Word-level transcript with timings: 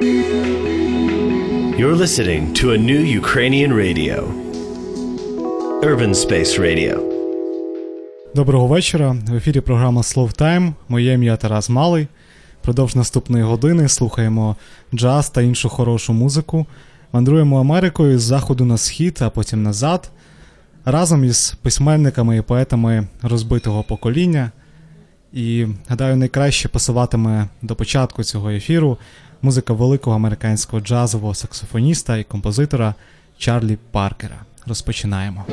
You're 0.00 1.94
listening 1.94 2.54
to 2.54 2.72
a 2.72 2.78
new 2.78 3.02
Ukrainian 3.22 3.70
radio. 3.74 4.16
Urban 5.82 6.14
Space 6.14 6.58
Radio. 6.58 6.98
Доброго 8.34 8.66
вечора. 8.66 9.16
В 9.28 9.34
ефірі 9.34 9.60
програма 9.60 10.00
Slow 10.00 10.40
Time. 10.40 10.72
Моє 10.88 11.12
ім'я 11.12 11.36
Тарас 11.36 11.70
Малий. 11.70 12.08
Продовж 12.62 12.96
наступної 12.96 13.44
години 13.44 13.88
слухаємо 13.88 14.56
джаз 14.94 15.30
та 15.30 15.42
іншу 15.42 15.68
хорошу 15.68 16.12
музику. 16.12 16.66
Мандруємо 17.12 17.60
Америкою 17.60 18.18
з 18.18 18.22
заходу 18.22 18.64
на 18.64 18.76
схід, 18.78 19.18
а 19.20 19.30
потім 19.30 19.62
назад. 19.62 20.10
Разом 20.84 21.24
із 21.24 21.54
письменниками 21.62 22.36
і 22.36 22.42
поетами 22.42 23.06
розбитого 23.22 23.82
покоління. 23.82 24.50
І 25.32 25.66
гадаю, 25.88 26.16
найкраще 26.16 26.68
пасуватиме 26.68 27.48
до 27.62 27.76
початку 27.76 28.24
цього 28.24 28.50
ефіру 28.50 28.98
музика 29.42 29.72
великого 29.72 30.16
американського 30.16 30.82
джазового 30.82 31.34
саксофоніста 31.34 32.16
і 32.16 32.24
композитора 32.24 32.94
Чарлі 33.38 33.78
Паркера. 33.90 34.36
Розпочинаємо. 34.66 35.44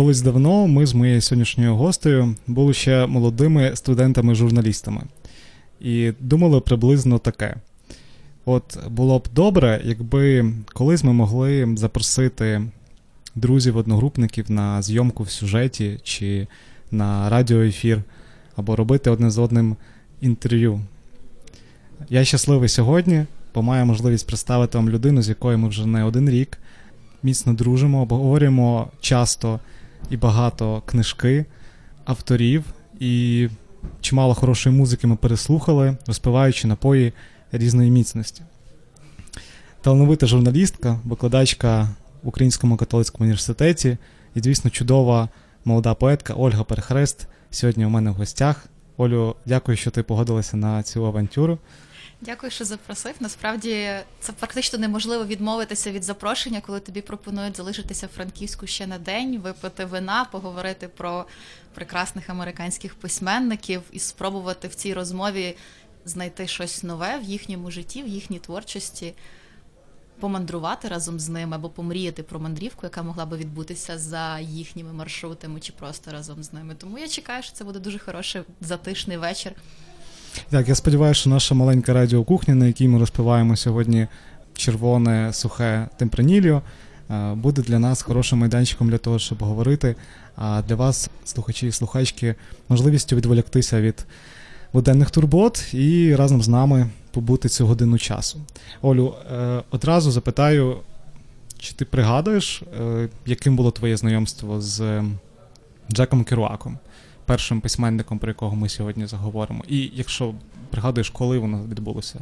Колись 0.00 0.22
давно 0.22 0.66
ми 0.66 0.86
з 0.86 0.94
моєю 0.94 1.20
сьогоднішньою 1.20 1.76
гостею 1.76 2.34
були 2.46 2.74
ще 2.74 3.06
молодими 3.06 3.76
студентами-журналістами 3.76 5.02
і 5.80 6.12
думали 6.20 6.60
приблизно 6.60 7.18
таке. 7.18 7.56
От 8.44 8.88
було 8.88 9.18
б 9.18 9.28
добре, 9.34 9.80
якби 9.84 10.52
колись 10.72 11.04
ми 11.04 11.12
могли 11.12 11.74
запросити 11.76 12.62
друзів-одногрупників 13.34 14.50
на 14.50 14.82
зйомку 14.82 15.22
в 15.22 15.30
сюжеті 15.30 16.00
чи 16.02 16.46
на 16.90 17.28
радіоефір, 17.28 18.02
або 18.56 18.76
робити 18.76 19.10
одне 19.10 19.30
з 19.30 19.38
одним 19.38 19.76
інтерв'ю. 20.20 20.80
Я 22.10 22.24
щасливий 22.24 22.68
сьогодні, 22.68 23.24
бо 23.54 23.62
маю 23.62 23.86
можливість 23.86 24.26
представити 24.26 24.78
вам 24.78 24.90
людину, 24.90 25.22
з 25.22 25.28
якою 25.28 25.58
ми 25.58 25.68
вже 25.68 25.86
не 25.86 26.04
один 26.04 26.30
рік 26.30 26.58
міцно 27.22 27.52
дружимо, 27.52 28.02
обговорюємо 28.02 28.88
часто 29.00 29.60
і 30.10 30.16
багато 30.16 30.82
книжки, 30.86 31.44
авторів, 32.04 32.64
і 33.00 33.48
чимало 34.00 34.34
хорошої 34.34 34.76
музики 34.76 35.06
ми 35.06 35.16
переслухали, 35.16 35.96
розпиваючи 36.06 36.68
напої 36.68 37.12
різної 37.52 37.90
міцності. 37.90 38.42
Талановита 39.80 40.26
журналістка, 40.26 41.00
викладачка 41.04 41.88
в 42.22 42.28
Українському 42.28 42.76
католицькому 42.76 43.24
університеті 43.24 43.96
і, 44.34 44.40
звісно, 44.40 44.70
чудова 44.70 45.28
молода 45.64 45.94
поетка 45.94 46.34
Ольга 46.34 46.64
Перехрест 46.64 47.26
сьогодні 47.50 47.86
у 47.86 47.88
мене 47.88 48.10
в 48.10 48.14
гостях. 48.14 48.66
Олю, 48.96 49.34
дякую, 49.46 49.76
що 49.76 49.90
ти 49.90 50.02
погодилася 50.02 50.56
на 50.56 50.82
цю 50.82 51.06
авантюру. 51.06 51.58
Дякую, 52.22 52.50
що 52.50 52.64
запросив. 52.64 53.14
Насправді 53.20 53.90
це 54.20 54.32
практично 54.32 54.78
неможливо 54.78 55.24
відмовитися 55.24 55.92
від 55.92 56.04
запрошення, 56.04 56.60
коли 56.60 56.80
тобі 56.80 57.00
пропонують 57.00 57.56
залишитися 57.56 58.06
в 58.06 58.10
Франківську 58.10 58.66
ще 58.66 58.86
на 58.86 58.98
день, 58.98 59.38
випити 59.38 59.84
вина, 59.84 60.26
поговорити 60.32 60.88
про 60.88 61.26
прекрасних 61.74 62.30
американських 62.30 62.94
письменників 62.94 63.82
і 63.92 63.98
спробувати 63.98 64.68
в 64.68 64.74
цій 64.74 64.94
розмові 64.94 65.56
знайти 66.04 66.46
щось 66.46 66.82
нове 66.82 67.18
в 67.18 67.22
їхньому 67.22 67.70
житті, 67.70 68.02
в 68.02 68.08
їхній 68.08 68.38
творчості, 68.38 69.14
помандрувати 70.20 70.88
разом 70.88 71.20
з 71.20 71.28
ними 71.28 71.56
або 71.56 71.68
помріяти 71.68 72.22
про 72.22 72.40
мандрівку, 72.40 72.80
яка 72.86 73.02
могла 73.02 73.26
би 73.26 73.36
відбутися 73.36 73.98
за 73.98 74.38
їхніми 74.38 74.92
маршрутами 74.92 75.60
чи 75.60 75.72
просто 75.72 76.12
разом 76.12 76.42
з 76.42 76.52
ними. 76.52 76.74
Тому 76.74 76.98
я 76.98 77.08
чекаю, 77.08 77.42
що 77.42 77.52
це 77.52 77.64
буде 77.64 77.78
дуже 77.78 77.98
хороший 77.98 78.42
затишний 78.60 79.16
вечір. 79.16 79.52
Так, 80.50 80.68
я 80.68 80.74
сподіваюся, 80.74 81.20
що 81.20 81.30
наша 81.30 81.54
маленька 81.54 81.92
радіокухня, 81.92 82.54
на 82.54 82.66
якій 82.66 82.88
ми 82.88 82.98
розпиваємо 82.98 83.56
сьогодні 83.56 84.06
червоне 84.54 85.32
сухе 85.32 85.88
темпраніліо, 85.96 86.62
е, 87.10 87.34
буде 87.34 87.62
для 87.62 87.78
нас 87.78 88.02
хорошим 88.02 88.38
майданчиком 88.38 88.90
для 88.90 88.98
того, 88.98 89.18
щоб 89.18 89.42
говорити. 89.42 89.94
А 90.36 90.62
для 90.68 90.74
вас, 90.74 91.10
слухачі 91.24 91.66
і 91.66 91.72
слухачки, 91.72 92.34
можливістю 92.68 93.16
відволіктися 93.16 93.80
від 93.80 94.06
буденних 94.72 95.10
турбот 95.10 95.74
і 95.74 96.14
разом 96.14 96.42
з 96.42 96.48
нами 96.48 96.90
побути 97.10 97.48
цю 97.48 97.66
годину 97.66 97.98
часу. 97.98 98.40
Олю, 98.82 99.14
е, 99.32 99.62
одразу 99.70 100.10
запитаю, 100.10 100.76
чи 101.58 101.74
ти 101.74 101.84
пригадуєш, 101.84 102.62
е, 102.80 103.08
яким 103.26 103.56
було 103.56 103.70
твоє 103.70 103.96
знайомство 103.96 104.60
з 104.60 105.02
Джеком 105.92 106.24
Керуаком? 106.24 106.78
Першим 107.30 107.60
письменником, 107.60 108.18
про 108.18 108.30
якого 108.30 108.56
ми 108.56 108.68
сьогодні 108.68 109.06
заговоримо. 109.06 109.64
І 109.68 109.90
якщо 109.94 110.34
пригадуєш, 110.70 111.10
коли 111.10 111.38
воно 111.38 111.64
відбулося? 111.64 112.18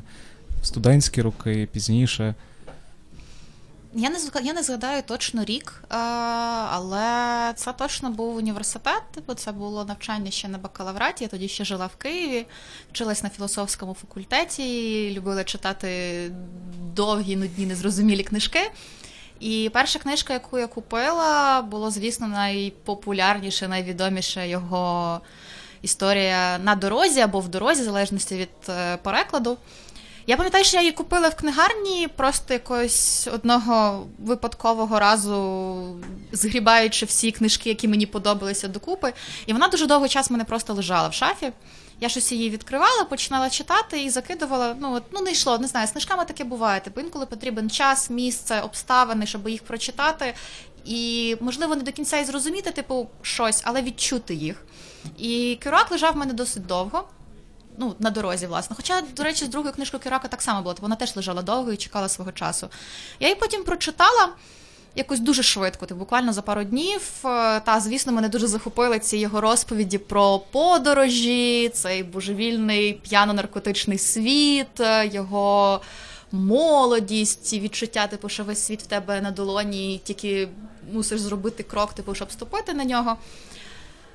Студентські 0.63 1.23
роки, 1.23 1.69
пізніше. 1.73 2.35
Я 3.95 4.11
не 4.11 4.19
я 4.43 4.53
не 4.53 4.63
згадаю 4.63 5.03
точно 5.07 5.45
рік, 5.45 5.85
але 6.71 7.53
це 7.57 7.73
точно 7.73 8.11
був 8.11 8.37
університет. 8.37 9.03
Типу, 9.15 9.35
це 9.35 9.53
було 9.53 9.85
навчання 9.85 10.31
ще 10.31 10.49
на 10.49 10.59
бакалавраті. 10.59 11.25
Я 11.25 11.29
тоді 11.29 11.49
ще 11.49 11.65
жила 11.65 11.87
в 11.87 11.97
Києві, 11.97 12.47
вчилась 12.93 13.23
на 13.23 13.29
філософському 13.29 13.95
факультеті, 13.95 15.13
любила 15.17 15.45
читати 15.45 15.89
довгі, 16.95 17.37
нудні, 17.37 17.67
незрозумілі 17.67 18.23
книжки. 18.23 18.61
І 19.41 19.71
перша 19.73 19.99
книжка, 19.99 20.33
яку 20.33 20.59
я 20.59 20.67
купила, 20.67 21.63
було, 21.63 21.91
звісно, 21.91 22.29
найпопулярніше, 22.29 23.69
найвідоміша 23.69 24.45
його 24.45 25.21
історія 25.83 26.59
на 26.59 26.75
дорозі 26.75 27.21
або 27.21 27.41
в 27.41 27.49
дорозі, 27.49 27.83
в 27.83 27.85
залежності 27.85 28.37
від 28.37 28.49
е, 28.69 28.97
перекладу. 28.97 29.57
Я 30.27 30.37
пам'ятаю, 30.37 30.65
що 30.65 30.77
я 30.77 30.83
її 30.83 30.93
купила 30.93 31.29
в 31.29 31.35
книгарні 31.37 32.09
просто 32.17 32.55
якогось 32.55 33.29
одного 33.35 34.07
випадкового 34.19 34.99
разу, 34.99 36.01
згрібаючи 36.33 37.07
всі 37.07 37.31
книжки, 37.31 37.69
які 37.69 37.89
мені 37.89 38.07
подобалися 38.07 38.69
докупи. 38.69 39.13
І 39.47 39.53
вона 39.53 39.69
дуже 39.69 39.87
довгий 39.87 40.09
час 40.09 40.31
мене 40.31 40.45
просто 40.45 40.75
лежала 40.75 41.09
в 41.09 41.15
шафі. 41.15 41.53
Я 42.01 42.09
щось 42.09 42.33
її 42.33 42.51
відкривала, 42.51 43.05
починала 43.05 43.51
читати 43.51 44.03
і 44.03 44.11
закидувала. 44.11 44.77
Ну 44.81 44.95
от 44.95 45.03
ну 45.13 45.21
не 45.21 45.33
йшло, 45.33 45.59
не 45.59 45.67
знаю, 45.69 45.87
з 45.87 45.91
книжками 45.91 46.25
таке 46.25 46.45
буває. 46.45 46.81
Типу 46.81 47.01
інколи 47.01 47.27
потрібен 47.27 47.71
час, 47.71 48.11
місце, 48.11 48.61
обставини, 48.61 49.27
щоб 49.27 49.49
їх 49.49 49.63
прочитати. 49.63 50.35
І, 50.85 51.37
можливо, 51.41 51.77
не 51.77 51.83
до 51.83 51.93
кінця 51.93 52.19
і 52.19 52.25
зрозуміти, 52.25 52.71
типу, 52.71 53.09
щось, 53.23 53.63
але 53.65 53.83
відчути 53.83 54.35
їх. 54.35 54.65
І 55.19 55.59
Кюрак 55.65 55.91
лежав 55.91 56.15
в 56.15 56.17
мене 56.17 56.33
досить 56.33 56.67
довго. 56.67 57.09
Ну, 57.79 57.95
на 57.99 58.11
дорозі, 58.11 58.47
власне. 58.47 58.77
Хоча, 58.77 59.03
до 59.17 59.23
речі, 59.23 59.45
з 59.45 59.49
другою 59.49 59.75
книжкою 59.75 60.03
Кюрака 60.03 60.29
так 60.29 60.43
само 60.43 60.63
було, 60.63 60.77
вона 60.81 60.97
теж 60.97 61.17
лежала 61.17 61.43
довго 61.43 61.73
і 61.73 61.77
чекала 61.77 62.09
свого 62.09 62.33
часу. 62.33 62.69
Я 63.21 63.29
її 63.29 63.41
потім 63.41 63.65
прочитала 63.65 64.29
якось 64.95 65.21
дуже 65.21 65.43
швидко, 65.43 65.87
ти 65.87 65.95
буквально 65.95 66.33
за 66.33 66.43
пару 66.43 66.65
днів. 66.65 67.01
Е, 67.25 67.61
та, 67.61 67.81
звісно, 67.81 68.13
мене 68.13 68.29
дуже 68.29 68.47
захопили 68.47 68.99
ці 68.99 69.17
його 69.17 69.41
розповіді 69.41 69.99
про 69.99 70.39
подорожі, 70.39 71.71
цей 71.75 72.03
божевільний 72.03 73.01
п'яно-наркотичний 73.03 73.99
світ, 73.99 74.81
е, 74.81 75.07
його 75.07 75.81
молодість, 76.33 77.53
відчуття, 77.53 78.07
типу, 78.07 78.29
що 78.29 78.45
весь 78.45 78.63
світ 78.63 78.83
в 78.83 78.87
тебе 78.87 79.21
на 79.21 79.31
долоні, 79.31 79.95
і 79.95 79.99
тільки 79.99 80.49
мусиш 80.93 81.21
зробити 81.21 81.63
крок, 81.63 81.93
типу, 81.93 82.15
щоб 82.15 82.33
ступити 82.33 82.75
на 82.75 82.85
нього. 82.85 83.17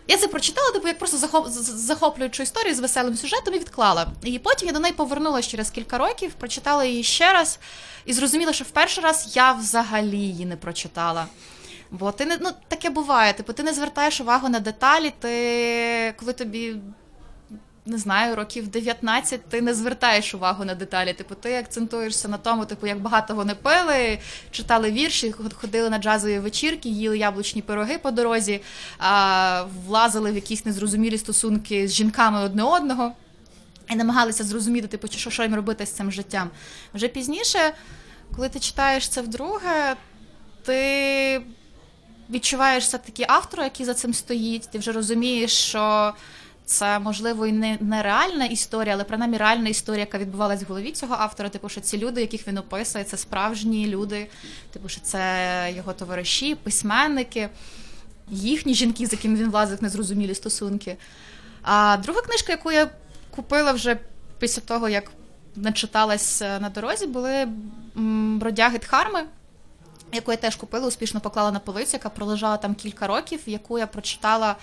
Я 0.07 0.17
це 0.17 0.27
прочитала, 0.27 0.71
типу, 0.71 0.87
як 0.87 0.97
просто 0.97 1.17
захоп... 1.17 1.47
захоплюючу 1.49 2.43
історію 2.43 2.75
з 2.75 2.79
веселим 2.79 3.15
сюжетом 3.15 3.53
і 3.53 3.59
відклала. 3.59 4.07
І 4.23 4.39
потім 4.39 4.67
я 4.67 4.73
до 4.73 4.79
неї 4.79 4.93
повернулася 4.93 5.49
через 5.49 5.69
кілька 5.69 5.97
років, 5.97 6.33
прочитала 6.33 6.85
її 6.85 7.03
ще 7.03 7.33
раз 7.33 7.59
і 8.05 8.13
зрозуміла, 8.13 8.53
що 8.53 8.63
в 8.63 8.69
перший 8.69 9.03
раз 9.03 9.31
я 9.35 9.51
взагалі 9.51 10.17
її 10.17 10.45
не 10.45 10.55
прочитала. 10.55 11.27
Бо 11.91 12.11
ти 12.11 12.25
не 12.25 12.37
ну 12.41 12.49
таке 12.67 12.89
буває. 12.89 13.33
Типу, 13.33 13.53
ти 13.53 13.63
не 13.63 13.73
звертаєш 13.73 14.21
увагу 14.21 14.49
на 14.49 14.59
деталі, 14.59 15.13
ти 15.19 16.13
коли 16.19 16.33
тобі 16.33 16.75
не 17.85 17.97
знаю, 17.97 18.35
років 18.35 18.67
19 18.67 19.49
ти 19.49 19.61
не 19.61 19.73
звертаєш 19.73 20.35
увагу 20.35 20.65
на 20.65 20.75
деталі. 20.75 21.13
Типу, 21.13 21.35
ти 21.35 21.55
акцентуєшся 21.55 22.27
на 22.27 22.37
тому, 22.37 22.65
типу, 22.65 22.87
як 22.87 22.99
багато 22.99 23.35
вони 23.35 23.55
пили, 23.55 24.19
читали 24.51 24.91
вірші, 24.91 25.35
ходили 25.53 25.89
на 25.89 25.97
джазові 25.97 26.39
вечірки, 26.39 26.89
їли 26.89 27.17
яблучні 27.17 27.61
пироги 27.61 27.97
по 27.97 28.11
дорозі, 28.11 28.61
а, 28.99 29.63
влазили 29.87 30.31
в 30.31 30.35
якісь 30.35 30.65
незрозумілі 30.65 31.17
стосунки 31.17 31.87
з 31.87 31.93
жінками 31.93 32.39
одне 32.39 32.63
одного 32.63 33.11
і 33.89 33.95
намагалися 33.95 34.43
зрозуміти, 34.43 34.87
типу, 34.87 35.07
що, 35.07 35.29
що 35.29 35.43
їм 35.43 35.55
робити 35.55 35.85
з 35.85 35.91
цим 35.91 36.11
життям. 36.11 36.49
Вже 36.93 37.07
пізніше, 37.07 37.73
коли 38.35 38.49
ти 38.49 38.59
читаєш 38.59 39.09
це 39.09 39.21
вдруге, 39.21 39.95
ти 40.65 41.41
відчуваєш 42.29 42.83
все 42.83 42.97
таки 42.97 43.25
автора, 43.27 43.63
який 43.63 43.85
за 43.85 43.93
цим 43.93 44.13
стоїть, 44.13 44.69
ти 44.71 44.77
вже 44.77 44.91
розумієш, 44.91 45.51
що. 45.51 46.13
Це 46.65 46.99
можливо 46.99 47.47
і 47.47 47.51
не, 47.51 47.77
не 47.81 48.03
реальна 48.03 48.45
історія, 48.45 48.93
але 48.93 49.03
принаймні 49.03 49.37
реальна 49.37 49.69
історія, 49.69 49.99
яка 49.99 50.17
відбувалась 50.17 50.63
в 50.63 50.65
голові 50.65 50.91
цього 50.91 51.15
автора. 51.19 51.49
Типу, 51.49 51.69
що 51.69 51.81
ці 51.81 51.97
люди, 51.97 52.21
яких 52.21 52.47
він 52.47 52.57
описує, 52.57 53.03
це 53.03 53.17
справжні 53.17 53.87
люди, 53.87 54.27
типу, 54.71 54.89
що 54.89 55.01
це 55.01 55.73
його 55.75 55.93
товариші, 55.93 56.55
письменники, 56.55 57.49
їхні 58.29 58.73
жінки, 58.73 59.07
з 59.07 59.11
якими 59.11 59.35
він 59.35 59.49
влазив 59.49 59.83
незрозумілі 59.83 60.35
стосунки. 60.35 60.97
А 61.61 61.97
друга 61.97 62.21
книжка, 62.21 62.51
яку 62.51 62.71
я 62.71 62.89
купила 63.35 63.71
вже 63.71 63.97
після 64.39 64.61
того, 64.61 64.89
як 64.89 65.11
начиталась 65.55 66.41
е, 66.41 66.59
на 66.59 66.69
дорозі, 66.69 67.07
були 67.07 67.47
бродяги 68.35 68.77
Дхарми, 68.77 69.23
яку 70.11 70.31
я 70.31 70.37
теж 70.37 70.55
купила, 70.55 70.87
успішно 70.87 71.19
поклала 71.19 71.51
на 71.51 71.59
полицю, 71.59 71.89
яка 71.93 72.09
пролежала 72.09 72.57
там 72.57 72.75
кілька 72.75 73.07
років, 73.07 73.39
яку 73.45 73.79
я 73.79 73.87
прочитала 73.87 74.55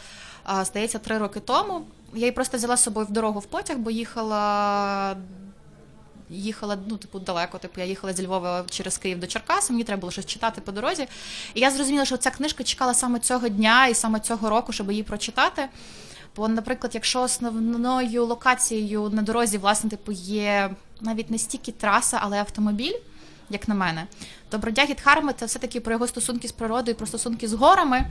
здається, 0.65 0.99
три 0.99 1.19
роки 1.19 1.41
тому. 1.41 1.83
Я 2.13 2.21
її 2.21 2.33
просто 2.33 2.57
взяла 2.57 2.77
з 2.77 2.83
собою 2.83 3.07
в 3.07 3.11
дорогу 3.11 3.41
в 3.41 3.47
потяг, 3.47 3.79
бо 3.79 3.91
їхала. 3.91 5.17
Їхала 6.33 6.79
ну, 6.87 6.97
типу, 6.97 7.19
далеко. 7.19 7.59
Типу, 7.59 7.81
я 7.81 7.87
їхала 7.87 8.13
зі 8.13 8.27
Львова 8.27 8.65
через 8.71 8.99
Київ 8.99 9.21
до 9.21 9.27
Черкаса, 9.27 9.73
мені 9.73 9.85
треба 9.85 10.01
було 10.01 10.11
щось 10.11 10.27
читати 10.27 10.61
по 10.61 10.73
дорозі. 10.73 11.07
І 11.55 11.61
я 11.61 11.71
зрозуміла, 11.71 12.05
що 12.05 12.17
ця 12.17 12.31
книжка 12.31 12.65
чекала 12.65 12.95
саме 12.95 13.19
цього 13.19 13.49
дня 13.49 13.87
і 13.87 13.95
саме 13.95 14.21
цього 14.21 14.51
року, 14.51 14.73
щоб 14.73 14.91
її 14.91 15.03
прочитати. 15.03 15.69
Бо, 16.37 16.49
наприклад, 16.49 16.95
якщо 16.95 17.23
основною 17.23 18.25
локацією 18.25 19.11
на 19.13 19.23
дорозі, 19.23 19.59
власне, 19.59 19.91
типу, 19.91 20.13
є 20.13 20.71
навіть 21.01 21.31
не 21.31 21.39
стільки 21.39 21.73
траса, 21.73 22.19
але 22.21 22.39
автомобіль, 22.39 22.95
як 23.51 23.69
на 23.69 23.75
мене, 23.75 24.07
то 24.49 24.59
бродяги 24.59 24.95
Дхарми 24.95 25.33
це 25.33 25.47
все-таки 25.47 25.81
про 25.81 25.93
його 25.93 26.07
стосунки 26.07 26.49
з 26.49 26.53
природою, 26.53 26.97
про 26.97 27.07
стосунки 27.07 27.49
з 27.49 27.53
горами. 27.53 28.07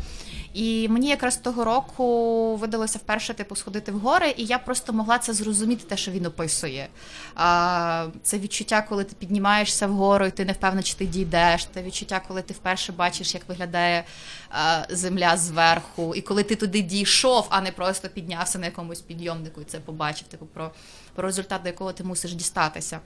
І 0.54 0.88
мені 0.90 1.08
якраз 1.08 1.38
того 1.38 1.64
року 1.64 2.56
видалося 2.56 2.98
вперше 2.98 3.34
типу 3.34 3.56
сходити 3.56 3.92
в 3.92 4.00
гори, 4.00 4.34
і 4.38 4.46
я 4.46 4.60
просто 4.60 4.94
могла 4.94 5.20
це 5.20 5.34
зрозуміти, 5.34 5.84
те, 5.88 5.98
що 5.98 6.12
він 6.12 6.26
описує. 6.26 6.88
А, 7.36 8.08
Це 8.24 8.40
відчуття, 8.40 8.86
коли 8.90 9.04
ти 9.04 9.16
піднімаєшся 9.20 9.88
вгору, 9.88 10.26
і 10.26 10.32
ти 10.32 10.46
не 10.46 10.54
впевнена, 10.54 10.84
чи 10.84 10.96
ти 10.96 11.06
дійдеш. 11.06 11.68
Це 11.74 11.84
відчуття, 11.84 12.22
коли 12.28 12.42
ти 12.42 12.54
вперше 12.54 12.92
бачиш, 12.92 13.34
як 13.34 13.50
виглядає 13.50 14.04
а, 14.50 14.82
земля 14.90 15.38
зверху, 15.38 16.16
і 16.16 16.22
коли 16.22 16.44
ти 16.44 16.56
туди 16.56 16.82
дійшов, 16.82 17.48
а 17.50 17.62
не 17.62 17.72
просто 17.72 18.10
піднявся 18.10 18.60
на 18.60 18.66
якомусь 18.66 19.02
підйомнику 19.02 19.62
і 19.62 19.66
це 19.66 19.80
побачив, 19.80 20.28
типу 20.28 20.46
про, 20.46 20.72
про 21.16 21.28
результат, 21.28 21.62
до 21.62 21.70
якого 21.70 21.94
ти 21.94 22.04
мусиш 22.04 22.34
дістатися. 22.34 23.00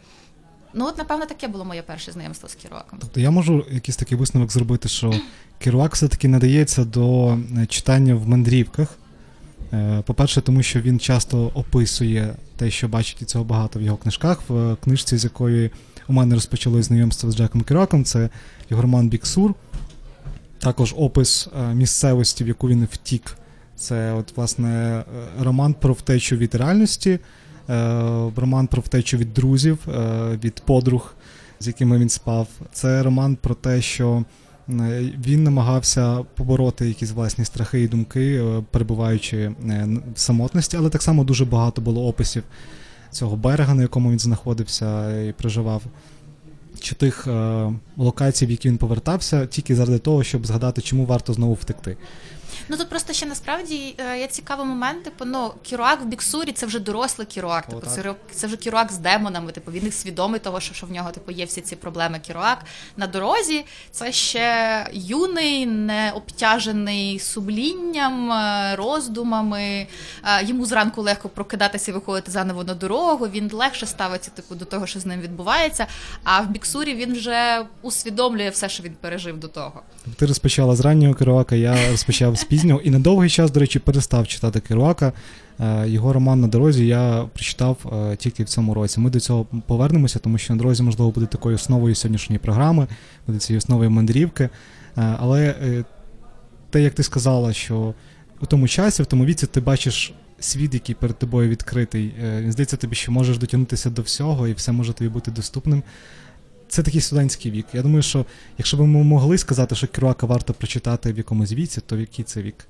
Ну, 0.74 0.88
от, 0.88 0.98
напевно, 0.98 1.26
таке 1.26 1.48
було 1.48 1.66
моє 1.66 1.82
перше 1.82 2.12
знайомство 2.12 2.50
з 2.50 2.56
Керуаком. 2.56 3.00
Тобто 3.02 3.20
я 3.20 3.32
можу 3.32 3.66
якийсь 3.72 3.98
такий 3.98 4.18
висновок 4.18 4.52
зробити, 4.52 4.90
що 4.90 5.14
Керуак 5.60 5.94
все-таки 5.94 6.28
надається 6.28 6.86
до 6.86 7.38
е, 7.58 7.66
читання 7.66 8.16
в 8.16 8.28
мандрівках. 8.30 8.98
Е, 9.74 10.02
по-перше, 10.06 10.42
тому 10.42 10.64
що 10.64 10.82
він 10.82 11.00
часто 11.00 11.52
описує 11.54 12.36
те, 12.58 12.72
що 12.72 12.88
бачить 12.88 13.22
і 13.22 13.26
цього 13.26 13.44
багато 13.44 13.80
в 13.80 13.82
його 13.82 13.98
книжках. 13.98 14.42
В 14.50 14.76
книжці, 14.76 15.18
з 15.18 15.24
якої 15.24 15.72
у 16.08 16.14
мене 16.14 16.36
розпочалось 16.36 16.86
знайомство 16.86 17.32
з 17.32 17.36
Джеком 17.36 17.62
Керуаком, 17.62 18.04
це 18.04 18.30
його 18.70 18.82
роман 18.82 19.10
Біксур. 19.10 19.54
Також 20.60 20.94
опис 20.98 21.50
е, 21.60 21.74
місцевості, 21.74 22.44
в 22.44 22.48
яку 22.48 22.70
він 22.70 22.88
втік. 22.92 23.38
Це, 23.76 24.14
от, 24.14 24.38
власне, 24.38 25.04
роман 25.40 25.74
про 25.74 25.94
втечу 25.94 26.36
від 26.36 26.56
реальності 26.56 27.20
роман 28.36 28.68
про 28.68 28.82
втечу 28.82 29.18
від 29.18 29.34
друзів, 29.34 29.80
від 30.44 30.62
подруг, 30.66 31.16
з 31.60 31.68
якими 31.68 31.98
він 31.98 32.10
спав. 32.10 32.48
Це 32.72 33.04
роман 33.04 33.36
про 33.36 33.56
те, 33.56 33.82
що 33.82 34.24
він 35.28 35.44
намагався 35.44 36.20
побороти 36.36 36.88
якісь 36.88 37.12
власні 37.12 37.46
страхи 37.46 37.82
і 37.82 37.88
думки, 37.88 38.44
перебуваючи 38.72 39.52
в 40.16 40.20
самотності, 40.20 40.78
але 40.78 40.90
так 40.90 41.02
само 41.02 41.24
дуже 41.24 41.46
багато 41.46 41.82
було 41.82 42.08
описів 42.08 42.44
цього 43.12 43.36
берега, 43.36 43.74
на 43.74 43.82
якому 43.82 44.12
він 44.12 44.20
знаходився 44.20 45.22
і 45.22 45.34
проживав 45.34 45.82
чи 46.80 46.96
тих 46.96 47.28
е, 47.28 47.72
локацій, 47.98 48.46
в 48.46 48.52
які 48.52 48.70
він 48.70 48.78
повертався, 48.78 49.46
тільки 49.46 49.76
заради 49.76 50.00
того, 50.00 50.24
щоб 50.24 50.46
згадати, 50.46 50.82
чому 50.82 51.06
варто 51.06 51.34
знову 51.34 51.54
втекти. 51.54 51.98
Ну 52.70 52.78
тут 52.78 52.90
просто 52.90 53.14
ще 53.14 53.26
насправді 53.26 53.96
е, 53.98 54.20
є 54.20 54.28
цікавий 54.28 54.66
момент, 54.66 55.04
типу, 55.04 55.26
ну, 55.26 55.52
Кіруак 55.64 56.02
в 56.02 56.06
Біксурі 56.06 56.52
це 56.52 56.66
вже 56.66 56.80
дорослий 56.80 57.28
Кіруак. 57.28 57.66
Типу, 57.66 57.82
це, 57.88 58.16
це 58.32 58.48
вже 58.48 58.58
Кіруак 58.58 58.92
з 58.92 58.98
демонами. 58.98 59.52
Типу, 59.52 59.72
він 59.72 59.84
їх 59.84 59.94
свідомий 59.94 60.40
того, 60.40 60.60
що, 60.60 60.74
що 60.74 60.86
в 60.88 60.92
нього 60.92 61.12
типу, 61.12 61.32
є 61.32 61.46
всі 61.46 61.62
ці 61.62 61.76
проблеми. 61.76 62.20
Кіруак 62.20 62.66
на 62.98 63.08
дорозі 63.08 63.66
це 63.92 64.12
ще 64.12 64.88
юний, 64.94 65.66
не 65.66 66.12
обтяжений 66.12 67.20
сублінням, 67.20 68.32
е, 68.32 68.76
роздумами. 68.76 69.88
Е, 70.26 70.46
йому 70.46 70.66
зранку 70.66 71.02
легко 71.02 71.30
прокидатися 71.30 71.92
і 71.92 71.94
виходити 71.94 72.32
заново 72.32 72.64
на 72.64 72.74
дорогу. 72.74 73.28
Він 73.28 73.50
легше 73.54 73.86
ставиться 73.86 74.32
типу, 74.32 74.56
до 74.56 74.66
того, 74.66 74.88
що 74.88 75.00
з 75.00 75.06
ним 75.06 75.22
відбувається. 75.22 75.88
А 76.24 76.42
в 76.42 76.50
Біксурі 76.50 76.96
він 76.96 77.14
вже 77.14 77.66
усвідомлює 77.82 78.50
все, 78.50 78.70
що 78.70 78.84
він 78.84 78.94
пережив 79.02 79.40
до 79.40 79.48
того. 79.48 79.82
Ти 80.16 80.26
розпочала 80.26 80.76
з 80.76 80.80
раннього 80.80 81.14
Кіруака, 81.14 81.56
я 81.56 81.92
розпочав 81.92 82.34
пізнього. 82.44 82.82
І 82.82 82.90
на 82.90 83.00
довгий 83.00 83.30
час, 83.30 83.52
до 83.52 83.60
речі, 83.60 83.80
перестав 83.80 84.28
читати 84.28 84.60
Керуака. 84.60 85.14
Е, 85.60 85.90
його 85.90 86.14
роман 86.14 86.42
на 86.42 86.48
дорозі 86.48 86.88
я 86.88 87.26
прочитав 87.34 87.78
е, 87.94 88.16
тільки 88.16 88.44
в 88.44 88.50
цьому 88.50 88.74
році. 88.74 89.00
Ми 89.00 89.10
до 89.10 89.20
цього 89.20 89.46
повернемося, 89.68 90.20
тому 90.20 90.38
що 90.38 90.54
на 90.54 90.58
дорозі, 90.58 90.84
можливо, 90.84 91.12
буде 91.12 91.26
такою 91.26 91.56
основою 91.56 91.96
сьогоднішньої 91.96 92.40
програми, 92.40 92.88
буде 93.28 93.40
цією 93.40 93.58
основою 93.58 93.90
мандрівки. 93.90 94.44
Е, 94.44 94.50
але 95.20 95.56
те, 96.70 96.82
як 96.82 96.94
ти 96.94 97.04
сказала, 97.04 97.54
що 97.54 97.94
у 98.42 98.46
тому 98.46 98.68
часі, 98.68 99.04
в 99.04 99.06
тому 99.06 99.26
віці, 99.26 99.48
ти 99.48 99.62
бачиш 99.62 100.14
світ, 100.40 100.74
який 100.74 100.96
перед 100.96 101.18
тобою 101.18 101.50
відкритий. 101.50 102.14
Здається, 102.48 102.78
тобі 102.78 102.96
що 102.96 103.12
можеш 103.12 103.38
дотягнутися 103.38 103.90
до 103.90 104.02
всього, 104.02 104.48
і 104.48 104.54
все 104.54 104.72
може 104.72 104.94
тобі 104.94 105.10
бути 105.10 105.32
доступним. 105.32 105.84
Це 106.74 106.84
такий 106.84 107.02
студентський 107.02 107.52
вік. 107.52 107.66
Я 107.74 107.82
думаю, 107.82 108.02
що 108.04 108.26
якщо 108.58 108.78
б 108.78 108.80
ми 108.80 109.04
могли 109.04 109.38
сказати, 109.38 109.76
що 109.76 109.88
Керуака 109.88 110.26
варто 110.26 110.54
прочитати 110.54 111.14
в 111.14 111.18
якомусь 111.18 111.52
віці, 111.52 111.82
то 111.82 111.96
в 111.96 112.00
який 112.00 112.26
це 112.26 112.42
вік? 112.42 112.66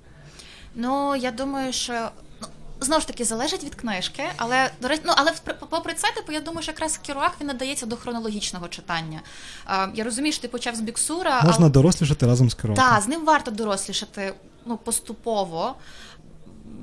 Ну, 0.75 1.15
я 1.15 1.31
думаю, 1.31 1.73
що. 1.73 2.09
Ну, 2.41 2.47
знову 2.81 3.01
ж 3.01 3.07
таки, 3.07 3.25
залежить 3.25 3.63
від 3.63 3.75
книжки, 3.75 4.23
але 4.37 4.71
до 4.81 4.87
речі, 4.87 5.01
ну 5.05 5.13
але 5.15 5.31
попри 5.69 5.93
це, 5.93 6.07
типу, 6.15 6.31
я 6.31 6.39
думаю, 6.39 6.61
що 6.61 6.71
якраз 6.71 6.97
Керуак 6.97 7.35
він 7.41 7.47
надається 7.47 7.85
до 7.85 7.95
хронологічного 7.95 8.67
читання. 8.67 9.21
А, 9.65 9.87
Я 9.95 10.03
розумію, 10.03 10.33
що 10.33 10.41
ти 10.41 10.47
почав 10.47 10.75
з 10.75 10.79
Біксура. 10.81 11.41
Можна 11.43 11.65
але... 11.65 11.69
дорослішати 11.69 12.25
разом 12.25 12.49
з 12.49 12.53
Керуаком. 12.53 12.85
Так, 12.85 13.01
з 13.01 13.07
ним 13.07 13.25
варто 13.25 13.51
дорослішати 13.51 14.33
ну, 14.65 14.77
поступово. 14.77 15.75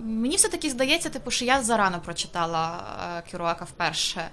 Мені 0.04 0.36
все-таки 0.36 0.70
здається, 0.70 1.08
типу, 1.08 1.30
що 1.30 1.44
я 1.44 1.62
зарано 1.62 2.00
прочитала 2.00 2.84
е, 3.18 3.30
Керуака 3.30 3.64
вперше. 3.64 4.28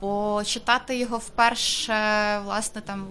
Бо 0.00 0.42
читати 0.44 0.96
його 0.96 1.18
вперше, 1.18 1.92
власне, 2.44 2.80
там 2.80 3.06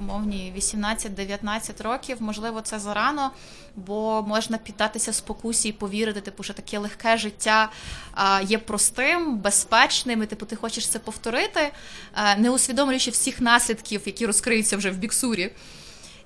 в 0.00 0.02
мовні 0.02 0.52
18-19 0.56 1.82
років, 1.82 2.16
можливо, 2.20 2.60
це 2.60 2.78
зарано, 2.78 3.30
бо 3.76 4.24
можна 4.28 4.58
піддатися 4.58 5.12
спокусі 5.12 5.68
і 5.68 5.72
повірити, 5.72 6.20
типу, 6.20 6.42
що 6.42 6.54
таке 6.54 6.78
легке 6.78 7.18
життя 7.18 7.70
є 8.42 8.58
простим, 8.58 9.38
безпечним, 9.38 10.22
і 10.22 10.26
типу, 10.26 10.46
ти 10.46 10.56
хочеш 10.56 10.88
це 10.88 10.98
повторити, 10.98 11.72
не 12.38 12.50
усвідомлюючи 12.50 13.10
всіх 13.10 13.40
наслідків, 13.40 14.02
які 14.06 14.26
розкриються 14.26 14.76
вже 14.76 14.90
в 14.90 14.96
біксурі. 14.96 15.52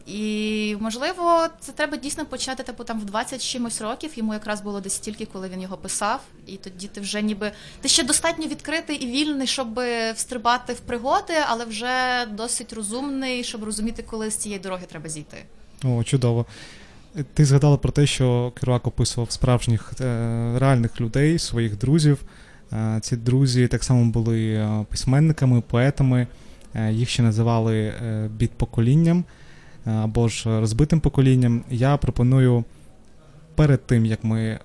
І 0.07 0.77
можливо, 0.81 1.47
це 1.61 1.73
треба 1.73 1.97
дійсно 1.97 2.27
почати 2.27 2.63
типу 2.63 2.85
там 2.85 3.01
в 3.01 3.05
20 3.05 3.45
чимось 3.45 3.81
років. 3.81 4.11
Йому 4.17 4.33
якраз 4.33 4.61
було 4.61 4.81
десь 4.81 4.93
стільки, 4.93 5.27
коли 5.27 5.49
він 5.49 5.63
його 5.63 5.77
писав. 5.77 6.21
І 6.47 6.57
тоді 6.57 6.87
ти 6.87 7.01
вже 7.01 7.23
ніби 7.23 7.53
ти 7.81 7.89
ще 7.89 8.05
достатньо 8.05 8.47
відкритий 8.47 8.97
і 8.97 9.07
вільний, 9.07 9.47
щоб 9.47 9.81
встрибати 10.15 10.73
в 10.73 10.81
пригоди, 10.81 11.35
але 11.49 11.65
вже 11.65 12.27
досить 12.33 12.73
розумний, 12.73 13.45
щоб 13.45 13.65
розуміти, 13.65 14.05
коли 14.11 14.31
з 14.31 14.37
цієї 14.37 14.61
дороги 14.61 14.87
треба 14.89 15.09
зійти. 15.09 15.37
О, 15.85 16.05
чудово. 16.05 16.47
Ти 17.35 17.45
згадала 17.45 17.77
про 17.77 17.93
те, 17.93 18.07
що 18.07 18.53
Керуак 18.61 18.87
описував 18.87 19.31
справжніх 19.31 19.93
е, 20.01 20.05
реальних 20.59 21.01
людей, 21.01 21.39
своїх 21.39 21.79
друзів. 21.79 22.19
Е, 22.73 22.99
ці 23.03 23.17
друзі 23.17 23.69
так 23.69 23.85
само 23.85 24.05
були 24.05 24.55
е, 24.55 24.87
письменниками, 24.91 25.61
поетами. 25.61 26.27
Їх 26.91 27.09
ще 27.09 27.23
називали 27.23 27.95
бідпоколінням. 28.31 29.19
Е, 29.19 29.25
або 29.87 30.29
ж 30.29 30.61
розбитим 30.61 31.01
поколінням, 31.01 31.65
я 31.71 31.97
пропоную 31.97 32.65
перед 33.55 33.87
тим, 33.87 34.07
як 34.07 34.25
ми 34.25 34.59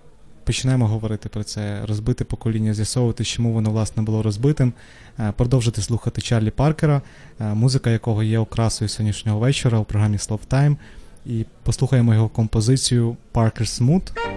почнемо 0.44 0.88
говорити 0.88 1.30
про 1.30 1.44
це 1.44 1.86
розбите 1.86 2.24
покоління, 2.24 2.74
з'ясовувати, 2.74 3.24
чому 3.24 3.54
воно 3.54 3.72
власне 3.72 4.04
було 4.04 4.24
розбитим, 4.24 4.74
е, 5.20 5.34
продовжити 5.38 5.82
слухати 5.82 6.22
Чарлі 6.22 6.50
Паркера, 6.50 7.02
е, 7.40 7.54
музика 7.54 7.90
якого 7.90 8.24
є 8.24 8.40
окрасою 8.40 8.90
сьогоднішнього 8.90 9.40
вечора 9.40 9.80
у 9.80 9.84
програмі 9.84 10.18
Slow 10.18 10.40
Time, 10.50 10.76
і 11.26 11.46
послухаємо 11.64 12.14
його 12.14 12.30
композицію 12.30 13.18
Parker's 13.34 13.84
Mood. 13.84 14.31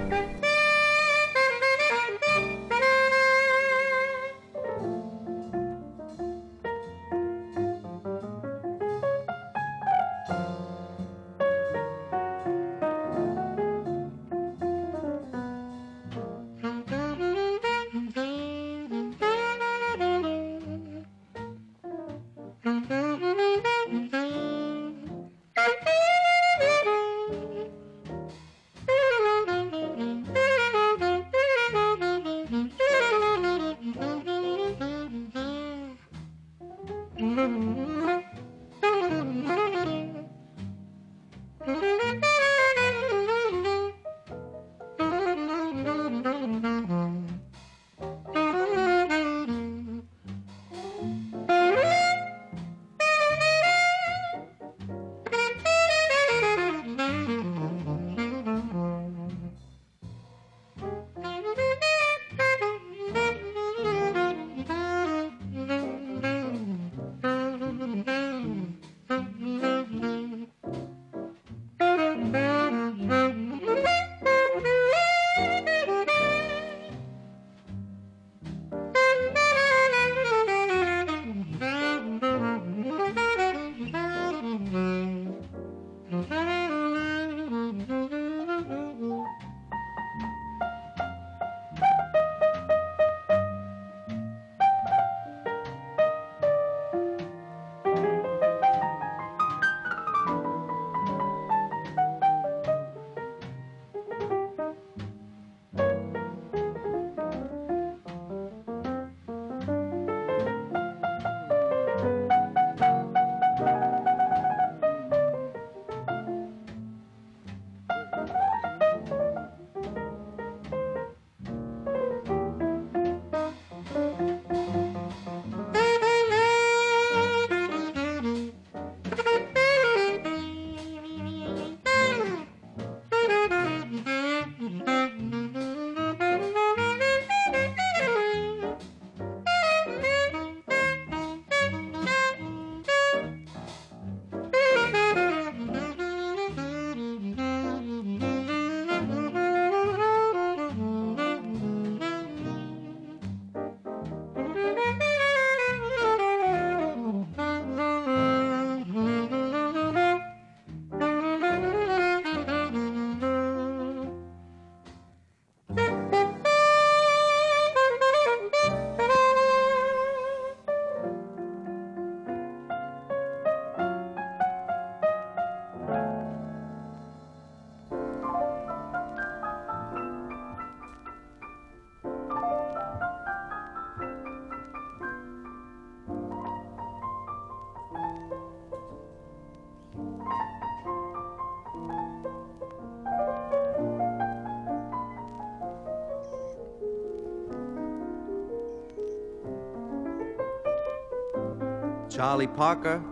Charlie 202.15 202.47
Parker 202.47 203.03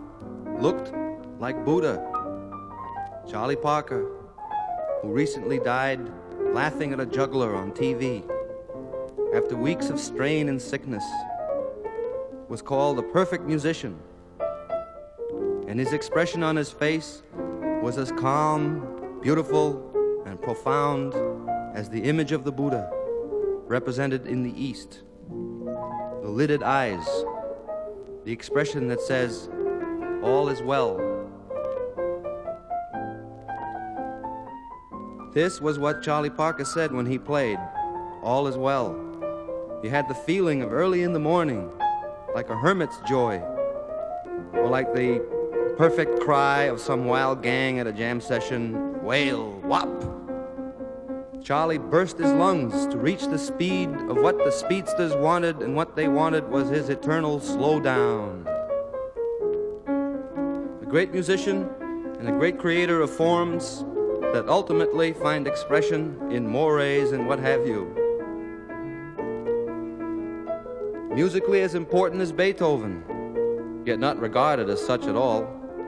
looked 0.61 0.93
like 1.37 1.65
Buddha. 1.65 2.01
Charlie 3.29 3.57
Parker, 3.57 4.09
who 5.01 5.09
recently 5.09 5.59
died 5.59 5.99
laughing 6.53 6.93
at 6.93 7.01
a 7.01 7.05
juggler 7.05 7.53
on 7.53 7.73
TV 7.73 8.23
after 9.35 9.57
weeks 9.57 9.89
of 9.89 9.99
strain 9.99 10.47
and 10.47 10.61
sickness, 10.61 11.03
was 12.47 12.61
called 12.61 12.97
a 12.97 13.03
perfect 13.03 13.43
musician. 13.43 13.99
And 15.67 15.77
his 15.77 15.91
expression 15.91 16.41
on 16.41 16.55
his 16.55 16.71
face 16.71 17.23
was 17.81 17.97
as 17.97 18.09
calm, 18.13 19.19
beautiful, 19.21 20.23
and 20.25 20.41
profound 20.41 21.13
as 21.75 21.89
the 21.89 22.03
image 22.03 22.31
of 22.31 22.45
the 22.45 22.53
Buddha 22.53 22.89
represented 23.67 24.27
in 24.27 24.43
the 24.43 24.63
East. 24.63 25.01
The 25.27 26.29
lidded 26.29 26.63
eyes, 26.63 27.05
the 28.25 28.31
expression 28.31 28.87
that 28.87 29.01
says, 29.01 29.49
All 30.21 30.49
is 30.49 30.61
well. 30.61 30.97
This 35.33 35.59
was 35.59 35.79
what 35.79 36.01
Charlie 36.01 36.29
Parker 36.29 36.63
said 36.63 36.93
when 36.93 37.05
he 37.05 37.17
played, 37.17 37.59
All 38.21 38.47
is 38.47 38.57
well. 38.57 38.99
You 39.83 39.89
had 39.89 40.07
the 40.07 40.15
feeling 40.15 40.61
of 40.61 40.71
early 40.71 41.03
in 41.03 41.11
the 41.11 41.19
morning, 41.19 41.69
like 42.33 42.49
a 42.49 42.55
hermit's 42.55 42.99
joy, 43.07 43.39
or 44.53 44.69
like 44.69 44.93
the 44.93 45.19
perfect 45.77 46.21
cry 46.21 46.63
of 46.63 46.79
some 46.79 47.05
wild 47.05 47.41
gang 47.43 47.79
at 47.79 47.87
a 47.87 47.91
jam 47.91 48.21
session, 48.21 49.03
wail, 49.03 49.51
whop. 49.65 50.22
Charlie 51.43 51.77
burst 51.77 52.17
his 52.17 52.31
lungs 52.31 52.87
to 52.87 52.97
reach 52.97 53.25
the 53.27 53.37
speed 53.37 53.89
of 54.07 54.15
what 54.15 54.37
the 54.37 54.49
speedsters 54.49 55.13
wanted, 55.13 55.57
and 55.57 55.75
what 55.75 55.93
they 55.93 56.07
wanted 56.07 56.47
was 56.47 56.69
his 56.69 56.87
eternal 56.87 57.41
slowdown. 57.41 58.47
A 60.81 60.85
great 60.85 61.11
musician 61.11 61.69
and 62.17 62.29
a 62.29 62.31
great 62.31 62.57
creator 62.57 63.01
of 63.01 63.11
forms 63.11 63.83
that 64.31 64.45
ultimately 64.47 65.11
find 65.11 65.45
expression 65.45 66.17
in 66.31 66.47
mores 66.47 67.11
and 67.11 67.27
what 67.27 67.39
have 67.39 67.67
you. 67.67 67.93
Musically 71.13 71.61
as 71.61 71.75
important 71.75 72.21
as 72.21 72.31
Beethoven, 72.31 73.83
yet 73.85 73.99
not 73.99 74.17
regarded 74.17 74.69
as 74.69 74.81
such 74.81 75.07
at 75.07 75.15
all. 75.15 75.41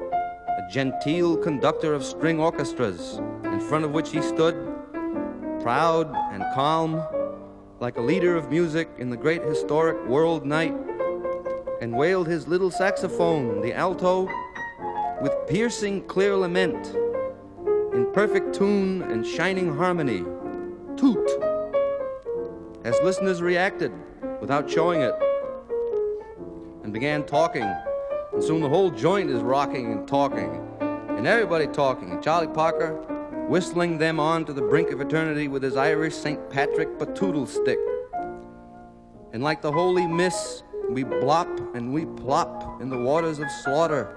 A 0.03 0.67
genteel 0.69 1.38
conductor 1.38 1.93
of 1.93 2.03
string 2.03 2.41
orchestras, 2.41 3.21
in 3.45 3.62
front 3.62 3.86
of 3.86 3.91
which 3.91 4.12
he 4.12 4.21
stood, 4.21 4.64
proud 5.65 6.15
and 6.32 6.43
calm, 6.54 7.04
like 7.80 7.97
a 7.97 8.01
leader 8.01 8.36
of 8.36 8.51
music 8.51 8.88
in 8.99 9.10
the 9.10 9.17
great 9.17 9.41
historic 9.41 9.97
world 10.08 10.45
night, 10.45 10.75
and 11.82 11.91
wailed 11.91 12.28
his 12.28 12.47
little 12.47 12.69
saxophone, 12.69 13.62
the 13.62 13.73
alto, 13.73 14.30
with 15.23 15.34
piercing 15.47 16.06
clear 16.06 16.36
lament, 16.36 16.95
in 17.95 18.08
perfect 18.13 18.54
tune 18.54 19.01
and 19.12 19.25
shining 19.25 19.75
harmony. 19.75 20.23
Toot! 20.97 21.32
As 22.84 22.95
listeners 23.04 23.41
reacted 23.41 23.91
without 24.39 24.69
showing 24.69 25.01
it, 25.01 25.15
and 26.84 26.93
began 26.93 27.23
talking, 27.23 27.63
and 28.34 28.43
soon 28.43 28.62
the 28.62 28.69
whole 28.69 28.91
joint 28.91 29.32
is 29.32 29.41
rocking 29.41 29.91
and 29.91 30.08
talking, 30.08 30.62
and 30.80 31.25
everybody 31.25 31.65
talking, 31.65 32.12
and 32.12 32.23
Charlie 32.23 32.54
Parker 32.54 33.14
whistling 33.47 33.99
them 33.99 34.19
on 34.19 34.43
to 34.43 34.53
the 34.53 34.62
brink 34.62 34.91
of 34.91 35.01
eternity 35.01 35.47
with 35.47 35.62
his 35.62 35.77
Irish 35.77 36.15
St. 36.15 36.49
Patrick 36.49 36.97
batoodle 36.97 37.47
stick. 37.47 37.77
And 39.34 39.43
like 39.43 39.62
the 39.62 39.71
holy 39.71 40.08
miss, 40.08 40.63
we 40.89 41.03
blop 41.03 41.75
and 41.75 41.93
we 41.93 42.05
plop 42.05 42.81
in 42.81 42.89
the 42.89 42.97
waters 42.97 43.38
of 43.38 43.51
slaughter 43.63 44.15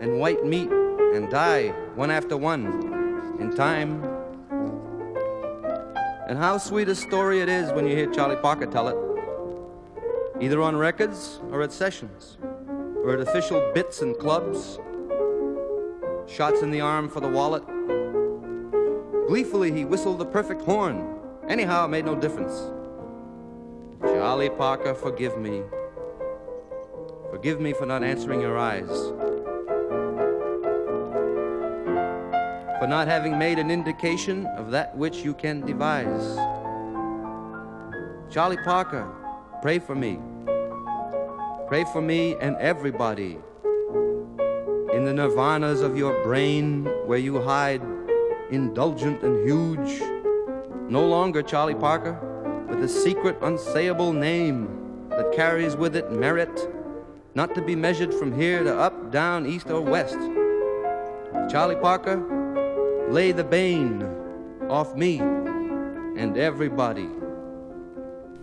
and 0.00 0.20
white 0.20 0.44
meat 0.44 0.70
and 0.70 1.28
die 1.30 1.68
one 1.96 2.12
after 2.12 2.36
one 2.36 2.66
in 3.40 3.54
time. 3.56 4.04
And 6.28 6.38
how 6.38 6.58
sweet 6.58 6.88
a 6.88 6.94
story 6.94 7.40
it 7.40 7.48
is 7.48 7.72
when 7.72 7.86
you 7.86 7.96
hear 7.96 8.08
Charlie 8.12 8.36
Parker 8.36 8.66
tell 8.66 8.88
it, 8.88 8.96
either 10.40 10.62
on 10.62 10.76
records 10.76 11.40
or 11.50 11.62
at 11.62 11.72
sessions, 11.72 12.38
or 13.02 13.14
at 13.14 13.20
official 13.20 13.72
bits 13.74 14.02
and 14.02 14.16
clubs, 14.18 14.78
shots 16.28 16.62
in 16.62 16.70
the 16.70 16.80
arm 16.80 17.08
for 17.08 17.20
the 17.20 17.28
wallet. 17.28 17.64
Gleefully, 19.28 19.70
he 19.70 19.84
whistled 19.84 20.18
the 20.18 20.24
perfect 20.24 20.62
horn. 20.62 21.20
Anyhow, 21.48 21.84
it 21.84 21.88
made 21.88 22.06
no 22.06 22.14
difference. 22.14 22.54
Charlie 24.00 24.48
Parker, 24.48 24.94
forgive 24.94 25.36
me. 25.36 25.62
Forgive 27.30 27.60
me 27.60 27.74
for 27.74 27.84
not 27.84 28.02
answering 28.02 28.40
your 28.40 28.56
eyes. 28.56 28.88
For 32.78 32.86
not 32.86 33.06
having 33.06 33.38
made 33.38 33.58
an 33.58 33.70
indication 33.70 34.46
of 34.56 34.70
that 34.70 34.96
which 34.96 35.18
you 35.18 35.34
can 35.34 35.60
devise. 35.60 36.36
Charlie 38.32 38.56
Parker, 38.64 39.06
pray 39.60 39.78
for 39.78 39.94
me. 39.94 40.18
Pray 41.66 41.84
for 41.92 42.00
me 42.00 42.34
and 42.40 42.56
everybody. 42.56 43.38
In 44.94 45.04
the 45.04 45.12
nirvanas 45.12 45.82
of 45.82 45.98
your 45.98 46.22
brain, 46.24 46.86
where 47.04 47.18
you 47.18 47.42
hide, 47.42 47.82
indulgent 48.50 49.22
and 49.22 49.36
huge. 49.48 49.90
No 50.88 51.02
longer 51.06 51.42
Charlie 51.42 51.74
Parker, 51.88 52.14
with 52.70 52.80
a 52.84 52.88
secret, 52.88 53.36
unsayable 53.40 54.12
name 54.30 54.58
that 55.10 55.32
carries 55.40 55.74
with 55.82 55.94
it 56.00 56.06
merit, 56.24 56.54
not 57.34 57.54
to 57.54 57.60
be 57.70 57.76
measured 57.76 58.12
from 58.18 58.30
here 58.42 58.60
to 58.68 58.72
up, 58.86 58.96
down, 59.12 59.40
east, 59.46 59.68
or 59.70 59.80
west. 59.94 60.18
Charlie 61.50 61.80
Parker, 61.88 62.16
lay 63.16 63.32
the 63.32 63.44
bane 63.56 64.02
off 64.78 64.88
me 65.02 65.12
and 66.22 66.36
everybody. 66.50 67.08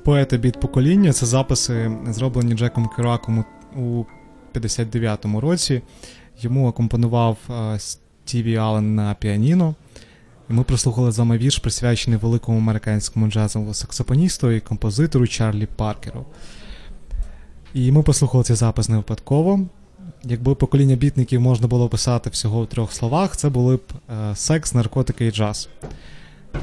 Поети 0.03 0.37
бід 0.37 0.59
покоління 0.59 1.13
це 1.13 1.25
записи, 1.25 1.91
зроблені 2.07 2.53
Джеком 2.53 2.87
Керуаком 2.95 3.37
у- 3.75 3.81
у 3.81 4.05
59-му 4.53 5.41
році. 5.41 5.81
Йому 6.39 6.67
акомпонував 6.67 7.37
е, 7.49 7.79
Стіві 7.79 8.55
Аллен 8.55 8.95
на 8.95 9.13
піаніно. 9.13 9.75
І 10.49 10.53
ми 10.53 10.63
прослухали 10.63 11.11
з 11.11 11.19
вами 11.19 11.37
вірш, 11.37 11.57
присвячений 11.57 12.19
великому 12.19 12.57
американському 12.57 13.27
джазовому 13.27 13.73
саксофоністу 13.73 14.51
і 14.51 14.59
композитору 14.59 15.27
Чарлі 15.27 15.65
Паркеру. 15.65 16.25
І 17.73 17.91
ми 17.91 18.03
послухали 18.03 18.43
цей 18.43 18.55
запис 18.55 18.89
не 18.89 18.97
випадково. 18.97 19.59
Якби 20.23 20.55
покоління 20.55 20.95
бітників 20.95 21.41
можна 21.41 21.67
було 21.67 21.85
описати 21.85 22.29
всього 22.29 22.63
в 22.63 22.67
трьох 22.67 22.93
словах, 22.93 23.37
це 23.37 23.49
були 23.49 23.75
б 23.75 23.81
е, 24.09 24.35
секс, 24.35 24.73
наркотики 24.73 25.27
і 25.27 25.31
джаз. 25.31 25.69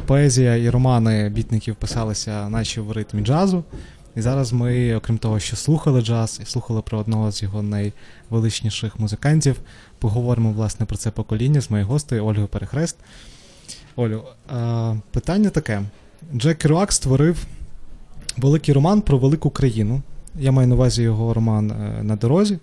Поезія 0.07 0.57
і 0.57 0.71
романи 0.71 1.29
бітників 1.29 1.77
писалися 1.77 2.49
наче 2.49 2.81
в 2.81 2.92
ритмі 2.92 3.23
джазу. 3.23 3.64
І 4.16 4.21
зараз 4.21 4.53
ми, 4.53 4.95
окрім 4.95 5.18
того, 5.18 5.40
що 5.40 5.57
слухали 5.57 6.01
джаз 6.03 6.40
і 6.42 6.47
слухали 6.47 6.83
про 6.83 6.99
одного 6.99 7.33
з 7.33 7.42
його 7.42 7.62
найвеличніших 7.62 9.01
музикантів, 9.01 9.61
поговоримо 9.99 10.53
власне 10.53 10.87
про 10.87 10.97
це 10.97 11.11
покоління 11.11 11.61
з 11.61 11.71
моєю 11.71 11.88
гостею 11.88 12.27
Ольгою 12.27 12.49
Перехрест. 12.49 12.97
Олю, 13.96 14.24
е, 14.50 14.96
питання 15.11 15.50
таке: 15.50 15.83
Джек 16.35 16.59
Керуак 16.59 16.92
створив 16.92 17.46
великий 18.37 18.74
роман 18.74 19.00
про 19.00 19.18
велику 19.18 19.50
країну. 19.50 20.02
Я 20.38 20.52
маю 20.52 20.68
на 20.68 20.74
увазі 20.74 21.02
його 21.02 21.35
роман 21.35 21.70
е, 21.70 22.02
на 22.02 22.16
дорозі. 22.16 22.59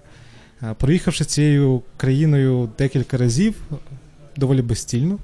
Е, 0.64 0.74
Проїхавши 0.74 1.26
цією 1.26 1.82
країною 1.98 2.70
декілька 2.78 3.18
разів, 3.18 3.56
доволі 4.36 4.62
безстільно. 4.62 5.18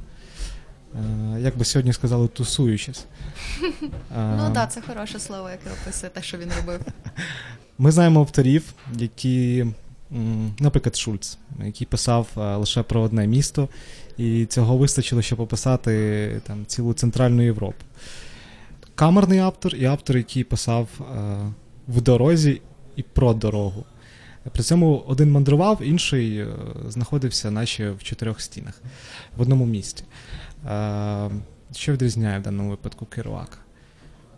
Е, 1.35 1.41
Як 1.41 1.57
би 1.57 1.65
сьогодні 1.65 1.93
сказали, 1.93 2.27
тусуючись. 2.27 3.05
Ну 4.17 4.51
так, 4.53 4.71
це 4.71 4.81
хороше 4.81 5.19
слово, 5.19 5.49
яке 5.49 5.69
описує 5.81 6.09
те, 6.09 6.21
що 6.21 6.37
він 6.37 6.49
робив. 6.59 6.79
Ми 7.77 7.91
знаємо 7.91 8.19
авторів, 8.19 8.73
які, 8.97 9.65
наприклад, 10.59 10.95
Шульц, 10.95 11.37
який 11.65 11.87
писав 11.87 12.27
лише 12.35 12.83
про 12.83 13.01
одне 13.01 13.27
місто, 13.27 13.69
і 14.17 14.45
цього 14.45 14.77
вистачило, 14.77 15.21
щоб 15.21 15.39
описати 15.39 16.41
там, 16.47 16.65
цілу 16.65 16.93
Центральну 16.93 17.43
Європу. 17.43 17.85
Камерний 18.95 19.39
автор 19.39 19.75
і 19.75 19.85
автор, 19.85 20.17
який 20.17 20.43
писав 20.43 20.87
е, 20.99 21.05
в 21.87 22.01
дорозі 22.01 22.61
і 22.95 23.03
про 23.03 23.33
дорогу. 23.33 23.85
При 24.51 24.63
цьому 24.63 25.03
один 25.07 25.31
мандрував, 25.31 25.81
інший 25.83 26.37
е, 26.37 26.47
знаходився 26.87 27.51
наче 27.51 27.91
в 27.91 28.03
чотирьох 28.03 28.41
стінах 28.41 28.81
в 29.37 29.41
одному 29.41 29.65
місті. 29.65 30.03
Е, 30.65 31.29
що 31.73 31.93
відрізняє 31.93 32.39
в 32.39 32.41
даному 32.41 32.69
випадку 32.69 33.05
Керуака? 33.05 33.57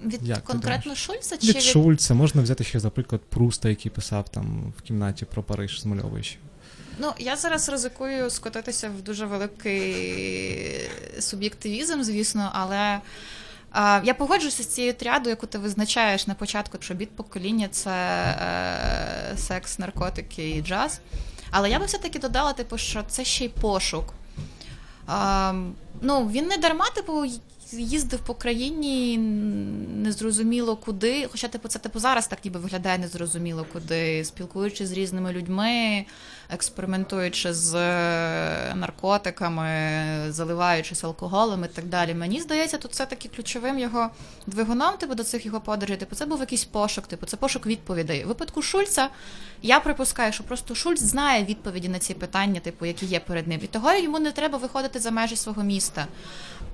Від 0.01 0.27
Як 0.27 0.43
конкретно 0.43 0.95
Шульца 0.95 1.37
чи 1.37 1.47
Від 1.47 1.55
від 1.55 1.63
Шульца 1.63 2.13
можна 2.13 2.41
взяти 2.41 2.63
ще, 2.63 2.79
наприклад, 2.79 3.21
Пруста, 3.29 3.69
який 3.69 3.91
писав 3.91 4.29
там 4.29 4.73
в 4.77 4.81
кімнаті 4.81 5.25
про 5.25 5.43
Париж 5.43 5.81
Смольович. 5.81 6.37
Ну, 6.99 7.13
я 7.19 7.35
зараз 7.35 7.69
ризикую 7.69 8.29
скотитися 8.29 8.89
в 8.89 9.01
дуже 9.01 9.25
великий 9.25 10.89
суб'єктивізм, 11.19 12.01
звісно, 12.01 12.51
але 12.53 12.99
Я 14.03 14.13
погоджуюся 14.17 14.63
з 14.63 14.67
цією 14.67 14.93
трядою, 14.93 15.29
яку 15.29 15.47
ти 15.47 15.57
визначаєш 15.57 16.27
на 16.27 16.33
початку, 16.33 16.77
що 16.79 16.93
біт 16.93 17.15
покоління 17.15 17.67
це 17.71 17.91
е, 17.91 19.37
секс, 19.37 19.79
наркотики 19.79 20.49
і 20.49 20.61
джаз. 20.61 20.99
Але 21.51 21.69
я 21.69 21.79
би 21.79 21.85
все-таки 21.85 22.19
додала, 22.19 22.53
типу, 22.53 22.77
що 22.77 23.03
це 23.07 23.25
ще 23.25 23.45
й 23.45 23.49
пошук. 23.49 24.13
А, 25.07 25.53
ну, 26.01 26.27
Він 26.27 26.47
не 26.47 26.57
дарма, 26.57 26.89
типу, 26.95 27.25
їздив 27.71 28.19
по 28.19 28.33
країні 28.33 29.17
незрозуміло 29.97 30.75
куди. 30.75 31.27
Хоча, 31.31 31.47
типу, 31.47 31.67
це 31.67 31.79
типу 31.79 31.99
зараз 31.99 32.27
так 32.27 32.45
ніби 32.45 32.59
виглядає 32.59 32.97
незрозуміло 32.97 33.65
куди, 33.73 34.25
спілкуючись 34.25 34.89
з 34.89 34.91
різними 34.91 35.33
людьми, 35.33 36.05
експериментуючи 36.49 37.53
з 37.53 37.75
е, 37.75 38.75
наркотиками, 38.75 39.69
заливаючись 40.29 41.03
алкоголем 41.03 41.65
і 41.65 41.67
так 41.67 41.85
далі. 41.85 42.13
Мені 42.13 42.41
здається, 42.41 42.77
тут 42.77 42.91
все 42.91 43.05
таки 43.05 43.29
ключовим 43.29 43.79
його 43.79 44.09
двигуном, 44.47 44.97
типу, 44.97 45.15
до 45.15 45.23
цих 45.23 45.45
його 45.45 45.61
подорожей, 45.61 45.97
типу, 45.97 46.15
це 46.15 46.25
був 46.25 46.39
якийсь 46.39 46.65
пошук, 46.65 47.07
типу, 47.07 47.25
це 47.25 47.37
пошук 47.37 47.65
відповідей. 47.65 48.25
У 48.25 48.27
випадку 48.27 48.61
Шульца 48.61 49.09
я 49.61 49.79
припускаю, 49.79 50.33
що 50.33 50.43
просто 50.43 50.75
Шульц 50.75 51.01
знає 51.01 51.45
відповіді 51.45 51.89
на 51.89 51.99
ці 51.99 52.13
питання, 52.13 52.59
типу, 52.59 52.85
які 52.85 53.05
є 53.05 53.19
перед 53.19 53.47
ним. 53.47 53.59
І 53.63 53.67
того 53.67 53.93
йому 53.93 54.19
не 54.19 54.31
треба 54.31 54.57
виходити 54.57 54.99
за 54.99 55.11
межі 55.11 55.35
свого 55.35 55.63
міста. 55.63 56.07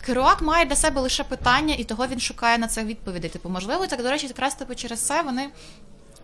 Керуак 0.06 0.42
має 0.42 0.66
для 0.66 0.76
себе 0.76 1.02
лише 1.02 1.24
питання, 1.24 1.76
і 1.78 1.84
того 1.84 2.08
він 2.08 2.20
шукає 2.20 2.58
на 2.58 2.68
це 2.68 2.84
відповіді. 2.84 3.30
Типу, 3.30 3.50
можливо, 3.50 3.88
так 3.88 4.04
до 4.04 4.12
речі, 4.12 4.28
якраз 4.28 4.56
типу 4.56 4.76
через 4.76 5.00
це 5.00 5.22
вони. 5.22 5.50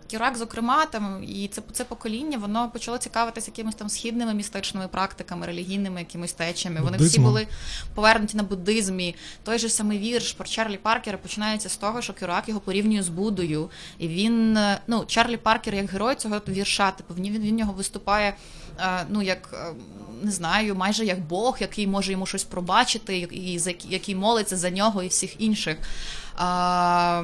Кірак, 0.10 0.38
зокрема, 0.38 0.86
там 0.86 1.24
і 1.28 1.48
це 1.48 1.62
це 1.72 1.84
покоління, 1.84 2.38
воно 2.38 2.70
почало 2.70 2.98
цікавитися 2.98 3.52
якимись 3.52 3.76
там 3.76 3.90
східними 3.90 4.34
містичними 4.34 4.88
практиками, 4.88 5.46
релігійними 5.46 6.00
якимись 6.00 6.34
течами. 6.34 6.82
Вони 6.82 6.98
всі 6.98 7.20
були 7.20 7.48
повернуті 7.96 8.38
на 8.38 8.44
буддизмі. 8.44 9.16
Той 9.44 9.60
же 9.60 9.70
самий 9.70 10.00
вірш 10.00 10.34
про 10.34 10.48
Чарлі 10.48 10.78
Паркера 10.78 11.18
починається 11.18 11.70
з 11.70 11.78
того, 11.78 12.02
що 12.02 12.14
Кірак 12.14 12.50
його 12.50 12.60
порівнює 12.60 13.04
з 13.04 13.10
Буддою. 13.10 13.70
І 14.00 14.08
він, 14.08 14.60
ну, 14.88 15.06
Чарлі 15.08 15.38
Паркер 15.38 15.76
як 15.76 15.90
герой 15.90 16.16
цього 16.16 16.42
вірша, 16.48 16.92
типу 16.92 17.14
він 17.14 17.40
він 17.40 17.56
нього 17.56 17.74
виступає, 17.74 18.34
ну 19.10 19.22
як 19.22 19.74
не 20.24 20.32
знаю, 20.32 20.76
майже 20.76 21.06
як 21.06 21.20
Бог, 21.20 21.58
який 21.60 21.88
може 21.88 22.12
йому 22.12 22.26
щось 22.26 22.44
пробачити, 22.44 23.18
і 23.18 23.60
який 23.90 24.16
молиться 24.16 24.58
за 24.58 24.70
нього 24.70 25.04
і 25.04 25.08
всіх 25.08 25.42
інших. 25.42 25.78
А, 26.36 27.24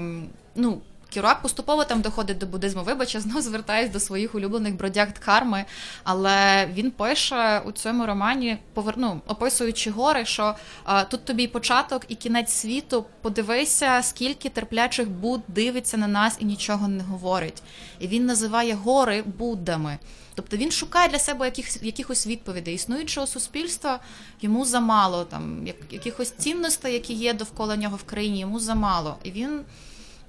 ну, 0.56 0.82
Кірак 1.16 1.42
поступово 1.42 1.86
там 1.86 2.02
доходить 2.02 2.38
до 2.38 2.46
буддизму. 2.46 2.84
Вибач, 2.84 3.16
я 3.16 3.22
знову 3.22 3.42
звертаюсь 3.42 3.90
до 3.90 4.00
своїх 4.00 4.36
улюблених 4.36 4.76
бродяг 4.76 5.14
Дхарми, 5.14 5.66
але 6.04 6.68
він 6.74 6.92
пише 6.92 7.62
у 7.66 7.72
цьому 7.72 8.06
романі, 8.06 8.58
поверну, 8.74 9.22
описуючи 9.28 9.92
гори, 9.92 10.26
що 10.26 10.56
а, 10.84 11.04
тут 11.04 11.26
тобі 11.26 11.48
початок 11.48 12.06
і 12.08 12.16
кінець 12.16 12.52
світу. 12.52 13.06
Подивися, 13.22 14.02
скільки 14.04 14.50
терплячих 14.50 15.10
Буд 15.10 15.42
дивиться 15.48 15.98
на 15.98 16.08
нас 16.08 16.38
і 16.40 16.46
нічого 16.46 16.88
не 16.88 17.04
говорить. 17.04 17.64
І 18.00 18.08
він 18.08 18.26
називає 18.26 18.74
гори 18.74 19.22
Буддами. 19.22 19.98
Тобто 20.36 20.58
він 20.58 20.72
шукає 20.72 21.10
для 21.10 21.20
себе 21.20 21.46
яких, 21.46 21.84
якихось 21.84 22.28
відповідей. 22.28 22.76
Існуючого 22.76 23.28
суспільства 23.28 24.00
йому 24.42 24.66
замало, 24.66 25.26
там 25.26 25.68
якихось 25.92 26.32
цінностей, 26.32 26.94
які 26.94 27.14
є 27.14 27.34
довкола 27.34 27.76
нього 27.76 27.96
в 27.98 28.04
країні, 28.04 28.40
йому 28.40 28.60
замало. 28.60 29.18
І 29.24 29.32
він 29.32 29.62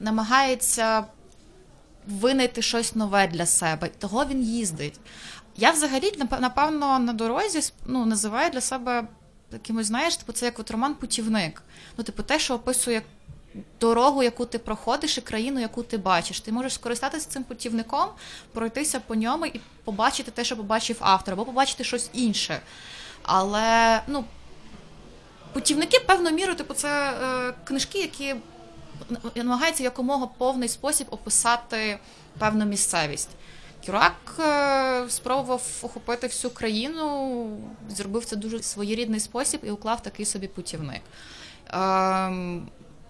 намагається 0.01 1.05
винайти 2.07 2.63
щось 2.63 2.95
нове 2.95 3.27
для 3.27 3.47
себе. 3.47 3.89
Того 3.99 4.25
він 4.25 4.43
їздить. 4.43 5.01
Я 5.57 5.71
взагалі, 5.71 6.13
напевно, 6.41 6.99
на 6.99 7.13
дорозі 7.13 7.73
ну, 7.87 8.07
називаю 8.07 8.51
для 8.51 8.61
себе 8.61 9.07
якимось, 9.53 9.87
знаєш, 9.87 10.17
типу, 10.17 10.33
це 10.33 10.45
як 10.45 10.59
от 10.59 10.71
роман 10.71 10.95
Путівник. 10.95 11.63
Ну, 11.99 12.05
типу, 12.05 12.23
те, 12.23 12.39
що 12.39 12.55
описує 12.55 13.03
дорогу, 13.81 14.23
яку 14.23 14.47
ти 14.47 14.59
проходиш, 14.59 15.19
і 15.19 15.21
країну, 15.21 15.61
яку 15.61 15.83
ти 15.83 15.99
бачиш. 15.99 16.41
Ти 16.41 16.53
можеш 16.53 16.75
скористатися 16.75 17.29
цим 17.29 17.45
путівником, 17.45 18.07
пройтися 18.53 19.01
по 19.01 19.15
ньому 19.15 19.47
і 19.47 19.61
побачити 19.85 20.31
те, 20.31 20.45
що 20.45 20.57
побачив 20.57 20.97
автор, 21.01 21.35
або 21.35 21.45
побачити 21.45 21.85
щось 21.85 22.11
інше. 22.13 22.61
Але 23.23 24.03
ну, 24.07 24.25
путівники, 25.53 25.99
певною 26.01 26.35
мірою, 26.35 26.57
типу, 26.57 26.75
це 26.75 27.11
е, 27.11 27.55
книжки, 27.65 27.99
які 27.99 28.35
намагаються 29.35 29.83
якомога 29.83 30.27
повний 30.27 30.69
спосіб 30.69 31.07
описати 31.11 31.99
певну 32.39 32.65
місцевість. 32.65 33.31
Кюрак 33.87 34.37
е, 34.39 35.11
спробував 35.11 35.63
охопити 35.83 36.27
всю 36.27 36.51
країну, 36.55 37.47
зробив 37.89 38.25
це 38.25 38.37
дуже 38.37 38.63
своєрідний 38.63 39.21
спосіб 39.21 39.61
і 39.65 39.71
уклав 39.71 40.03
такий 40.03 40.27
собі 40.27 40.49
путівник. 40.49 41.03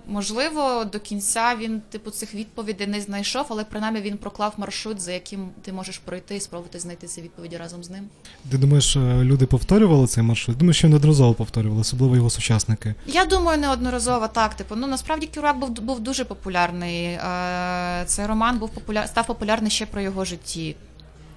Можливо, 0.07 0.85
до 0.85 1.01
кінця 1.01 1.57
він 1.61 1.83
типу 1.91 2.11
цих 2.11 2.35
відповідей 2.35 2.87
не 2.87 3.01
знайшов, 3.01 3.47
але 3.49 3.65
принаймні 3.65 4.01
він 4.01 4.17
проклав 4.17 4.55
маршрут, 4.57 5.01
за 5.01 5.13
яким 5.13 5.49
ти 5.63 5.73
можеш 5.73 5.99
пройти 5.99 6.37
і 6.37 6.41
спробувати 6.41 6.79
знайти 6.79 7.07
ці 7.07 7.23
відповіді 7.23 7.57
разом 7.57 7.85
з 7.85 7.91
ним. 7.91 8.05
Ти 8.51 8.59
думаєш, 8.59 8.97
е, 8.97 9.01
люди 9.25 9.47
повторювали 9.47 10.07
цей 10.07 10.23
маршрут? 10.25 10.59
Думаю, 10.59 10.75
що 10.75 10.89
неодноразово 10.89 11.35
повторювали, 11.35 11.81
особливо 11.81 12.17
його 12.17 12.31
сучасники. 12.31 12.95
Я 13.07 13.25
думаю, 13.25 13.59
неодноразово 13.59 14.29
так. 14.29 14.55
Типу, 14.55 14.77
ну 14.77 14.87
насправді 14.87 15.29
Кюрак 15.35 15.59
був 15.59 15.71
був 15.71 16.01
дуже 16.01 16.25
популярний. 16.25 17.05
Е, 17.05 18.03
цей 18.07 18.27
роман 18.27 18.59
був 18.59 18.71
популяр 18.71 19.09
став 19.09 19.27
популярний 19.27 19.71
ще 19.71 19.87
про 19.87 20.01
його 20.01 20.25
житті. 20.25 20.77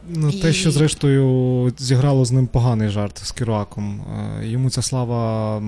Ну, 0.08 0.32
Те, 0.32 0.54
що 0.54 0.72
зрештою 0.72 1.74
зіграло 1.78 2.26
з 2.26 2.32
ним 2.32 2.48
поганий 2.48 2.90
жарт 2.90 3.18
з 3.18 3.32
Керуаком. 3.32 4.02
Е, 4.02 4.48
йому 4.48 4.70
ця 4.70 4.82
слава 4.82 5.60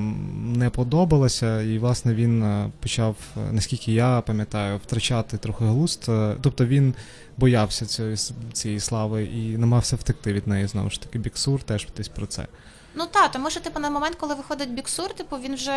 не 0.56 0.70
подобалася, 0.70 1.62
і, 1.62 1.78
власне, 1.78 2.14
він 2.14 2.44
е, 2.44 2.70
почав, 2.80 3.16
е, 3.38 3.52
наскільки 3.52 3.94
я 3.94 4.22
пам'ятаю, 4.22 4.80
втрачати 4.84 5.38
трохи 5.38 5.66
глузд. 5.66 6.10
Тобто 6.42 6.66
він 6.66 6.94
боявся 7.38 7.86
цієї, 7.86 8.16
цієї 8.54 8.80
слави 8.80 9.24
і 9.24 9.58
намагався 9.58 9.96
втекти 9.96 10.34
від 10.34 10.48
неї. 10.48 10.68
Знову 10.68 10.90
ж 10.90 11.02
таки, 11.02 11.20
Біксур 11.20 11.64
теж 11.64 11.88
десь 11.98 12.08
про 12.08 12.26
це. 12.26 12.48
Ну 12.96 13.04
так, 13.12 13.32
тому 13.32 13.50
що 13.50 13.60
типу 13.60 13.80
на 13.80 13.90
момент, 13.90 14.16
коли 14.16 14.36
виходить 14.36 14.74
біксур, 14.74 15.14
типу 15.14 15.36
він 15.46 15.56
вже 15.56 15.72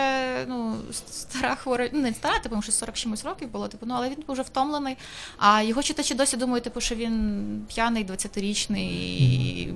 ну 0.49 0.75
стара 1.11 1.55
хвора, 1.55 1.89
ну 1.93 2.01
не 2.01 2.13
стара, 2.13 2.39
типу, 2.39 2.63
що 2.63 2.73
40 2.73 2.95
чимось 2.95 3.25
років 3.25 3.49
було, 3.53 3.69
типу, 3.69 3.87
ну 3.87 3.95
але 3.97 4.09
він 4.09 4.17
вже 4.29 4.43
втомлений. 4.43 4.97
А 5.39 5.63
його 5.63 5.83
читачі 5.83 6.15
досі 6.15 6.37
думають, 6.37 6.65
типу, 6.65 6.81
що 6.81 6.95
він 6.95 7.45
п'яний, 7.69 8.07
20-річний, 8.07 8.89
і, 8.89 9.75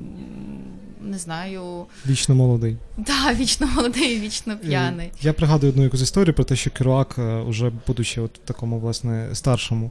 не 1.01 1.19
знаю. 1.19 1.87
Вічно 2.07 2.35
молодий. 2.35 2.77
Так, 2.97 3.07
да, 3.07 3.33
вічно 3.35 3.67
молодий, 3.67 4.21
вічно 4.21 4.57
п'яний. 4.57 5.11
Я 5.21 5.33
пригадую 5.33 5.73
одну 5.73 5.83
якусь 5.85 6.03
історію 6.03 6.35
про 6.35 6.45
те, 6.45 6.57
що 6.57 6.71
Керуак, 6.71 7.15
е, 7.19 7.37
уже 7.41 7.73
будучи 7.87 8.21
от 8.21 8.35
в 8.39 8.39
такому, 8.39 8.79
власне, 8.79 9.29
старшому. 9.33 9.91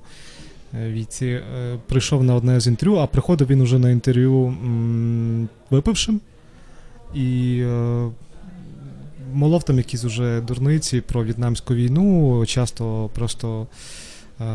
Е, 0.74 0.92
віці 0.92 1.26
е, 1.26 1.80
прийшов 1.88 2.24
на 2.24 2.36
одне 2.36 2.60
з 2.60 2.68
інтерв'ю, 2.68 2.98
а 3.00 3.08
приходив 3.08 3.48
він 3.48 3.62
уже 3.62 3.80
на 3.80 3.90
інтерв'ю 3.92 4.46
м- 4.46 5.50
випившим 5.70 6.22
і 7.14 7.60
е, 7.62 8.10
молов 9.34 9.64
там 9.64 9.78
якісь 9.78 10.04
уже 10.04 10.42
дурниці 10.42 11.02
про 11.02 11.24
в'єтнамську 11.24 11.74
війну, 11.74 12.44
часто 12.46 13.10
просто 13.14 13.68
е, 14.42 14.46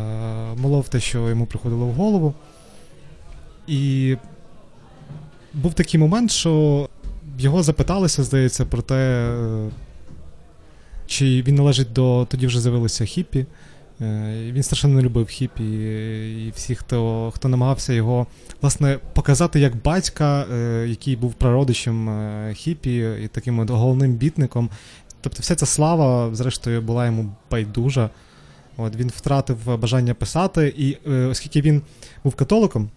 молов 0.57 0.89
те, 0.89 0.99
що 0.99 1.29
йому 1.29 1.45
приходило 1.45 1.85
в 1.85 1.93
голову. 1.93 2.33
І 3.67 4.15
був 5.53 5.73
такий 5.73 5.99
момент, 5.99 6.31
що 6.31 6.89
його 7.39 7.63
запиталися, 7.63 8.23
здається, 8.23 8.65
про 8.65 8.81
те, 8.81 8.95
е, 8.95 9.69
чи 11.07 11.25
він 11.41 11.55
належить 11.55 11.93
до 11.93 12.27
тоді 12.29 12.47
вже 12.47 12.61
з'явилися 12.61 13.05
хіпі. 13.05 13.45
Е, 14.01 14.51
він 14.51 14.63
страшенно 14.63 14.95
не 14.95 15.01
любив 15.01 15.27
хіпі, 15.27 15.63
і 16.47 16.51
всі, 16.55 16.75
хто 16.75 17.31
хто 17.35 17.47
намагався 17.47 17.93
його 17.93 18.27
власне 18.61 18.99
показати 19.13 19.59
як 19.59 19.75
батька, 19.83 20.45
е, 20.53 20.85
який 20.89 21.15
був 21.15 21.33
прародичем 21.33 22.09
е, 22.09 22.53
хіпі 22.53 23.15
і 23.23 23.27
таким 23.27 23.67
головним 23.69 24.13
бітником. 24.13 24.69
Тобто, 25.21 25.41
вся 25.41 25.55
ця 25.55 25.65
слава, 25.65 26.35
зрештою, 26.35 26.81
була 26.81 27.05
йому 27.05 27.35
байдужа. 27.51 28.09
От 28.77 28.95
Він 28.95 29.07
втратив 29.07 29.79
бажання 29.79 30.13
писати, 30.13 30.73
і 30.77 31.09
оскільки 31.09 31.61
він 31.61 31.81
був 32.23 32.35
католиком, 32.35 32.89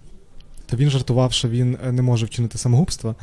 то 0.66 0.76
він 0.76 0.90
жартував, 0.90 1.32
що 1.32 1.48
він 1.48 1.78
не 1.90 2.02
може 2.02 2.26
вчинити 2.26 2.58
самогубство, 2.58 3.14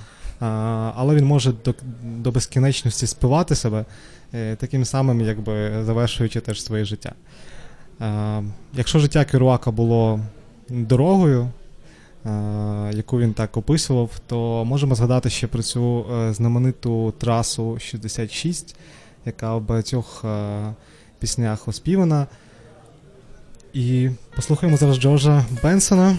але 0.96 1.16
він 1.16 1.26
може 1.26 1.54
до 1.66 1.76
до 2.04 2.32
безкінечності 2.32 3.08
спивати 3.08 3.56
себе, 3.56 3.86
таким 4.58 4.86
самим, 4.86 5.22
якби 5.22 5.84
завершуючи 5.86 6.40
теж 6.40 6.64
своє 6.64 6.86
життя. 6.86 7.14
Е, 8.02 8.44
якщо 8.74 9.00
життя 9.00 9.26
Керуака 9.26 9.72
було 9.72 10.20
дорогою, 10.70 11.50
е, 12.26 12.30
яку 12.94 13.20
він 13.20 13.34
так 13.34 13.58
описував, 13.58 14.10
то 14.28 14.66
можемо 14.66 14.96
згадати 14.96 15.30
ще 15.30 15.48
про 15.48 15.64
цю 15.64 16.06
е, 16.14 16.34
знамениту 16.34 17.14
трасу 17.18 17.80
66, 17.80 18.76
яка 19.26 19.56
в 19.56 19.62
багатьох 19.62 20.26
піснях 21.20 21.68
оспівана. 21.68 22.28
І 23.74 24.10
послухаємо 24.36 24.78
зараз 24.78 24.98
Джорджа 24.98 25.46
Бенсона. 25.64 26.18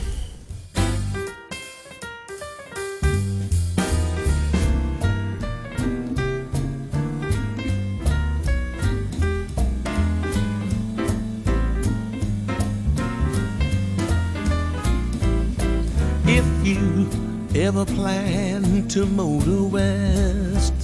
Plan 17.87 18.89
to 18.89 19.07
motor 19.07 19.65
west, 19.65 20.75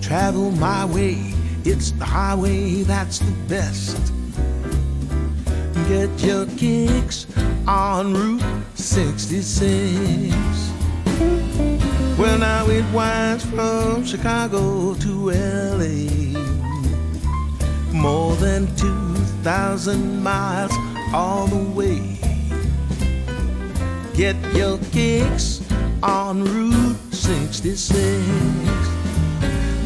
travel 0.00 0.50
my 0.52 0.84
way. 0.84 1.18
It's 1.64 1.92
the 1.92 2.04
highway 2.04 2.82
that's 2.82 3.18
the 3.18 3.32
best. 3.48 4.12
Get 5.88 6.10
your 6.22 6.46
kicks 6.56 7.26
on 7.66 8.14
Route 8.14 8.42
66. 8.74 10.34
Well, 12.18 12.38
now 12.38 12.66
it 12.68 12.84
winds 12.92 13.44
from 13.44 14.04
Chicago 14.04 14.94
to 14.94 15.30
LA. 15.30 16.08
More 17.92 18.34
than 18.36 18.66
2,000 18.76 20.22
miles 20.22 20.72
all 21.12 21.46
the 21.46 21.70
way. 21.70 22.27
Get 24.18 24.34
your 24.52 24.78
kicks 24.90 25.62
on 26.02 26.42
Route 26.42 27.14
66. 27.14 27.94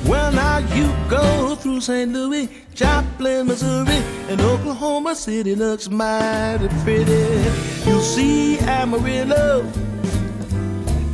Well, 0.08 0.32
now 0.32 0.56
you 0.74 0.90
go 1.10 1.54
through 1.54 1.82
St. 1.82 2.10
Louis, 2.10 2.48
Joplin, 2.74 3.48
Missouri, 3.48 4.00
and 4.30 4.40
Oklahoma 4.40 5.14
City 5.14 5.54
looks 5.54 5.90
mighty 5.90 6.68
pretty. 6.82 7.44
You'll 7.84 8.00
see 8.00 8.58
Amarillo 8.60 9.70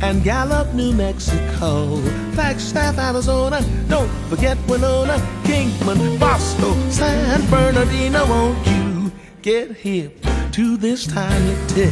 and 0.01 0.23
Gallup, 0.23 0.73
New 0.73 0.93
Mexico, 0.93 1.97
Flagstaff, 2.35 2.97
Arizona. 2.97 3.61
Don't 3.89 4.09
forget 4.29 4.57
Winona, 4.69 5.17
Kingman, 5.43 6.17
Bosco, 6.19 6.73
San 6.89 7.45
Bernardino. 7.49 8.25
Won't 8.27 8.65
you 8.65 9.11
get 9.41 9.71
hip 9.71 10.25
to 10.53 10.77
this 10.77 11.05
tiny 11.05 11.57
tip 11.67 11.91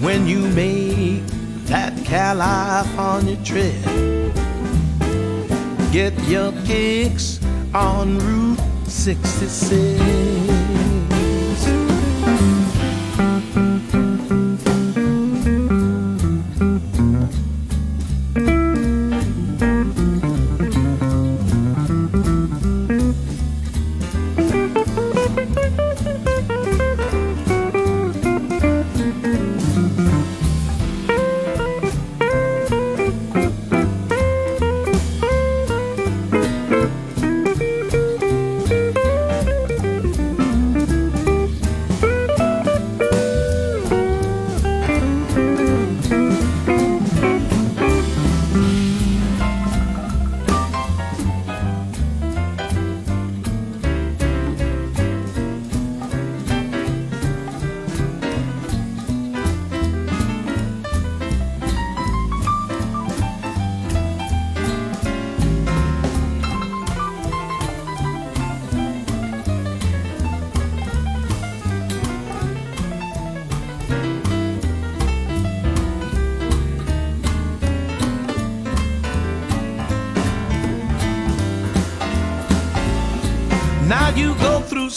when 0.00 0.26
you 0.26 0.40
make 0.48 1.22
that 1.66 1.92
California 2.04 3.36
trip? 3.44 3.74
Get 5.92 6.14
your 6.28 6.52
kicks 6.64 7.38
on 7.74 8.18
Route 8.18 8.58
66. 8.86 10.49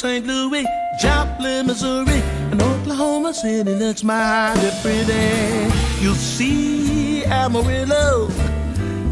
St. 0.04 0.28
Louis, 0.28 0.66
Joplin, 1.00 1.66
Missouri, 1.66 2.22
and 2.52 2.62
Oklahoma 2.62 3.34
City 3.34 3.74
looks 3.74 4.04
mighty 4.04 4.70
pretty. 4.82 5.72
You'll 6.02 6.14
see 6.16 7.24
Amarillo 7.24 8.28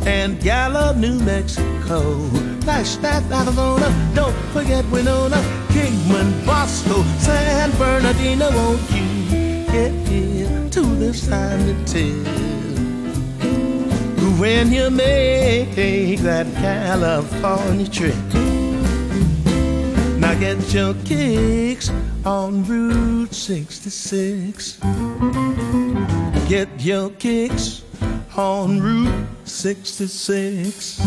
and 0.06 0.38
Gallup, 0.42 0.98
New 0.98 1.18
Mexico, 1.20 2.28
Flagstaff, 2.66 3.24
Arizona. 3.32 3.88
Don't 4.14 4.36
forget 4.52 4.84
Winona, 4.92 5.38
Kingman, 5.70 6.46
Bosco, 6.46 7.04
San 7.20 7.72
Bernardino. 7.78 8.52
Won't 8.52 8.82
you 8.92 9.64
get 9.72 9.94
here 10.10 10.70
to 10.72 10.82
this 11.00 11.26
time 11.26 11.68
to 11.68 11.86
tell? 11.86 12.32
When 14.42 14.74
you 14.74 14.90
make 14.90 15.74
that 16.24 16.48
California 16.56 17.88
trip. 17.88 18.31
Get 20.42 20.74
your 20.74 20.96
kicks 21.06 21.92
on 22.26 22.66
Route 22.66 23.32
66. 23.32 24.80
Get 26.50 26.68
your 26.80 27.12
kicks 27.12 27.84
on 28.36 28.82
Route 28.82 29.28
66. 29.46 31.00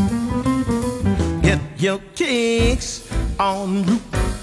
Get 1.42 1.60
your 1.78 1.98
kicks 2.14 3.02
on 3.40 3.82
Route 3.82 4.00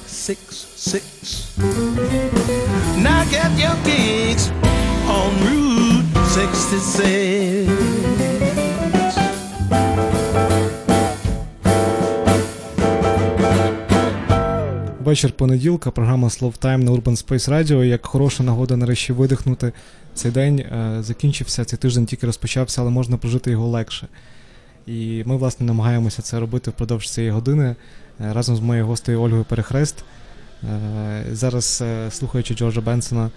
66. 0.07 1.57
Now 2.97 3.23
get 3.31 3.57
your 3.57 3.77
kicks 3.85 4.51
on 5.07 5.31
Route 5.45 6.03
66. 6.27 8.30
Вечір 15.11 15.31
понеділка, 15.31 15.91
програма 15.91 16.27
Slow 16.27 16.59
Time 16.59 16.77
на 16.77 16.91
Urban 16.91 17.27
Space 17.27 17.49
Radio. 17.49 17.83
Як 17.83 18.05
хороша 18.05 18.43
нагода 18.43 18.77
нарешті 18.77 19.13
видихнути. 19.13 19.73
Цей 20.13 20.31
день 20.31 20.59
е, 20.59 20.97
закінчився, 20.99 21.65
цей 21.65 21.79
тиждень 21.79 22.05
тільки 22.05 22.25
розпочався, 22.25 22.81
але 22.81 22.89
можна 22.91 23.17
прожити 23.17 23.51
його 23.51 23.67
легше. 23.67 24.07
І 24.87 25.23
ми, 25.25 25.37
власне, 25.37 25.65
намагаємося 25.65 26.21
це 26.21 26.39
робити 26.39 26.71
впродовж 26.71 27.09
цієї 27.09 27.31
години 27.31 27.63
е, 27.65 27.75
разом 28.33 28.55
з 28.55 28.59
моєю 28.59 28.85
гостею 28.85 29.21
Ольгою 29.21 29.43
Перехрест. 29.43 30.03
Е, 30.63 31.23
зараз, 31.31 31.83
слухаючи 32.09 32.53
Джорджа 32.53 32.81
Бенсона, 32.81 33.31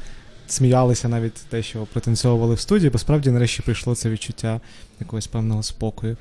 сміялися 0.47 1.09
навіть 1.09 1.47
те, 1.49 1.63
що 1.63 1.87
пританцьовували 1.93 2.55
в 2.55 2.61
студії, 2.61 2.91
бо 2.91 2.99
справді 2.99 3.31
нарешті 3.31 3.63
прийшло 3.63 3.95
це 3.95 4.11
відчуття 4.11 4.61
якогось 5.01 5.27
певного 5.27 5.63
спокою, 5.63 6.17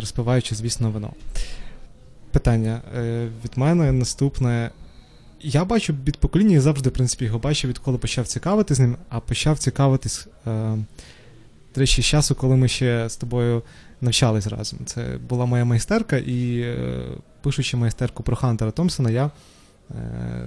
розпиваючи, 0.00 0.54
звісно, 0.54 0.90
вино. 0.90 1.12
Питання 2.30 2.80
е, 2.96 3.28
від 3.44 3.58
мене 3.58 3.92
наступне. 3.92 4.70
Я 5.40 5.64
бачу 5.64 5.94
від 6.06 6.16
покоління 6.16 6.56
і 6.56 6.60
завжди, 6.60 6.90
в 6.90 6.92
принципі, 6.92 7.24
його 7.24 7.38
бачив, 7.38 7.70
відколи 7.70 7.98
почав 7.98 8.26
цікавитись 8.26 8.78
ним, 8.78 8.96
а 9.08 9.20
почав 9.20 9.58
цікавитись, 9.58 10.26
е, 10.46 10.76
речі, 11.78 12.02
з 12.02 12.04
часу, 12.04 12.34
коли 12.34 12.56
ми 12.56 12.68
ще 12.68 13.08
з 13.08 13.16
тобою 13.16 13.62
навчались 14.00 14.46
разом. 14.46 14.78
Це 14.84 15.18
була 15.28 15.46
моя 15.46 15.64
майстерка, 15.64 16.16
і 16.16 16.60
е, 16.60 17.04
пишучи 17.42 17.76
майстерку 17.76 18.22
про 18.22 18.36
Хантера 18.36 18.70
Томпсона, 18.70 19.10
я 19.10 19.30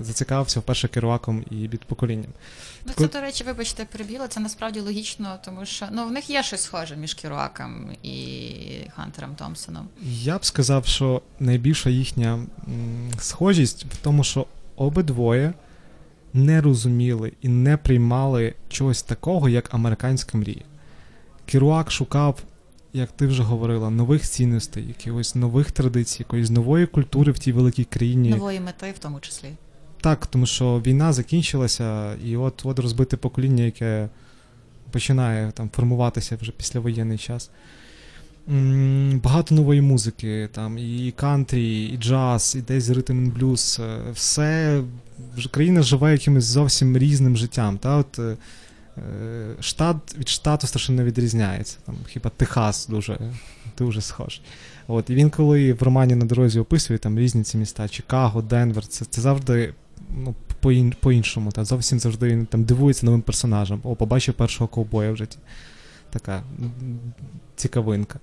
зацікавився 0.01 0.59
вперше 0.59 0.87
керуваком 0.87 1.45
і 1.51 1.55
від 1.55 1.85
поколінням. 1.85 2.31
Ну, 2.85 2.93
це, 2.97 3.07
до 3.07 3.21
речі, 3.21 3.43
вибачте, 3.43 3.85
прибіло, 3.85 4.27
це 4.27 4.39
насправді 4.39 4.79
логічно, 4.79 5.39
тому 5.45 5.65
що 5.65 5.87
ну, 5.91 6.07
в 6.07 6.11
них 6.11 6.29
є 6.29 6.43
щось 6.43 6.61
схоже 6.61 6.95
між 6.95 7.13
Керуаком 7.13 7.89
і 8.03 8.55
Хантером 8.95 9.35
Томпсоном. 9.35 9.87
Я 10.03 10.37
б 10.37 10.45
сказав, 10.45 10.85
що 10.85 11.21
найбільша 11.39 11.89
їхня 11.89 12.39
схожість 13.19 13.85
в 13.85 13.97
тому, 13.97 14.23
що 14.23 14.45
обидвоє 14.75 15.53
не 16.33 16.61
розуміли 16.61 17.33
і 17.41 17.47
не 17.47 17.77
приймали 17.77 18.53
чогось 18.69 19.03
такого, 19.03 19.49
як 19.49 19.73
американська 19.73 20.37
мрія. 20.37 20.63
Керуак 21.45 21.91
шукав, 21.91 22.43
як 22.93 23.11
ти 23.11 23.27
вже 23.27 23.43
говорила, 23.43 23.89
нових 23.89 24.21
цінностей, 24.21 24.87
якихось 24.87 25.35
нових 25.35 25.71
традицій, 25.71 26.17
якоїсь 26.19 26.49
нової 26.49 26.85
культури 26.85 27.31
в 27.31 27.39
тій 27.39 27.51
великій 27.51 27.83
країні. 27.83 28.29
Нової 28.29 28.59
мети 28.59 28.93
в 28.95 28.99
тому 28.99 29.19
числі. 29.19 29.49
Так, 30.01 30.27
тому 30.27 30.45
що 30.45 30.81
війна 30.85 31.13
закінчилася, 31.13 32.15
і 32.15 32.37
от 32.37 32.61
от 32.65 32.79
розбите 32.79 33.17
покоління, 33.17 33.63
яке 33.63 34.09
починає 34.91 35.51
там 35.51 35.69
формуватися 35.69 36.37
вже 36.41 36.51
післявоєнний 36.51 37.17
час. 37.17 37.49
багато 39.23 39.55
нової 39.55 39.81
музики, 39.81 40.49
там 40.51 40.77
і 40.77 41.13
кантрі, 41.15 41.83
і 41.85 41.97
джаз, 41.97 42.55
і 42.59 42.61
десь 42.61 42.89
ритм 42.89 43.29
блюз. 43.29 43.81
Е, 43.83 44.11
все 44.13 44.81
країна 45.51 45.81
живе 45.81 46.11
якимось 46.11 46.43
зовсім 46.43 46.97
різним 46.97 47.37
життям. 47.37 47.77
Та? 47.77 47.97
От, 47.97 48.19
е, 48.19 48.37
Штат 49.59 49.95
від 50.17 50.29
штату 50.29 50.67
страшенно 50.67 51.03
відрізняється. 51.03 51.77
Там, 51.85 51.95
Хіба 52.07 52.29
Техас 52.29 52.87
дуже 52.87 53.19
дуже 53.77 54.01
схож. 54.01 54.41
От, 54.87 55.09
І 55.09 55.15
він, 55.15 55.29
коли 55.29 55.73
в 55.73 55.83
романі 55.83 56.15
на 56.15 56.25
дорозі 56.25 56.59
описує 56.59 56.99
там 56.99 57.19
різні 57.19 57.43
ці 57.43 57.57
міста, 57.57 57.87
Чикаго, 57.87 58.41
Денвер, 58.41 58.87
це 58.87 59.05
це 59.05 59.21
завжди 59.21 59.73
ну, 60.17 60.35
по-іншому. 60.99 61.51
Та, 61.51 61.65
Зовсім 61.65 61.99
завжди 61.99 62.27
він 62.27 62.45
там 62.45 62.63
дивується 62.63 63.05
новим 63.05 63.21
персонажем. 63.21 63.79
О, 63.83 63.95
побачив 63.95 64.33
першого 64.33 64.67
ковбоя 64.67 65.11
в 65.11 65.17
житті. 65.17 65.37
Така 66.09 66.43
цікавинка. 67.55 68.19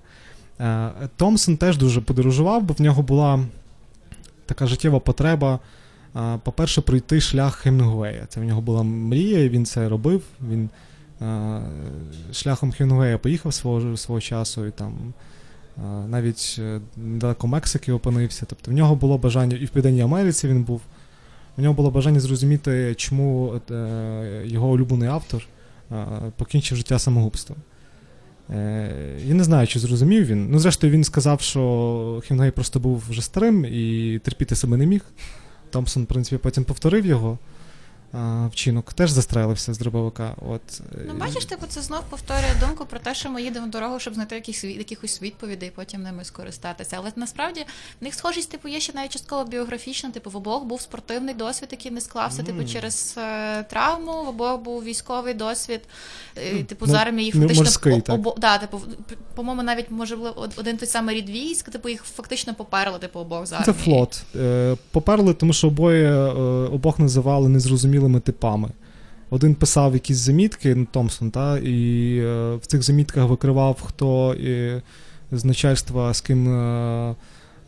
Е, 0.59 0.91
Томсон 1.15 1.57
теж 1.57 1.77
дуже 1.77 2.01
подорожував, 2.01 2.63
бо 2.63 2.73
в 2.73 2.81
нього 2.81 3.01
була 3.01 3.45
така 4.45 4.67
життєва 4.67 4.99
потреба. 4.99 5.59
Е, 6.15 6.39
по-перше, 6.43 6.81
пройти 6.81 7.21
шлях 7.21 7.55
Хемінгуея. 7.55 8.25
Це 8.29 8.39
в 8.39 8.43
нього 8.43 8.61
була 8.61 8.83
мрія, 8.83 9.49
він 9.49 9.65
це 9.65 9.89
робив. 9.89 10.23
Він 10.49 10.69
е, 11.21 11.61
шляхом 12.33 12.71
Хемінгуея 12.71 13.17
поїхав 13.17 13.53
свого 13.53 13.97
свого 13.97 14.21
часу 14.21 14.65
і 14.65 14.71
там 14.71 15.13
навіть 16.09 16.61
недалеко 16.97 17.47
Мексики 17.47 17.91
опинився. 17.91 18.45
Тобто 18.45 18.71
в 18.71 18.73
нього 18.73 18.95
було 18.95 19.17
бажання, 19.17 19.57
і 19.57 19.65
в 19.65 19.69
Південній 19.69 20.01
Америці 20.01 20.47
він 20.47 20.63
був. 20.63 20.81
У 21.57 21.61
нього 21.61 21.73
було 21.73 21.91
бажання 21.91 22.19
зрозуміти, 22.19 22.95
чому 22.97 23.61
його 24.43 24.69
улюблений 24.69 25.09
автор 25.09 25.47
покінчив 26.37 26.77
життя 26.77 26.99
самогубством. 26.99 27.57
Е, 28.49 28.91
я 29.25 29.33
не 29.33 29.43
знаю, 29.43 29.67
чи 29.67 29.79
зрозумів 29.79 30.25
він. 30.25 30.47
Ну, 30.51 30.59
зрештою, 30.59 30.93
він 30.93 31.03
сказав, 31.03 31.41
що 31.41 32.21
Хемінгей 32.27 32.51
просто 32.51 32.79
був 32.79 33.03
вже 33.09 33.21
старим 33.21 33.65
і 33.65 34.19
терпіти 34.23 34.55
себе 34.55 34.77
не 34.77 34.85
міг. 34.85 35.01
Томпсон, 35.69 36.03
в 36.03 36.07
принципі, 36.07 36.41
потім 36.43 36.63
повторив 36.63 37.05
його 37.05 37.37
вчинок 38.51 38.93
теж 38.93 39.11
застрелився 39.11 39.73
з 39.73 39.77
дробовика. 39.77 40.35
От. 40.49 40.81
Ну, 41.07 41.13
бачиш, 41.13 41.45
типу, 41.45 41.65
це 41.69 41.81
знов 41.81 42.01
повторює 42.09 42.55
думку 42.59 42.85
про 42.85 42.99
те, 42.99 43.15
що 43.15 43.29
ми 43.29 43.41
їдемо 43.41 43.65
в 43.65 43.69
дорогу, 43.69 43.99
щоб 43.99 44.13
знайти 44.13 44.35
якісь 44.35 44.63
якихось 44.63 45.21
відповідей 45.21 45.69
і 45.69 45.71
потім 45.71 46.01
ними 46.03 46.25
скористатися. 46.25 46.95
Але 46.99 47.11
насправді 47.15 47.65
в 48.01 48.03
них 48.03 48.13
схожість, 48.13 48.51
типу, 48.51 48.67
є 48.67 48.79
ще 48.79 48.93
навіть 48.93 49.11
частково 49.11 49.45
біографічна. 49.45 50.11
Типу, 50.11 50.29
в 50.29 50.35
обох 50.35 50.63
був 50.63 50.81
спортивний 50.81 51.33
досвід, 51.35 51.69
який 51.71 51.91
не 51.91 52.01
склався, 52.01 52.41
mm. 52.41 52.45
типу, 52.45 52.65
через 52.65 53.15
е, 53.17 53.63
травму, 53.63 54.23
в 54.23 54.29
обох 54.29 54.61
був 54.61 54.83
військовий 54.83 55.33
досвід. 55.33 55.81
Mm. 56.35 56.63
Типу, 56.63 56.85
з 56.85 56.93
армії 56.93 57.31
фактично 57.31 57.63
морський, 57.63 58.01
так? 58.01 58.15
Обо, 58.15 58.35
да, 58.37 58.57
типу, 58.57 58.81
по-моєму, 59.35 59.63
навіть 59.63 59.91
може 59.91 60.17
один 60.55 60.77
той 60.77 60.87
самий 60.87 61.15
рід 61.15 61.29
військ, 61.29 61.69
типу, 61.69 61.89
їх 61.89 62.03
фактично 62.03 62.53
поперли, 62.53 62.99
типу, 62.99 63.19
обох 63.19 63.45
з 63.45 63.53
армії. 63.53 63.65
Це 63.65 63.73
флот. 63.73 64.21
Е, 64.35 64.75
поперли, 64.91 65.33
тому 65.33 65.53
що 65.53 65.67
обоє 65.67 66.11
е, 66.11 66.29
обох 66.69 66.99
називали 66.99 67.49
незрозумілими 67.49 67.98
типами 67.99 68.19
типами. 68.19 68.69
Один 69.29 69.55
писав 69.55 69.93
якісь 69.93 70.17
замітки, 70.17 70.75
ну, 70.75 70.87
Томпсон, 70.91 71.31
та, 71.31 71.57
і 71.57 72.17
е, 72.17 72.55
в 72.55 72.65
цих 72.65 72.83
замітках 72.83 73.29
викривав, 73.29 73.81
хто 73.81 74.33
і, 74.33 74.81
з 75.31 75.45
начальства 75.45 76.13
з 76.13 76.21
ким 76.21 76.53
е, 76.53 77.15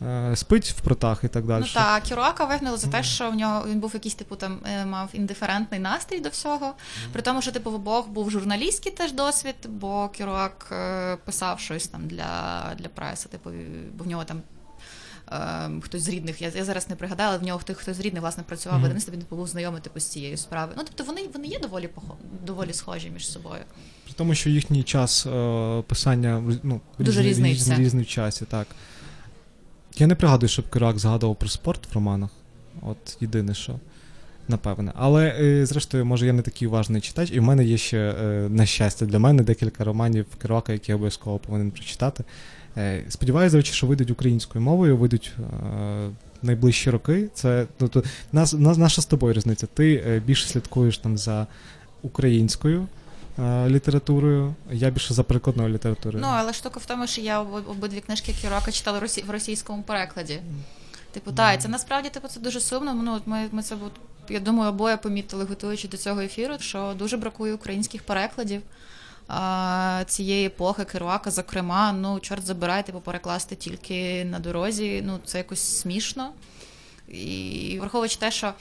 е, 0.02 0.36
спить 0.36 0.74
в 0.78 0.80
протах 0.80 1.24
і 1.24 1.28
так 1.28 1.46
далі. 1.46 1.62
Ну 1.62 1.68
так, 1.74 2.02
Кіруака 2.02 2.44
вигнали 2.44 2.76
за 2.76 2.88
те, 2.88 3.02
що 3.02 3.30
в 3.30 3.34
нього 3.34 3.64
він 3.68 3.80
був 3.80 3.90
якийсь 3.94 4.14
типу 4.14 4.36
там 4.36 4.58
е, 4.66 4.86
мав 4.86 5.08
індиферентний 5.12 5.80
настрій 5.80 6.20
до 6.20 6.28
всього. 6.28 6.74
При 7.12 7.22
тому, 7.22 7.42
що 7.42 7.52
типу 7.52 7.70
в 7.70 7.74
обох 7.74 8.08
був 8.08 8.30
журналістський 8.30 8.92
теж 8.92 9.12
досвід, 9.12 9.54
бо 9.68 10.08
Кіруак 10.08 10.68
е, 10.72 11.16
писав 11.24 11.60
щось 11.60 11.88
там 11.88 12.06
для 12.06 12.62
для 12.78 12.88
преси, 12.88 13.28
типу, 13.28 13.50
бо 13.98 14.04
в 14.04 14.06
нього 14.06 14.24
там 14.24 14.42
хтось 15.80 16.02
з 16.02 16.08
рідних, 16.08 16.42
я 16.42 16.48
я 16.48 16.64
зараз 16.64 16.90
не 16.90 16.96
пригадала, 16.96 17.30
але 17.30 17.38
в 17.38 17.42
нього 17.42 17.58
хтось 17.58 17.76
хтось 17.76 17.96
з 17.96 18.00
рідних 18.00 18.22
власне 18.22 18.42
працював 18.42 18.78
mm-hmm. 18.78 18.82
видавництво, 18.82 19.14
він 19.14 19.24
був 19.30 19.48
знайомий 19.48 19.80
типу, 19.80 20.00
з 20.00 20.06
цією 20.06 20.36
справою. 20.36 20.74
Ну 20.78 20.84
тобто 20.86 21.04
вони 21.04 21.28
вони 21.34 21.46
є 21.46 21.58
доволі 21.58 21.88
доволі 22.46 22.72
схожі 22.72 23.10
між 23.10 23.28
собою. 23.28 23.62
При 24.04 24.12
тому, 24.14 24.34
що 24.34 24.50
їхній 24.50 24.82
час 24.82 25.26
е, 25.26 25.82
писання 25.86 26.42
ну, 26.62 26.80
дуже 26.98 27.22
різний, 27.22 27.52
різний, 27.52 27.78
різний 27.78 28.04
в 28.04 28.08
часі, 28.08 28.44
так. 28.44 28.66
Я 29.96 30.06
не 30.06 30.14
пригадую, 30.14 30.48
щоб 30.48 30.70
Кирак 30.70 30.98
згадував 30.98 31.36
про 31.36 31.48
спорт 31.48 31.90
в 31.90 31.94
романах. 31.94 32.30
От 32.82 33.16
єдине, 33.20 33.54
що. 33.54 33.80
Напевне. 34.48 34.92
Але, 34.94 35.36
е, 35.40 35.66
зрештою, 35.66 36.04
може, 36.04 36.26
я 36.26 36.32
не 36.32 36.42
такий 36.42 36.68
уважний 36.68 37.00
читач, 37.00 37.30
і 37.32 37.40
в 37.40 37.42
мене 37.42 37.64
є 37.64 37.78
ще, 37.78 37.98
е, 37.98 38.48
на 38.48 38.66
щастя, 38.66 39.06
для 39.06 39.18
мене 39.18 39.42
декілька 39.42 39.84
романів 39.84 40.26
Керуака, 40.42 40.72
які 40.72 40.92
я 40.92 40.96
обов'язково 40.96 41.38
повинен 41.38 41.70
прочитати. 41.70 42.24
Е, 42.76 43.04
сподіваюся, 43.08 43.56
речі, 43.56 43.72
що 43.72 43.86
вийдуть 43.86 44.10
українською 44.10 44.64
мовою, 44.64 44.96
вийдуть 44.96 45.32
найближчі 46.42 46.90
роки. 46.90 47.28
Це 47.34 47.66
тобто, 47.78 48.02
нас, 48.32 48.52
нас, 48.52 48.78
наша 48.78 49.02
з 49.02 49.06
тобою 49.06 49.34
різниця. 49.34 49.66
Ти 49.66 50.04
е, 50.06 50.20
більше 50.20 50.48
слідкуєш 50.48 50.98
там 50.98 51.18
за 51.18 51.46
українською. 52.02 52.86
Літературою, 53.66 54.54
я 54.72 54.90
більше 54.90 55.14
за 55.14 55.22
перекладною 55.22 55.68
літературою. 55.68 56.24
Ну, 56.24 56.28
але 56.30 56.52
штука 56.52 56.80
в 56.80 56.86
тому, 56.86 57.06
що 57.06 57.20
я 57.20 57.40
обидві 57.40 58.00
книжки 58.00 58.34
Кірока 58.42 58.72
читала 58.72 59.00
в 59.26 59.30
російському 59.30 59.82
перекладі. 59.82 60.40
Типу, 61.12 61.30
mm. 61.30 61.34
так, 61.34 61.62
це 61.62 61.68
насправді 61.68 62.08
типу, 62.08 62.28
це 62.28 62.40
дуже 62.40 62.60
сумно. 62.60 62.94
Ну, 62.94 63.20
Ми 63.26 63.48
ми 63.52 63.62
це 63.62 63.76
я 64.32 64.40
думаю, 64.40 64.70
обоє 64.70 64.96
помітили, 64.96 65.44
готуючи 65.44 65.88
до 65.88 65.96
цього 65.96 66.20
ефіру, 66.20 66.54
що 66.60 66.94
дуже 66.98 67.16
бракує 67.16 67.54
українських 67.54 68.02
перекладів 68.02 68.62
цієї 70.06 70.46
епохи 70.46 70.84
Керуака, 70.84 71.30
зокрема, 71.30 71.92
ну, 71.92 72.20
чорт 72.20 72.46
забирайте, 72.46 72.86
типу, 72.86 73.00
перекласти 73.00 73.56
тільки 73.56 74.24
на 74.24 74.38
дорозі. 74.38 75.02
Ну, 75.06 75.18
це 75.24 75.38
якось 75.38 75.78
смішно. 75.80 76.32
І 77.08 77.78
враховуючи 77.80 78.16
те, 78.16 78.30
що 78.30 78.52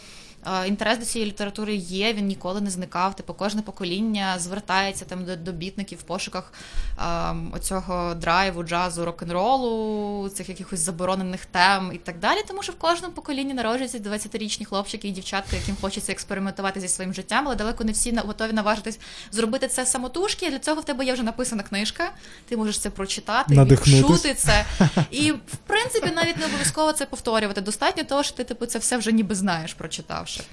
інтерес 0.67 0.97
до 0.97 1.05
цієї 1.05 1.31
літератури 1.31 1.75
є, 1.75 2.13
він 2.13 2.25
ніколи 2.25 2.61
не 2.61 2.69
зникав. 2.69 3.15
Типу, 3.15 3.33
кожне 3.33 3.61
покоління 3.61 4.39
звертається 4.39 5.05
там 5.05 5.25
до, 5.25 5.35
до 5.35 5.51
бітників 5.51 5.99
в 5.99 6.01
пошуках 6.01 6.53
а, 6.97 7.35
оцього 7.53 8.13
драйву, 8.13 8.63
джазу, 8.63 9.05
рок-н-ролу, 9.05 10.29
цих 10.29 10.49
якихось 10.49 10.79
заборонених 10.79 11.45
тем 11.45 11.91
і 11.93 11.97
так 11.97 12.19
далі. 12.19 12.39
Тому 12.47 12.63
що 12.63 12.71
в 12.71 12.75
кожному 12.75 13.13
поколінні 13.13 13.53
народжуються 13.53 13.97
20-річні 13.97 14.65
хлопчики 14.65 15.07
і 15.07 15.11
дівчатки, 15.11 15.55
яким 15.55 15.75
хочеться 15.81 16.11
експериментувати 16.11 16.79
зі 16.79 16.87
своїм 16.87 17.13
життям, 17.13 17.43
але 17.47 17.55
далеко 17.55 17.83
не 17.83 17.91
всі 17.91 18.15
готові 18.15 18.53
наважитись 18.53 18.99
зробити 19.31 19.67
це 19.67 19.85
самотужки. 19.85 20.49
Для 20.49 20.59
цього 20.59 20.81
в 20.81 20.85
тебе 20.85 21.05
є 21.05 21.13
вже 21.13 21.23
написана 21.23 21.63
книжка. 21.63 22.11
Ти 22.49 22.57
можеш 22.57 22.79
це 22.79 22.89
прочитати, 22.89 23.63
відчути 23.63 24.33
це. 24.33 24.65
І 25.11 25.31
в 25.31 25.57
принципі 25.67 26.11
навіть 26.15 26.37
не 26.37 26.45
обов'язково 26.45 26.93
це 26.93 27.05
повторювати. 27.05 27.61
Достатньо 27.61 28.03
того, 28.03 28.23
що 28.23 28.35
ти 28.35 28.43
типу 28.43 28.65
це 28.65 28.79
все 28.79 28.97
вже 28.97 29.11
ніби 29.11 29.35
знаєш, 29.35 29.73
прочитавши 29.73 30.30
інакше. 30.35 30.43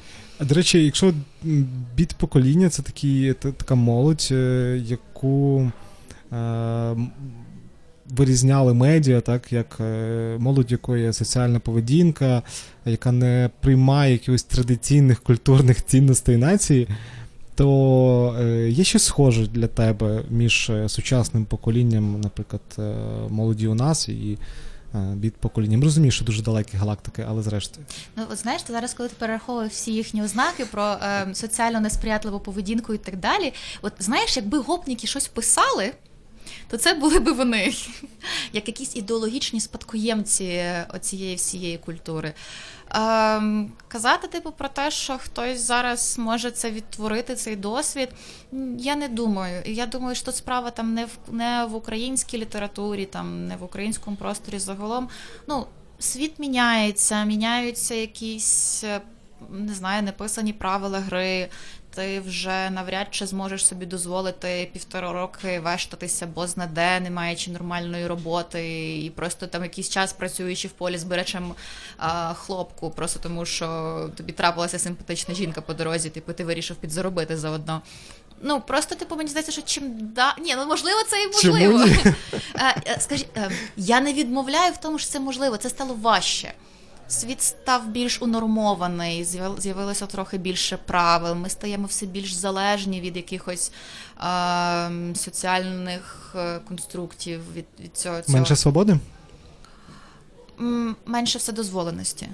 До 0.40 0.54
речі, 0.54 0.84
якщо 0.84 1.12
біт 1.96 2.14
покоління 2.14 2.68
це 2.68 2.82
такі, 2.82 3.34
така 3.40 3.74
молодь, 3.74 4.28
е, 4.30 4.80
яку 4.86 5.72
е, 6.32 6.96
вирізняли 8.10 8.74
медіа, 8.74 9.20
так, 9.20 9.52
як 9.52 9.76
е, 9.80 10.36
молодь, 10.38 10.72
якої 10.72 11.04
є 11.04 11.12
соціальна 11.12 11.58
поведінка, 11.58 12.42
яка 12.84 13.12
не 13.12 13.50
приймає 13.60 14.12
якихось 14.12 14.42
традиційних 14.42 15.20
культурних 15.20 15.84
цінностей 15.84 16.36
нації, 16.36 16.88
то 17.54 18.36
е, 18.40 18.68
є 18.68 18.84
щось 18.84 19.04
схоже 19.04 19.46
для 19.46 19.66
тебе 19.66 20.22
між 20.30 20.70
сучасним 20.86 21.44
поколінням, 21.44 22.20
наприклад, 22.20 22.62
молоді 23.30 23.68
у 23.68 23.74
нас 23.74 24.08
і 24.08 24.38
від 24.94 25.36
поколінням. 25.36 25.84
Розумію, 25.84 26.10
що 26.10 26.24
дуже 26.24 26.42
далекі 26.42 26.76
галактики, 26.76 27.24
але 27.28 27.42
зрештою. 27.42 27.86
Ну 28.16 28.24
от 28.30 28.38
знаєш, 28.38 28.62
ти 28.62 28.72
зараз, 28.72 28.94
коли 28.94 29.08
ти 29.08 29.14
перераховував 29.18 29.68
всі 29.68 29.92
їхні 29.92 30.22
ознаки 30.22 30.64
про 30.64 30.82
е, 30.84 31.28
соціально 31.34 31.80
несприятливу 31.80 32.40
поведінку 32.40 32.94
і 32.94 32.98
так 32.98 33.16
далі. 33.16 33.52
От 33.82 33.92
знаєш, 33.98 34.36
якби 34.36 34.58
гопніки 34.58 35.06
щось 35.06 35.28
писали. 35.28 35.92
То 36.68 36.76
це 36.76 36.94
були 36.94 37.18
би 37.18 37.32
вони, 37.32 37.74
як 38.52 38.68
якісь 38.68 38.96
ідеологічні 38.96 39.60
спадкоємці 39.60 40.64
цієї 41.00 41.36
всієї 41.36 41.78
культури. 41.78 42.34
Ем, 42.90 43.72
Казати, 43.88 44.28
типу, 44.28 44.50
про 44.50 44.68
те, 44.68 44.90
що 44.90 45.18
хтось 45.18 45.60
зараз 45.60 46.18
може 46.18 46.50
це 46.50 46.70
відтворити, 46.70 47.34
цей 47.34 47.56
досвід, 47.56 48.08
я 48.78 48.96
не 48.96 49.08
думаю. 49.08 49.62
Я 49.66 49.86
думаю, 49.86 50.14
що 50.14 50.24
тут 50.24 50.36
справа 50.36 50.70
там 50.70 50.94
не 50.94 51.04
в 51.04 51.18
не 51.28 51.64
в 51.64 51.74
українській 51.74 52.38
літературі, 52.38 53.06
там 53.06 53.46
не 53.46 53.56
в 53.56 53.64
українському 53.64 54.16
просторі 54.16 54.58
загалом. 54.58 55.08
Ну, 55.46 55.66
світ 55.98 56.38
міняється, 56.38 57.24
міняються 57.24 57.94
якісь. 57.94 58.84
Не 59.50 59.74
знаю, 59.74 60.02
неписані 60.02 60.52
правила 60.52 60.98
гри, 60.98 61.48
ти 61.98 62.20
вже 62.20 62.70
навряд 62.70 63.06
чи 63.10 63.26
зможеш 63.26 63.66
собі 63.66 63.86
дозволити 63.86 64.70
півтора 64.72 65.12
роки 65.12 65.60
вештатися, 65.60 66.26
бо 66.26 66.46
знаде, 66.46 67.00
не 67.00 67.10
маючи 67.10 67.50
нормальної 67.50 68.06
роботи, 68.06 68.98
і 68.98 69.10
просто 69.10 69.46
там 69.46 69.62
якийсь 69.62 69.88
час 69.88 70.12
працюючи 70.12 70.68
в 70.68 70.70
полі 70.70 70.98
з 70.98 71.04
беречем 71.04 71.54
а, 71.96 72.34
хлопку, 72.34 72.90
просто 72.90 73.20
тому 73.22 73.46
що 73.46 74.10
тобі 74.16 74.32
трапилася 74.32 74.78
симпатична 74.78 75.34
жінка 75.34 75.60
по 75.60 75.74
дорозі, 75.74 76.10
типу 76.10 76.32
ти 76.32 76.44
вирішив 76.44 76.76
підзаробити 76.76 77.36
заодно. 77.36 77.82
Ну, 78.42 78.60
просто, 78.60 78.94
типу, 78.94 79.16
мені 79.16 79.30
здається, 79.30 79.52
що 79.52 79.62
чим 79.62 79.84
да. 80.00 80.34
Ні, 80.40 80.54
ну 80.56 80.66
можливо, 80.66 80.98
це 81.08 81.22
і 81.22 81.26
можливо. 81.26 81.84
Е, 82.54 82.82
е, 82.86 82.96
Скажіть, 83.00 83.28
е, 83.36 83.50
я 83.76 84.00
не 84.00 84.12
відмовляю 84.12 84.72
в 84.72 84.76
тому, 84.76 84.98
що 84.98 85.10
це 85.10 85.20
можливо, 85.20 85.56
це 85.56 85.68
стало 85.68 85.94
важче. 85.94 86.52
Світ 87.08 87.42
став 87.42 87.88
більш 87.88 88.22
унормований, 88.22 89.24
з'яв- 89.24 89.60
з'явилося 89.60 90.06
трохи 90.06 90.38
більше 90.38 90.76
правил. 90.76 91.34
Ми 91.34 91.48
стаємо 91.48 91.86
все 91.86 92.06
більш 92.06 92.32
залежні 92.32 93.00
від 93.00 93.16
якихось 93.16 93.72
е, 94.20 95.14
соціальних 95.14 96.34
конструктів, 96.68 97.52
від, 97.54 97.64
від 97.80 97.96
цього. 97.96 98.20
цього. 98.22 98.38
Менше 98.38 98.56
свободи? 98.56 98.98
Менше 101.06 101.38
вседозволеності. 101.38 102.28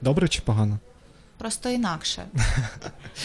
Добре 0.00 0.28
чи 0.28 0.42
погано? 0.42 0.78
Просто 1.40 1.68
інакше. 1.68 2.26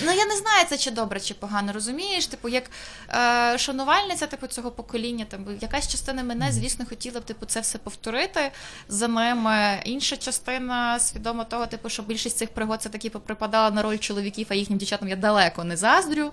Ну 0.05 0.11
я 0.11 0.25
не 0.25 0.37
знаю, 0.37 0.65
це 0.69 0.77
чи 0.77 0.91
добре, 0.91 1.19
чи 1.19 1.33
погано, 1.33 1.73
розумієш? 1.73 2.27
Типу, 2.27 2.49
як 2.49 2.63
е, 3.09 3.57
шанувальниця 3.57 4.27
типу, 4.27 4.47
цього 4.47 4.71
покоління, 4.71 5.25
там 5.29 5.45
якась 5.61 5.87
частина 5.87 6.23
мене, 6.23 6.51
звісно, 6.51 6.85
хотіла 6.89 7.19
б 7.19 7.23
типу, 7.23 7.45
це 7.45 7.59
все 7.59 7.77
повторити 7.77 8.51
за 8.87 9.07
ними. 9.07 9.81
Інша 9.85 10.17
частина 10.17 10.99
свідомо 10.99 11.43
того, 11.43 11.65
типу, 11.65 11.89
що 11.89 12.03
більшість 12.03 12.37
цих 12.37 12.49
пригод 12.49 12.81
це 12.81 12.89
таки 12.89 13.09
поприпадала 13.09 13.71
на 13.71 13.81
роль 13.81 13.97
чоловіків, 13.97 14.47
а 14.49 14.55
їхнім 14.55 14.77
дівчатам 14.77 15.07
я 15.07 15.15
далеко 15.15 15.63
не 15.63 15.77
заздрю. 15.77 16.31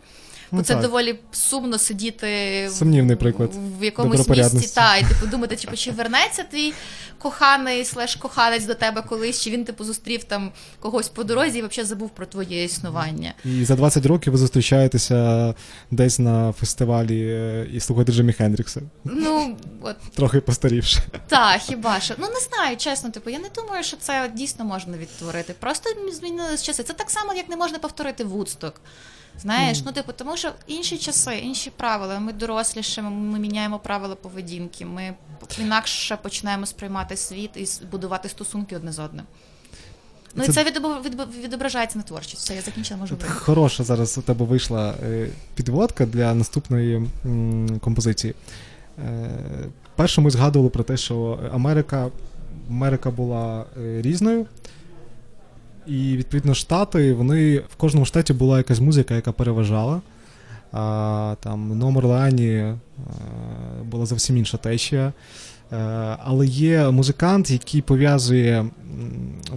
Бо 0.53 0.59
Ну, 0.59 0.65
це 0.65 0.73
так. 0.73 0.83
доволі 0.83 1.19
сумно 1.33 1.79
сидіти 1.79 2.69
Сумнівний 2.73 3.17
приклад 3.17 3.51
в 3.81 3.85
якомусь 3.85 4.29
місці, 4.29 4.75
та, 4.75 4.97
і 4.97 5.05
типу 5.05 5.27
думати, 5.27 5.57
типу, 5.57 5.77
чи 5.77 5.91
вернеться 5.91 6.43
твій 6.43 6.73
коханий 7.19 7.85
слеш 7.85 8.17
коханець 8.17 8.65
до 8.65 8.75
тебе 8.75 9.03
колись, 9.03 9.41
чи 9.43 9.51
він 9.51 9.65
типу 9.65 9.85
зустрів 9.85 10.25
там 10.25 10.53
когось 10.81 11.09
по 11.09 11.25
дорозі 11.25 11.59
і 11.59 11.63
взагалі 11.63 11.89
забув 11.89 12.11
про 12.11 12.27
твоє 12.27 12.65
існування. 12.65 13.35
І 13.45 13.65
за 13.65 13.75
20 13.77 14.07
років 14.07 14.33
ви 14.33 14.39
зустрічаєтеся 14.39 15.55
десь 15.91 16.19
на 16.19 16.53
фестивалі 16.53 17.29
е, 17.29 17.67
і 17.73 17.81
слухаєте 17.81 18.13
Джимі 18.13 18.33
Хендрікса, 18.33 18.81
Ну 19.05 19.57
от 19.83 19.97
трохи 20.15 20.41
постарівши. 20.41 20.99
та 21.29 21.59
хіба 21.59 22.01
що 22.01 22.15
ну 22.19 22.27
не 22.29 22.41
знаю, 22.41 22.77
чесно, 22.77 23.11
типу, 23.11 23.31
я 23.31 23.39
не 23.39 23.49
думаю, 23.55 23.85
що 23.85 23.97
це 23.97 24.31
дійсно 24.35 24.65
можна 24.65 24.97
відтворити. 24.99 25.55
Просто 25.61 25.91
змінились 26.13 26.63
часи. 26.63 26.83
Це 26.83 26.93
так 26.93 27.11
само, 27.11 27.35
як 27.35 27.49
не 27.49 27.57
можна 27.57 27.79
повторити 27.79 28.25
Вудсток. 28.25 28.81
Знаєш, 29.41 29.83
ну 29.87 29.93
типу, 29.93 30.13
тому 30.13 30.37
що 30.37 30.53
інші 30.67 30.99
часи, 30.99 31.37
інші 31.39 31.71
правила. 31.71 32.19
Ми 32.19 32.33
дорослішимо, 32.33 33.11
ми 33.11 33.39
міняємо 33.39 33.79
правила 33.79 34.15
поведінки. 34.15 34.85
Ми 34.85 35.15
інакше 35.61 36.19
починаємо 36.23 36.67
сприймати 36.67 37.17
світ 37.17 37.51
і 37.57 37.67
будувати 37.91 38.29
стосунки 38.29 38.77
одне 38.77 38.93
з 38.93 38.99
одним. 38.99 39.25
Ну 40.35 40.45
Це- 40.45 40.51
і 40.51 40.55
це 40.55 40.65
відображається 41.45 41.99
на 41.99 42.05
творчість. 42.05 42.43
Все, 42.43 42.55
я 42.55 42.61
закінчила, 42.63 43.01
можу 43.01 43.15
От. 43.15 43.23
Хороша 43.25 43.85
зараз 43.85 44.19
у 44.19 44.23
тебе 44.23 44.45
вийшла 44.45 44.95
е, 45.03 45.29
підводка 45.55 46.07
для 46.07 46.35
наступної 46.35 47.09
м, 47.27 47.79
композиції. 47.81 48.35
Е, 48.99 49.31
перше 49.97 50.21
ми 50.21 50.31
згадували 50.31 50.71
про 50.71 50.85
те, 50.85 50.97
що 50.97 51.39
Америка, 51.53 52.09
Америка 52.71 53.11
була 53.11 53.65
е, 53.83 54.03
різною. 54.03 54.47
І 55.87 56.17
відповідно 56.17 56.55
штати, 56.55 57.13
вони 57.13 57.59
в 57.59 57.75
кожному 57.77 58.07
штаті 58.07 58.33
була 58.33 58.59
якась 58.59 58.81
музика, 58.81 59.15
яка 59.15 59.33
переважала. 59.33 60.01
А, 60.73 61.37
там 61.41 61.79
номер 61.79 62.05
Лані 62.05 62.49
е, 62.49 62.77
була 63.85 64.07
зовсім 64.07 64.37
інша 64.37 64.57
течія. 64.57 65.13
Е, 65.73 65.77
але 66.25 66.47
є 66.47 66.91
музикант, 66.91 67.51
який 67.51 67.83
пов'язує 67.83 68.67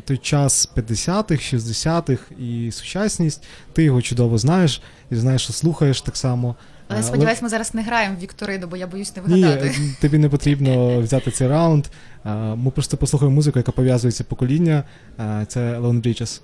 той 0.05 0.17
час 0.17 0.69
50-х, 0.75 1.53
60-х 1.53 2.23
і 2.39 2.71
сучасність. 2.71 3.43
Ти 3.73 3.83
його 3.83 4.01
чудово 4.01 4.37
знаєш 4.37 4.81
і 5.11 5.15
знаєш, 5.15 5.41
що 5.41 5.53
слухаєш 5.53 6.01
так 6.01 6.17
само. 6.17 6.55
Але 6.87 6.99
Е, 6.99 7.03
сподіваюсь, 7.03 7.41
ми 7.41 7.49
зараз 7.49 7.73
не 7.73 7.81
граємо 7.81 8.15
в 8.15 8.19
Вікторину, 8.19 8.67
бо 8.67 8.77
я 8.77 8.87
боюсь 8.87 9.13
не 9.15 9.35
ні, 9.35 9.43
е, 9.43 9.73
тобі 10.01 10.17
не 10.17 10.29
потрібно 10.29 11.01
взяти 11.01 11.31
цей 11.31 11.47
раунд. 11.47 11.85
Е, 12.25 12.55
Ми 12.55 12.71
просто 12.71 12.97
послухаємо 12.97 13.35
музику, 13.35 13.59
яка 13.59 13.71
пов'язує 13.71 14.11
ці 14.11 14.23
покоління. 14.23 14.83
Е, 15.19 15.45
Це 15.47 15.77
Леон 15.77 15.99
Бріджес. 15.99 16.41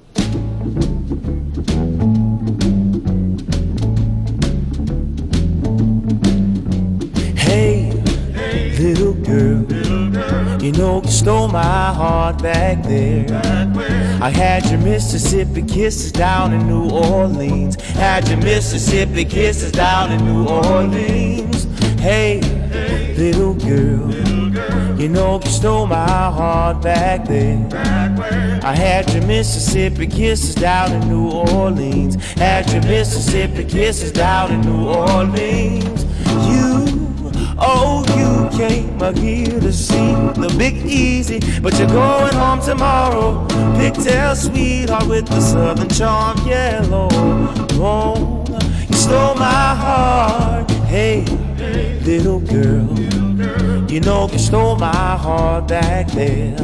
Hey, 7.35 7.91
little 8.79 9.13
girl, 9.13 9.61
you 10.61 10.71
know 10.73 11.01
you 11.03 11.09
stole 11.09 11.47
my 11.47 11.93
heart 11.93 12.41
back 12.41 12.83
there. 12.83 13.25
I 14.21 14.29
had 14.29 14.69
your 14.69 14.79
Mississippi 14.79 15.61
kisses 15.63 16.11
down 16.11 16.53
in 16.53 16.67
New 16.67 16.89
Orleans. 16.89 17.75
Had 17.81 18.27
your 18.29 18.37
Mississippi 18.37 19.25
kisses 19.25 19.71
down 19.71 20.11
in 20.11 20.23
New 20.25 20.45
Orleans. 20.47 21.65
Hey, 21.99 22.39
little 23.17 23.53
girl, 23.55 24.11
you 25.01 25.09
know 25.09 25.41
you 25.43 25.49
stole 25.49 25.87
my 25.87 26.05
heart 26.05 26.83
back 26.83 27.25
there. 27.25 27.67
I 28.63 28.75
had 28.75 29.11
your 29.11 29.25
Mississippi 29.25 30.05
kisses 30.05 30.53
down 30.53 30.91
in 30.91 31.09
New 31.09 31.31
Orleans. 31.31 32.15
Had 32.33 32.71
your 32.71 32.83
Mississippi 32.83 33.63
kisses 33.63 34.11
down 34.11 34.51
in 34.51 34.61
New 34.61 34.89
Orleans. 34.89 36.03
You, 36.47 36.85
oh, 37.57 38.05
you 38.15 38.55
came 38.55 38.99
here 39.15 39.59
to 39.59 39.73
see 39.73 40.13
the 40.39 40.53
Big 40.55 40.77
Easy, 40.85 41.39
but 41.61 41.79
you're 41.79 41.87
going 41.87 42.35
home 42.35 42.61
tomorrow. 42.61 43.47
Pigtail 43.77 44.35
sweetheart 44.35 45.07
with 45.07 45.25
the 45.25 45.41
Southern 45.41 45.89
charm, 45.89 46.37
yellow. 46.47 47.09
Oh, 47.81 48.45
you 48.87 48.95
stole 48.95 49.33
my 49.33 49.75
heart. 49.75 50.69
Hey, 50.85 51.25
little 52.05 52.39
girl. 52.39 53.10
You 53.91 53.99
know 53.99 54.29
you 54.31 54.39
stole 54.39 54.77
my 54.77 55.17
heart 55.17 55.67
back 55.67 56.07
there. 56.11 56.55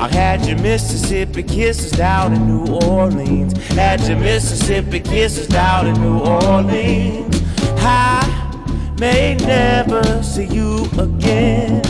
I 0.00 0.08
had 0.10 0.46
your 0.46 0.56
Mississippi 0.56 1.42
kisses 1.42 1.92
down 1.92 2.32
in 2.32 2.46
New 2.46 2.78
Orleans. 2.86 3.52
Had 3.74 4.00
your 4.08 4.16
Mississippi 4.16 5.00
kisses 5.00 5.48
down 5.48 5.88
in 5.88 6.00
New 6.00 6.18
Orleans. 6.20 7.42
I 7.82 8.94
may 8.98 9.34
never 9.34 10.22
see 10.22 10.46
you 10.46 10.88
again. 10.98 11.82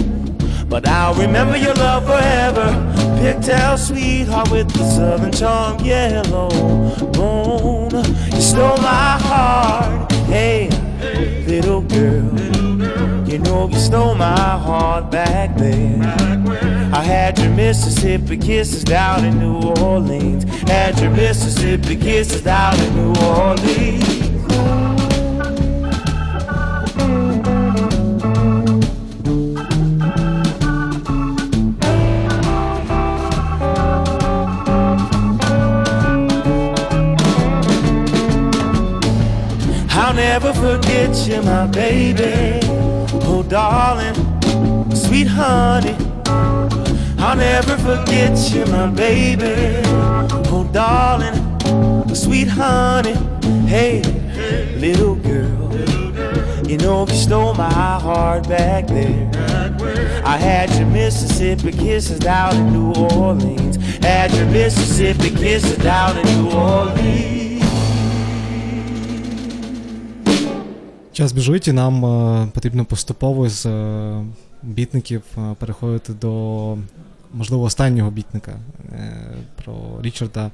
But 0.68 0.88
I'll 0.88 1.14
remember 1.14 1.56
your 1.56 1.74
love 1.74 2.06
forever. 2.06 2.74
Pigtail 3.20 3.78
sweetheart 3.78 4.50
with 4.50 4.68
the 4.72 4.82
southern 4.90 5.30
charm, 5.30 5.78
yellow 5.84 6.48
bone. 7.12 8.04
You 8.34 8.40
stole 8.40 8.78
my 8.78 9.16
heart. 9.20 9.39
Heart 15.00 15.12
back 15.12 15.56
there. 15.56 16.02
I 16.92 17.02
had 17.02 17.38
your 17.38 17.50
Mississippi 17.50 18.36
kisses 18.36 18.84
down 18.84 19.24
in 19.24 19.38
New 19.38 19.72
Orleans. 19.82 20.44
Had 20.68 20.98
your 21.00 21.10
Mississippi 21.10 21.96
kisses 21.96 22.42
down 22.42 22.78
in 22.80 22.96
New 22.96 23.14
Orleans. 23.20 24.20
I'll 39.92 40.14
never 40.14 40.52
forget 40.54 41.16
you, 41.28 41.42
my 41.42 41.66
baby. 41.66 42.60
Oh, 43.22 43.44
darling, 43.44 44.14
sweet 45.19 45.27
honey. 45.27 45.95
I'll 47.17 47.35
never 47.35 47.77
forget 47.77 48.37
you, 48.53 48.65
my 48.67 48.87
baby. 48.87 49.53
Oh, 50.53 50.67
darling, 50.71 51.37
sweet 52.13 52.47
honey. 52.47 53.15
Hey, 53.67 54.01
little 54.77 55.15
girl, 55.15 55.71
you 56.69 56.77
know 56.77 57.07
you 57.07 57.15
stole 57.15 57.53
my 57.53 57.71
heart 58.05 58.47
back 58.47 58.87
there. 58.87 59.31
I 60.25 60.37
had 60.37 60.69
your 60.77 60.87
Mississippi 60.87 61.71
kisses 61.71 62.19
down 62.19 62.55
in 62.55 62.73
New 62.73 62.93
Orleans. 62.93 63.75
Had 64.03 64.31
your 64.33 64.47
Mississippi 64.47 65.29
kisses 65.29 65.77
down 65.77 66.17
in 66.17 66.25
New 66.25 66.49
Orleans. 66.51 67.35
Час 71.13 71.31
біжить, 71.33 71.67
і 71.67 71.71
нам 71.71 72.05
е, 72.05 72.47
потрібно 72.53 72.85
поступово 72.85 73.49
з 73.49 73.65
е, 73.65 74.23
бітників 74.62 75.22
е, 75.38 75.54
переходити 75.58 76.12
до, 76.12 76.76
можливо, 77.34 77.62
останнього 77.62 78.10
бітника. 78.10 78.52
Е, 78.92 79.26
про 79.64 79.74
Річарда 80.02 80.50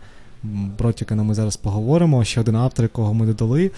Бротікана 0.78 1.22
ми 1.22 1.34
зараз 1.34 1.56
поговоримо. 1.56 2.24
Ще 2.24 2.40
один 2.40 2.56
автор, 2.56 2.84
якого 2.84 3.14
ми 3.14 3.26
додали 3.26 3.70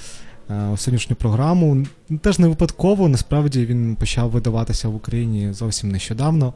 е, 0.51 0.68
у 0.68 0.76
сьогоднішню 0.76 1.16
програму. 1.16 1.87
Теж 2.20 2.39
не 2.39 2.49
випадково, 2.49 3.09
насправді 3.09 3.66
він 3.66 3.97
почав 3.97 4.31
видаватися 4.31 4.89
в 4.89 4.95
Україні 4.95 5.53
зовсім 5.53 5.91
нещодавно. 5.91 6.53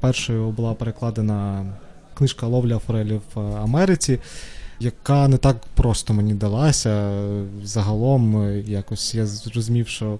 Першою 0.00 0.50
була 0.50 0.74
перекладена 0.74 1.66
книжка 2.14 2.46
Ловля 2.46 2.78
форелі 2.78 3.20
в 3.34 3.40
Америці. 3.40 4.18
яка 4.80 5.28
не 5.28 5.36
так 5.36 5.56
просто 5.74 6.14
мені 6.14 6.34
далася. 6.34 7.20
Загалом, 7.64 8.52
якось 8.66 9.14
я 9.14 9.26
зрозумів, 9.26 9.88
що 9.88 10.18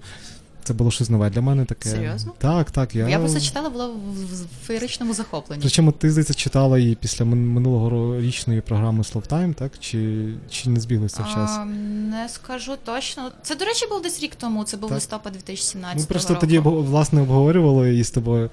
це 0.64 0.74
було 0.74 0.90
щось 0.90 1.11
нове 1.11 1.30
для 1.30 1.40
мене 1.40 1.64
таке. 1.64 1.88
Серйозно? 1.88 2.32
Так, 2.38 2.70
так. 2.70 2.94
Я, 2.94 3.09
Я 3.09 3.18
просто 3.18 3.40
читала, 3.40 3.70
була 3.70 3.86
в, 3.86 4.66
феєричному 4.66 5.14
захопленні. 5.14 5.62
Причому 5.62 5.92
ти 5.92 6.11
здається 6.11 6.34
читала 6.34 6.78
її 6.78 6.94
після 6.94 7.24
минулого 7.24 8.20
річної 8.20 8.61
програми 8.61 9.04
Словтайм, 9.04 9.54
так? 9.54 9.72
Чи, 9.80 10.28
чи 10.50 10.70
не 10.70 10.80
збіглися 10.80 11.22
в 11.22 11.34
час? 11.34 11.50
А, 11.59 11.64
не 11.64 12.28
скажу 12.28 12.72
точно. 12.84 13.30
Це, 13.42 13.54
до 13.54 13.64
речі, 13.64 13.86
був 13.90 14.02
десь 14.02 14.22
рік 14.22 14.34
тому, 14.34 14.64
це 14.64 14.76
був 14.76 14.88
Так. 14.88 14.96
листопад 14.96 15.32
2017 15.32 15.94
року. 15.94 16.00
Ми 16.00 16.06
просто 16.06 16.34
року. 16.34 16.46
тоді 16.46 16.59
власне 16.59 17.20
обговорювали 17.22 17.90
її 17.90 18.04
з 18.04 18.11
тобою. 18.11 18.50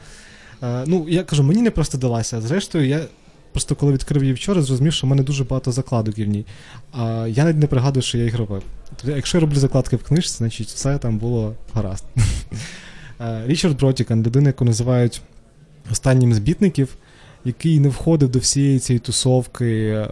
Е, 0.64 0.84
ну, 0.88 1.06
я 1.10 1.24
кажу, 1.24 1.44
мені 1.44 1.62
не 1.62 1.72
просто 1.72 1.98
далася. 1.98 2.42
Зрештою, 2.42 2.88
я 2.88 3.06
просто 3.56 3.76
коли 3.76 3.94
відкрив 3.94 4.24
її 4.24 4.34
вчора, 4.34 4.62
зрозумів, 4.62 4.94
що 4.94 5.08
в 5.08 5.10
мене 5.10 5.24
дуже 5.24 5.44
багато 5.44 5.72
закладок 5.72 6.18
є 6.18 6.26
в 6.26 6.28
ній. 6.28 6.46
А 6.92 7.28
я 7.30 7.44
навіть 7.44 7.58
не 7.58 7.68
пригадую, 7.68 8.04
що 8.04 8.18
я 8.18 8.24
їх 8.24 8.38
робив. 8.38 8.64
Тобто, 8.90 9.16
якщо 9.16 9.38
я 9.38 9.42
роблю 9.42 9.56
закладки 9.56 9.96
в 9.96 10.04
книжці, 10.04 10.38
значить 10.38 10.68
все 10.68 10.98
там 10.98 11.18
було 11.18 11.54
гаразд. 11.74 12.04
Е, 13.22 13.44
Річард 13.48 13.78
Бротікан, 13.78 14.24
людина, 14.24 14.50
яку 14.50 14.66
називають 14.66 15.22
останнім 15.92 16.34
з 16.34 16.40
бітників, 16.40 16.96
який 17.46 17.80
не 17.80 17.90
входив 17.90 18.30
до 18.30 18.40
всієї 18.40 18.80
цієї 18.80 19.00
тусовки 19.00 19.88
е, 19.88 20.08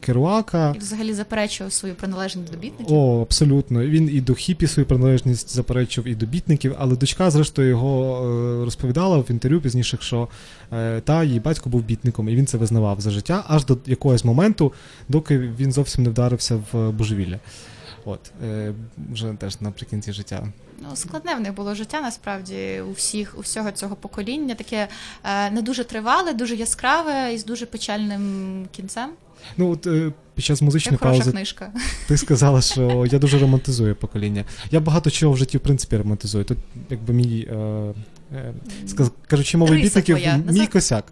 Керуака. 0.00 0.74
І 0.76 0.78
взагалі 0.78 1.14
заперечував 1.14 1.72
свою 1.72 1.94
приналежність 1.94 2.52
до 2.52 2.58
бітників. 2.58 2.96
О, 2.96 3.22
абсолютно. 3.22 3.86
Він 3.86 4.10
і 4.12 4.20
до 4.20 4.34
хіпі 4.34 4.66
свою 4.66 4.86
приналежність 4.86 5.54
заперечив, 5.54 6.06
і 6.06 6.14
до 6.14 6.26
бітників, 6.26 6.74
але 6.78 6.96
дочка, 6.96 7.30
зрештою, 7.30 7.68
його 7.68 8.24
е, 8.26 8.64
розповідала 8.64 9.18
в 9.18 9.30
інтерв'ю 9.30 9.60
пізніше, 9.60 9.98
що 10.00 10.28
е, 10.72 11.00
та 11.00 11.24
її 11.24 11.40
батько 11.40 11.70
був 11.70 11.82
бітником, 11.82 12.28
і 12.28 12.34
він 12.34 12.46
це 12.46 12.58
визнавав 12.58 13.00
за 13.00 13.10
життя 13.10 13.44
аж 13.48 13.64
до 13.64 13.78
якогось 13.86 14.24
моменту, 14.24 14.72
доки 15.08 15.38
він 15.38 15.72
зовсім 15.72 16.04
не 16.04 16.10
вдарився 16.10 16.62
в 16.72 16.90
божевілля. 16.90 17.38
От, 18.04 18.30
е, 18.44 18.72
вже 19.12 19.34
теж 19.38 19.60
наприкінці 19.60 20.12
життя. 20.12 20.46
Ну, 20.82 20.96
складне 20.96 21.34
в 21.34 21.40
них 21.40 21.54
було 21.54 21.74
життя, 21.74 22.00
насправді, 22.00 22.80
у 22.80 22.92
всіх, 22.92 23.38
у 23.38 23.40
всього 23.40 23.70
цього 23.70 23.96
покоління. 23.96 24.54
Таке 24.54 24.88
е, 25.24 25.50
не 25.50 25.62
дуже 25.62 25.84
тривале, 25.84 26.32
дуже 26.32 26.56
яскраве 26.56 27.34
і 27.34 27.38
з 27.38 27.44
дуже 27.44 27.66
печальним 27.66 28.66
кінцем. 28.72 29.10
Ну, 29.56 29.70
от 29.70 29.86
е, 29.86 30.12
під 30.34 30.44
час 30.44 30.62
музичної 30.62 30.94
Як 30.94 31.00
паузи 31.00 31.30
книжка. 31.30 31.72
ти 32.08 32.16
сказала, 32.16 32.60
що 32.60 33.06
я 33.10 33.18
дуже 33.18 33.38
романтизую 33.38 33.96
покоління. 33.96 34.44
Я 34.70 34.80
багато 34.80 35.10
чого 35.10 35.32
в 35.32 35.36
житті, 35.36 35.58
в 35.58 35.60
принципі, 35.60 35.96
романтизую. 35.96 36.44
Тут, 36.44 36.58
якби 36.90 37.14
мій. 37.14 37.48
Е, 37.52 37.94
кажучи 39.26 39.58
мовою 39.58 39.82
бітників, 39.82 40.16
твоя. 40.16 40.36
мій 40.36 40.66
косяк. 40.66 41.04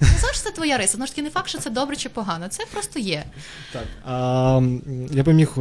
Не 0.00 0.08
знаю, 0.08 0.34
що 0.34 0.42
це 0.42 0.50
твоя 0.50 0.78
риса. 0.78 0.96
Ну 0.98 1.06
ж 1.06 1.12
таки 1.12 1.22
не 1.22 1.30
факт, 1.30 1.48
що 1.48 1.58
це 1.58 1.70
добре 1.70 1.96
чи 1.96 2.08
погано. 2.08 2.48
Це 2.48 2.64
просто 2.72 2.98
є. 2.98 3.24
Так. 3.72 3.84
А, 4.04 4.62
я 5.10 5.22
би 5.22 5.32
міг, 5.32 5.52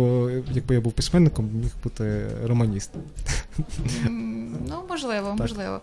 якби 0.51 0.75
я 0.75 0.81
був 0.81 0.93
письменником, 0.93 1.49
міг 1.53 1.71
бути 1.83 2.27
романістом. 2.45 3.01
Ну, 4.69 4.83
можливо, 4.89 5.35
можливо. 5.39 5.81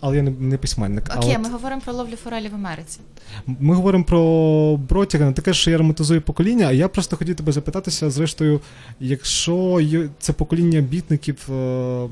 Але 0.00 0.16
я 0.16 0.22
не, 0.22 0.30
не 0.30 0.58
письменник. 0.58 1.04
Окей, 1.16 1.36
от 1.36 1.42
ми 1.42 1.50
говоримо 1.50 1.80
про 1.80 1.92
ловлю 1.92 2.16
форелі 2.16 2.48
в 2.48 2.54
Америці. 2.54 3.00
ми 3.46 3.74
говоримо 3.74 4.04
про 4.04 4.76
Бротіка, 4.76 5.32
таке, 5.32 5.54
що 5.54 5.70
я 5.70 5.78
романтизую 5.78 6.22
покоління, 6.22 6.66
а 6.68 6.72
я 6.72 6.88
просто 6.88 7.16
хотів 7.16 7.36
тебе 7.36 7.52
запитатися, 7.52 8.10
зрештою, 8.10 8.60
якщо 9.00 9.80
це 10.18 10.32
покоління 10.32 10.80
бітників 10.80 11.52
е, 11.52 12.08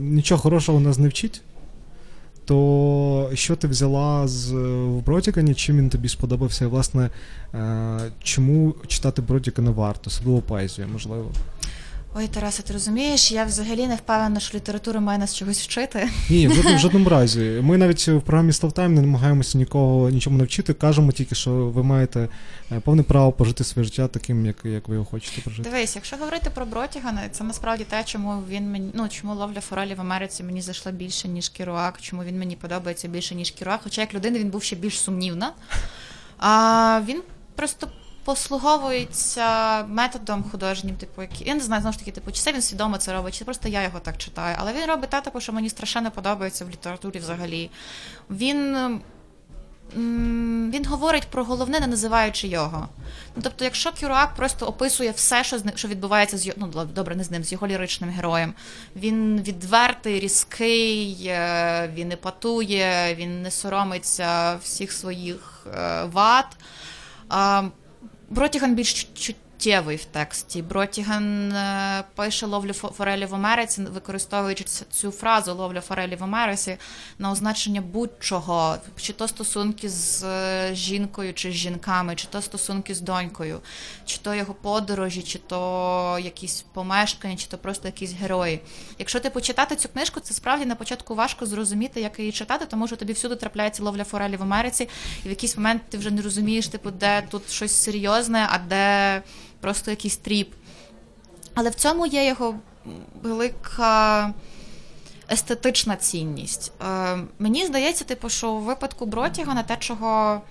нічого 0.00 0.40
хорошого 0.40 0.80
нас 0.80 0.98
не 0.98 1.08
вчить, 1.08 1.42
то 2.44 3.30
що 3.34 3.56
ти 3.56 3.68
взяла 3.68 4.28
з 4.28 4.52
Бродікані, 4.52 5.00
Бротікані, 5.06 5.54
чим 5.54 5.76
він 5.76 5.88
тобі 5.88 6.08
сподобався? 6.08 6.64
І, 6.64 6.68
власне, 6.68 7.10
е, 7.54 7.98
чому 8.22 8.74
читати 8.86 9.22
Бродікана 9.22 9.70
варто, 9.70 10.02
особливо 10.06 10.40
поезію, 10.40 10.88
можливо? 10.92 11.30
Ой, 12.14 12.28
Тарасе, 12.28 12.62
ти 12.62 12.72
розумієш, 12.72 13.32
я 13.32 13.44
взагалі 13.44 13.86
не 13.86 13.96
впевнена, 13.96 14.40
що 14.40 14.56
література 14.56 15.00
має 15.00 15.18
нас 15.18 15.36
чогось 15.36 15.62
вчити. 15.62 16.08
Ні, 16.30 16.48
в 16.48 16.54
жодному, 16.54 16.76
в 16.76 16.78
жодному 16.80 17.08
разі. 17.08 17.40
Ми 17.62 17.78
навіть 17.78 18.08
в 18.08 18.20
програмі 18.20 18.52
Словтайм 18.52 18.94
не 18.94 19.00
намагаємося 19.00 19.58
нікого 19.58 20.10
нічому 20.10 20.38
навчити. 20.38 20.74
Кажемо 20.74 21.12
тільки, 21.12 21.34
що 21.34 21.50
ви 21.50 21.82
маєте 21.82 22.28
е, 22.72 22.80
повне 22.80 23.02
право 23.02 23.32
пожити 23.32 23.64
своє 23.64 23.84
життя 23.84 24.08
таким, 24.08 24.46
як, 24.46 24.56
як 24.64 24.88
ви 24.88 24.94
його 24.94 25.06
хочете 25.06 25.40
прожити. 25.40 25.70
Дивись, 25.70 25.96
якщо 25.96 26.16
говорити 26.16 26.50
про 26.54 26.66
Бротігана, 26.66 27.20
це 27.30 27.44
насправді 27.44 27.84
те, 27.84 28.04
чому 28.04 28.42
він 28.48 28.70
мені 28.70 28.90
ну 28.94 29.08
чому 29.08 29.34
ловля 29.34 29.60
форелі 29.60 29.94
в 29.94 30.00
Америці 30.00 30.42
мені 30.42 30.60
зайшла 30.60 30.92
більше, 30.92 31.28
ніж 31.28 31.48
Керуак, 31.48 32.00
чому 32.00 32.24
він 32.24 32.38
мені 32.38 32.56
подобається 32.56 33.08
більше, 33.08 33.34
ніж 33.34 33.50
Керуак. 33.50 33.80
Хоча 33.84 34.00
як 34.00 34.14
людина 34.14 34.38
він 34.38 34.50
був 34.50 34.62
ще 34.62 34.76
більш 34.76 35.00
сумнівна. 35.00 35.52
А 36.38 37.00
він 37.08 37.22
просто 37.54 37.88
послуговується 38.24 39.82
методом 39.84 40.44
художнім, 40.50 40.96
типу, 40.96 41.22
який 41.22 41.46
я 41.46 41.54
не 41.54 41.60
знаю, 41.60 41.82
знову 41.82 41.92
ж 41.92 41.98
таки, 41.98 42.10
типу, 42.10 42.32
чи 42.32 42.40
це 42.40 42.52
він 42.52 42.62
свідомо 42.62 42.96
це 42.96 43.12
робить, 43.12 43.38
чи 43.38 43.44
просто 43.44 43.68
я 43.68 43.82
його 43.82 44.00
так 44.00 44.18
читаю. 44.18 44.56
Але 44.58 44.72
він 44.72 44.84
робить 44.84 45.10
те, 45.10 45.20
типу, 45.20 45.40
що 45.40 45.52
мені 45.52 45.70
страшенно 45.70 46.10
подобається 46.10 46.64
в 46.64 46.70
літературі 46.70 47.18
взагалі. 47.18 47.70
Він. 48.30 49.00
Він 50.72 50.86
говорить 50.86 51.26
про 51.30 51.44
головне, 51.44 51.80
не 51.80 51.86
називаючи 51.86 52.48
його. 52.48 52.88
Ну, 53.36 53.42
тобто, 53.42 53.64
якщо 53.64 53.92
Кюруак 54.00 54.34
просто 54.34 54.66
описує 54.66 55.10
все, 55.10 55.44
що 55.44 55.58
що 55.74 55.88
відбувається 55.88 56.38
з 56.38 56.52
ну 56.56 56.66
добре, 56.66 57.16
не 57.16 57.24
з 57.24 57.30
ним, 57.30 57.44
з 57.44 57.52
його 57.52 57.66
ліричним 57.66 58.10
героєм. 58.10 58.54
Він 58.96 59.42
відвертий, 59.42 60.20
різкий, 60.20 61.26
е, 61.26 61.90
він 61.94 62.08
не 62.08 62.16
патує, 62.16 63.14
він 63.14 63.42
не 63.42 63.50
соромиться 63.50 64.54
всіх 64.54 64.92
своїх 64.92 65.66
е, 65.76 66.04
вад. 66.04 66.46
Бротіган 68.32 68.74
більш 68.74 69.08
чуттєвий 69.62 69.96
в 69.96 70.04
тексті. 70.04 70.62
Бротіган 70.62 71.52
е, 71.52 72.04
пише 72.14 72.46
ловлю 72.46 72.72
форелі 72.72 73.26
в 73.26 73.34
Америці, 73.34 73.82
використовуючи 73.82 74.64
цю 74.64 75.10
фразу 75.10 75.54
ловля 75.54 75.80
форелі 75.80 76.16
в 76.16 76.24
Америці 76.24 76.76
на 77.18 77.30
означення 77.30 77.80
будь-чого, 77.80 78.76
чи 78.96 79.12
то 79.12 79.28
стосунки 79.28 79.88
з 79.88 80.24
е, 80.24 80.74
жінкою, 80.74 81.34
чи 81.34 81.50
з 81.50 81.54
жінками, 81.54 82.14
чи 82.14 82.26
то 82.26 82.42
стосунки 82.42 82.94
з 82.94 83.00
донькою, 83.00 83.60
чи 84.04 84.18
то 84.18 84.34
його 84.34 84.54
подорожі, 84.54 85.22
чи 85.22 85.38
то 85.38 86.18
якісь 86.22 86.64
помешкання, 86.72 87.36
чи 87.36 87.46
то 87.46 87.58
просто 87.58 87.88
якісь 87.88 88.12
герої. 88.12 88.60
Якщо 88.98 89.20
ти 89.20 89.30
почитати 89.30 89.76
цю 89.76 89.88
книжку, 89.88 90.20
це 90.20 90.34
справді 90.34 90.66
на 90.66 90.74
початку 90.74 91.14
важко 91.14 91.46
зрозуміти, 91.46 92.00
як 92.00 92.18
її 92.18 92.32
читати, 92.32 92.66
тому 92.70 92.86
що 92.86 92.96
тобі 92.96 93.12
всюди 93.12 93.36
трапляється 93.36 93.82
ловля 93.82 94.04
форелі 94.04 94.36
в 94.36 94.42
Америці, 94.42 94.88
і 95.24 95.26
в 95.26 95.30
якийсь 95.30 95.56
момент 95.56 95.82
ти 95.88 95.98
вже 95.98 96.10
не 96.10 96.22
розумієш, 96.22 96.68
типу, 96.68 96.90
де 96.90 97.22
тут 97.30 97.50
щось 97.50 97.82
серйозне, 97.82 98.48
а 98.50 98.58
де 98.58 99.22
просто 99.62 99.90
якийсь 99.90 100.16
тріп. 100.16 100.54
Але 101.54 101.70
в 101.70 101.74
цьому 101.74 102.06
є 102.06 102.26
його 102.26 102.54
велика 103.22 104.34
естетична 105.30 105.96
цінність. 105.96 106.72
Е, 106.82 107.18
мені 107.38 107.66
здається, 107.66 108.04
типу, 108.04 108.28
що 108.28 108.50
у 108.50 108.60
випадку 108.60 109.06
Бротігана 109.06 109.62
те, 109.62 109.76
чого 109.76 110.42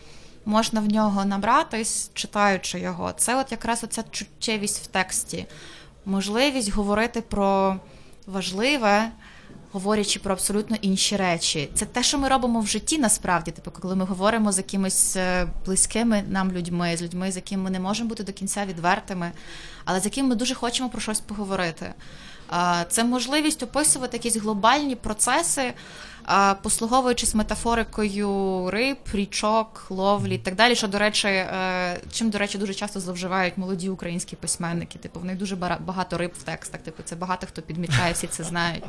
можна 0.45 0.82
в 0.82 0.88
нього 0.88 1.26
набратись, 1.26 2.12
читаючи 2.14 2.80
його, 2.80 3.12
це 3.18 3.39
от 3.39 3.51
якраз 3.51 3.84
оця 3.84 4.03
чуттєвість 4.12 4.84
в 4.84 4.88
тексті, 4.88 5.45
можливість 6.05 6.72
говорити 6.72 7.22
про 7.22 7.80
важливе. 8.28 9.12
Говорячи 9.74 10.19
про 10.19 10.34
абсолютно 10.34 10.78
інші 10.82 11.15
речі, 11.15 11.69
це 11.74 11.86
те, 11.86 12.03
що 12.03 12.17
ми 12.17 12.28
робимо 12.28 12.59
в 12.59 12.67
житті, 12.67 12.97
насправді, 12.97 13.51
типу, 13.51 13.72
коли 13.72 13.95
ми 13.95 14.05
говоримо 14.05 14.51
з 14.51 14.57
якимись 14.57 15.15
е, 15.15 15.47
близькими 15.65 16.24
нам 16.30 16.51
людьми, 16.51 16.97
з 16.97 17.01
людьми, 17.01 17.32
з 17.32 17.36
якими 17.36 17.63
ми 17.63 17.69
не 17.69 17.80
можемо 17.80 18.09
бути 18.09 18.24
до 18.24 18.34
кінця 18.34 18.65
відвертими, 18.65 19.32
але 19.86 19.99
з 19.99 20.05
якими 20.05 20.30
ми 20.30 20.36
дуже 20.36 20.55
хочемо 20.55 20.89
про 20.89 21.01
щось 21.01 21.19
поговорити. 21.19 21.93
Це 22.89 23.03
можливість 23.03 23.63
описувати 23.63 24.17
якісь 24.17 24.36
глобальні 24.36 24.95
процеси, 24.95 25.74
послуговуючись 26.61 27.36
метафорикою 27.36 28.69
риб, 28.72 28.97
річок, 29.13 29.86
ловлі 29.89 30.36
і 30.36 30.38
так 30.38 30.55
далі. 30.55 30.76
Що, 30.76 30.88
до 30.88 30.99
речі, 30.99 31.28
е, 31.28 32.01
чим, 32.11 32.30
до 32.30 32.38
речі, 32.38 32.57
дуже 32.57 32.74
часто 32.74 32.99
зловживають 32.99 33.57
молоді 33.57 33.89
українські 33.89 34.36
письменники. 34.36 34.99
Типу, 34.99 35.19
в 35.19 35.26
них 35.26 35.38
дуже 35.38 35.55
багато 35.55 36.17
риб 36.17 36.32
в 36.39 36.43
текстах. 36.43 36.82
Типу, 36.82 37.03
це 37.03 37.15
багато 37.15 37.47
хто 37.47 37.61
підмічає, 37.61 38.13
всі 38.13 38.28
це 38.28 38.43
знають. 38.43 38.84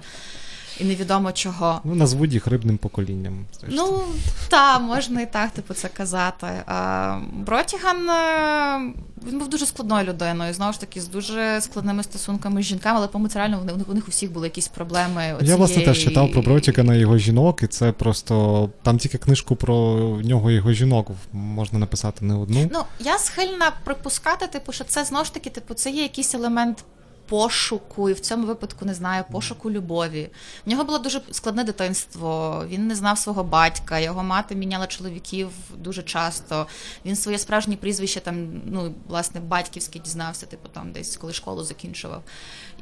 І 0.80 0.84
невідомо 0.84 1.32
чого. 1.32 1.80
Ну, 1.84 1.94
назвуть 1.94 2.32
їх 2.32 2.46
рибним 2.46 2.78
поколінням. 2.78 3.46
зрештою. 3.60 3.90
Ну, 3.92 4.02
та, 4.48 4.78
можна 4.78 5.20
і 5.20 5.32
так, 5.32 5.50
типу, 5.50 5.74
це 5.74 5.88
казати. 5.88 6.46
А, 6.66 7.18
Бротіган 7.32 8.10
е, 8.10 8.92
він 9.28 9.38
був 9.38 9.48
дуже 9.48 9.66
складною 9.66 10.06
людиною, 10.06 10.54
знову 10.54 10.72
ж 10.72 10.80
таки, 10.80 11.00
з 11.00 11.08
дуже 11.08 11.60
складними 11.60 12.02
стосунками 12.02 12.62
з 12.62 12.64
жінками, 12.64 12.98
але 12.98 13.08
по-моєму, 13.08 13.28
це 13.28 13.38
реально 13.38 13.84
у 13.88 13.94
них, 13.94 14.08
у 14.08 14.10
всіх 14.10 14.32
були 14.32 14.46
якісь 14.46 14.68
проблеми. 14.68 15.36
Я, 15.40 15.56
власне, 15.56 15.84
теж 15.84 15.98
читав 16.04 16.32
про 16.32 16.42
Бротіка 16.42 16.82
на 16.82 16.94
його 16.94 17.18
жінок, 17.18 17.62
і 17.62 17.66
це 17.66 17.92
просто 17.92 18.70
там 18.82 18.98
тільки 18.98 19.18
книжку 19.18 19.56
про 19.56 19.96
нього 20.24 20.50
і 20.50 20.54
його 20.54 20.72
жінок 20.72 21.10
можна 21.32 21.78
написати 21.78 22.24
не 22.24 22.34
одну. 22.34 22.70
Ну, 22.72 22.80
я 23.00 23.18
схильна 23.18 23.72
припускати, 23.84 24.46
типу, 24.46 24.72
що 24.72 24.84
це 24.84 25.04
знову 25.04 25.24
ж 25.24 25.34
таки, 25.34 25.50
типу, 25.50 25.74
це 25.74 25.90
є 25.90 26.02
якийсь 26.02 26.34
елемент 26.34 26.84
пошуку, 27.32 28.10
і 28.10 28.12
в 28.12 28.20
цьому 28.20 28.46
випадку 28.46 28.84
не 28.84 28.94
знаю, 28.94 29.24
пошуку 29.30 29.70
любові. 29.70 30.30
В 30.66 30.70
нього 30.70 30.84
було 30.84 30.98
дуже 30.98 31.20
складне 31.30 31.64
дитинство. 31.64 32.64
Він 32.68 32.86
не 32.86 32.94
знав 32.94 33.18
свого 33.18 33.44
батька, 33.44 33.98
його 33.98 34.22
мати 34.22 34.54
міняла 34.54 34.86
чоловіків 34.86 35.48
дуже 35.76 36.02
часто. 36.02 36.66
Він 37.06 37.16
своє 37.16 37.38
справжнє 37.38 37.76
прізвище 37.76 38.20
там, 38.20 38.60
ну, 38.66 38.94
власне, 39.08 39.40
батьківське 39.40 39.98
дізнався, 39.98 40.46
типу, 40.46 40.68
там 40.68 40.92
десь 40.92 41.16
коли 41.16 41.32
школу 41.32 41.64
закінчував. 41.64 42.22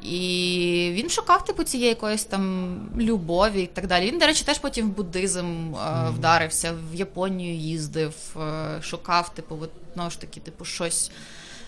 І 0.03 0.91
він 0.93 1.09
шукав 1.09 1.45
типу 1.45 1.63
цієї 1.63 1.89
якоїсь 1.89 2.23
там 2.23 2.75
любові 2.97 3.61
і 3.61 3.67
так 3.67 3.87
далі. 3.87 4.11
Він, 4.11 4.19
до 4.19 4.25
речі, 4.25 4.45
теж 4.45 4.59
потім 4.59 4.87
в 4.87 4.95
буддизм 4.95 5.75
е, 5.75 6.09
вдарився, 6.09 6.73
в 6.91 6.95
Японію 6.95 7.55
їздив, 7.55 8.13
е, 8.37 8.81
шукав, 8.81 9.33
типу, 9.33 9.57
от, 9.61 9.69
знову 9.93 10.09
ж 10.09 10.21
таки, 10.21 10.39
типу, 10.39 10.65
щось 10.65 11.11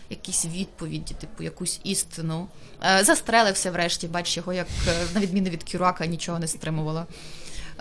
якісь 0.09 0.45
відповіді, 0.45 1.13
типу, 1.13 1.43
якусь 1.43 1.79
істину. 1.83 2.47
Е, 2.83 3.03
Застрелився 3.03 3.71
врешті, 3.71 4.07
бач, 4.07 4.37
його, 4.37 4.53
як 4.53 4.67
е, 4.87 4.91
на 5.13 5.21
відміну 5.21 5.49
від 5.49 5.71
Кюрака, 5.71 6.05
нічого 6.05 6.39
не 6.39 6.47
стримувало. 6.47 7.05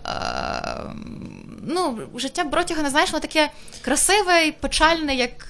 Е, 0.06 0.12
ну, 1.62 1.98
життя 2.14 2.44
Бротяга, 2.44 2.82
не 2.82 2.90
знаєш, 2.90 3.10
воно 3.10 3.20
таке 3.20 3.50
красиве 3.82 4.46
і 4.46 4.52
печальне, 4.52 5.14
як 5.14 5.48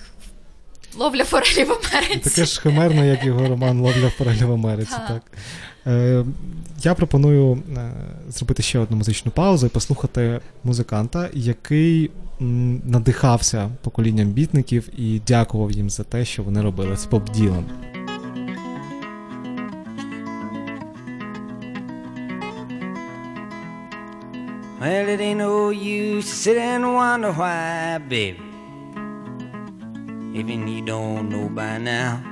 ловля 0.96 1.24
форелі 1.24 1.64
в 1.64 1.72
Америці. 1.72 2.30
Таке 2.30 2.44
ж 2.44 2.60
химерне, 2.60 3.08
як 3.08 3.24
його 3.24 3.48
роман 3.48 3.80
Ловля 3.80 4.10
форелі 4.10 4.44
в 4.44 4.52
Америці. 4.52 4.94
Так. 5.08 5.22
Е, 5.86 6.24
я 6.82 6.94
пропоную 6.94 7.52
е, 7.76 7.90
зробити 8.28 8.62
ще 8.62 8.78
одну 8.78 8.96
музичну 8.96 9.32
паузу 9.32 9.66
і 9.66 9.70
послухати 9.70 10.40
музиканта, 10.64 11.28
який 11.32 12.10
надихався 12.84 13.70
поколінням 13.82 14.28
бітників 14.28 14.88
і 14.96 15.20
дякував 15.26 15.72
їм 15.72 15.90
за 15.90 16.04
те, 16.04 16.24
що 16.24 16.42
вони 16.42 16.62
робили. 16.62 16.96
Це 16.96 17.08
Боб 17.08 17.30
Ділан. 17.30 17.64
Well, 24.80 25.08
it 25.08 25.20
ain't 25.20 25.38
no 25.38 25.70
use 25.70 26.28
to 26.28 26.34
sit 26.42 26.56
and 26.58 26.84
wonder 26.98 27.30
why, 27.30 27.98
baby. 28.08 28.42
Even 30.34 30.66
you 30.66 30.82
don't 30.84 31.28
know 31.30 31.48
by 31.48 31.78
now. 31.78 32.31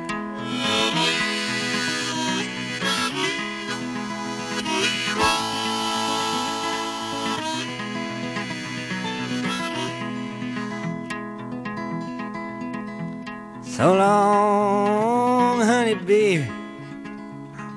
So 13.81 13.95
long, 13.95 15.59
honey, 15.61 15.95
baby, 15.95 16.43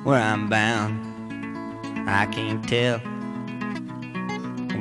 where 0.02 0.20
I'm 0.20 0.50
bound, 0.50 1.00
I 2.06 2.26
can't 2.26 2.62
tell. 2.68 2.98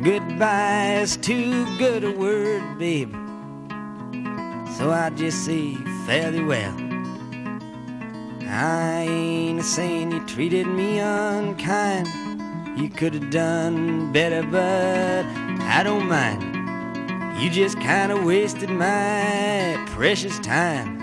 Goodbye 0.04 0.96
is 0.96 1.16
too 1.16 1.66
good 1.78 2.04
a 2.04 2.12
word, 2.12 2.78
baby. 2.78 3.14
So 4.76 4.92
I 4.92 5.14
just 5.16 5.46
say 5.46 5.76
fairly 6.06 6.44
well. 6.44 6.76
I 8.42 9.06
ain't 9.08 9.64
saying 9.64 10.12
you 10.12 10.26
treated 10.26 10.68
me 10.68 11.00
unkind. 11.00 12.10
You 12.78 12.90
could 12.90 13.14
have 13.14 13.30
done 13.30 14.12
better, 14.12 14.44
but 14.44 15.24
I 15.72 15.84
don't 15.84 16.06
mind. 16.06 16.44
You 17.42 17.50
just 17.50 17.80
kinda 17.80 18.22
wasted 18.22 18.70
my 18.70 19.82
precious 19.96 20.38
time. 20.40 21.03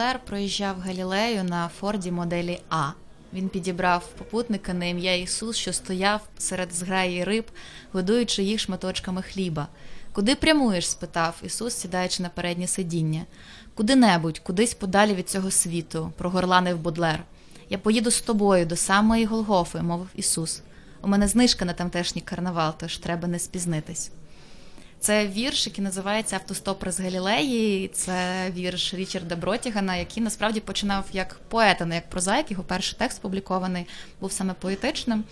Бодлер 0.00 0.20
проїжджав 0.24 0.80
Галілею 0.80 1.44
на 1.44 1.68
Форді 1.68 2.10
моделі 2.10 2.60
А. 2.70 2.90
Він 3.32 3.48
підібрав 3.48 4.08
попутника 4.18 4.74
на 4.74 4.84
ім'я 4.84 5.16
Ісус, 5.16 5.56
що 5.56 5.72
стояв 5.72 6.20
серед 6.38 6.72
зграї 6.72 7.24
риб, 7.24 7.44
годуючи 7.92 8.42
їх 8.42 8.60
шматочками 8.60 9.22
хліба. 9.22 9.68
Куди 10.12 10.34
прямуєш? 10.34 10.90
спитав 10.90 11.40
Ісус, 11.42 11.74
сідаючи 11.74 12.22
на 12.22 12.28
переднє 12.28 12.66
сидіння. 12.66 13.24
Куди-небудь, 13.74 14.38
кудись 14.38 14.74
подалі 14.74 15.14
від 15.14 15.28
цього 15.28 15.50
світу, 15.50 16.12
прогорланив 16.16 16.78
Бодлер. 16.78 17.22
Я 17.70 17.78
поїду 17.78 18.10
з 18.10 18.20
тобою 18.20 18.66
до 18.66 18.76
самої 18.76 19.24
Голгофи, 19.24 19.82
мовив 19.82 20.08
Ісус. 20.14 20.62
У 21.02 21.08
мене 21.08 21.28
знижка 21.28 21.64
на 21.64 21.72
тамтешній 21.72 22.22
карнавал, 22.22 22.74
тож 22.78 22.98
треба 22.98 23.28
не 23.28 23.38
спізнитись. 23.38 24.10
Це 25.00 25.26
вірш, 25.26 25.66
який 25.66 25.84
називається 25.84 26.36
Автостоп 26.36 26.88
з 26.88 27.00
Галілеї. 27.00 27.88
Це 27.88 28.46
вірш 28.56 28.94
Річарда 28.94 29.36
Бротігана, 29.36 29.96
який 29.96 30.22
насправді 30.22 30.60
починав 30.60 31.04
як 31.12 31.40
поет, 31.48 31.82
а 31.82 31.84
не 31.84 31.94
як 31.94 32.08
прозаїк. 32.10 32.50
Його 32.50 32.62
перший 32.62 32.98
текст 32.98 33.22
публікований 33.22 33.86
був 34.20 34.32
саме 34.32 34.54
поетичним. 34.54 35.24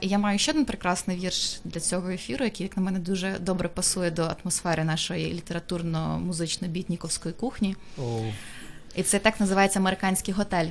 Я 0.00 0.18
маю 0.18 0.38
ще 0.38 0.52
один 0.52 0.64
прекрасний 0.64 1.16
вірш 1.16 1.60
для 1.64 1.80
цього 1.80 2.10
ефіру, 2.10 2.44
який, 2.44 2.66
як 2.66 2.76
на 2.76 2.82
мене, 2.82 2.98
дуже 2.98 3.38
добре 3.40 3.68
пасує 3.68 4.10
до 4.10 4.22
атмосфери 4.22 4.84
нашої 4.84 5.34
літературно-музично-бітніковської 5.34 7.32
кухні. 7.32 7.76
Oh. 7.98 8.32
І 8.94 9.02
цей 9.02 9.20
текст 9.20 9.40
називається 9.40 9.78
Американський 9.78 10.34
готель. 10.34 10.68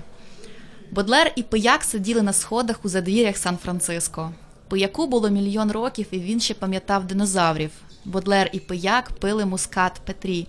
Бодлер 0.91 1.33
і 1.35 1.43
пияк 1.43 1.83
сиділи 1.83 2.21
на 2.21 2.33
сходах 2.33 2.85
у 2.85 2.89
задвір'ях 2.89 3.37
Сан-Франциско. 3.37 4.33
Пияку 4.73 5.07
було 5.07 5.29
мільйон 5.29 5.71
років, 5.71 6.07
і 6.11 6.19
він 6.19 6.39
ще 6.39 6.53
пам'ятав 6.53 7.07
динозаврів. 7.07 7.71
Бодлер 8.05 8.49
і 8.53 8.59
пияк 8.59 9.11
пили 9.11 9.45
мускат 9.45 10.01
Петрі. 10.05 10.47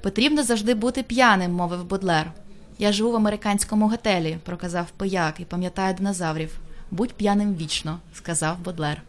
Потрібно 0.00 0.42
завжди 0.42 0.74
бути 0.74 1.02
п'яним, 1.02 1.52
мовив 1.52 1.84
Бодлер. 1.84 2.32
Я 2.78 2.92
живу 2.92 3.12
в 3.12 3.16
американському 3.16 3.88
готелі, 3.88 4.38
проказав 4.44 4.90
пияк 4.90 5.40
і 5.40 5.44
пам'ятаю 5.44 5.94
динозаврів. 5.94 6.58
Будь 6.90 7.12
п'яним 7.12 7.54
вічно, 7.54 7.98
сказав 8.14 8.58
Бодлер. 8.58 9.02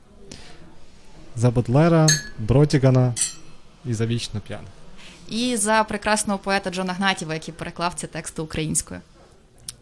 За 1.36 1.52
Бодлера, 1.52 2.08
Бротігана 2.40 3.14
і 3.86 3.94
за 3.94 4.06
вічно 4.06 4.40
п'яних. 4.48 4.70
І 5.30 5.58
за 5.58 5.84
прекрасного 5.84 6.40
поета 6.40 6.70
Джона 6.70 6.94
Гнатіва, 6.94 7.34
який 7.34 7.54
переклав 7.54 7.94
ці 7.94 8.08
тексти 8.08 8.42
українською. 8.42 9.02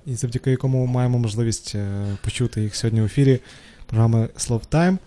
І 0.06 0.16
завдяки 0.16 0.52
якому 0.52 0.86
маємо 0.86 1.20
можливість 1.20 1.76
е, 1.76 2.06
почути 2.24 2.62
їх 2.62 2.76
сьогодні 2.76 3.02
в 3.02 3.06
ефірі 3.06 3.40
програми 3.90 4.30
Slow 4.38 4.62
Time. 4.72 4.98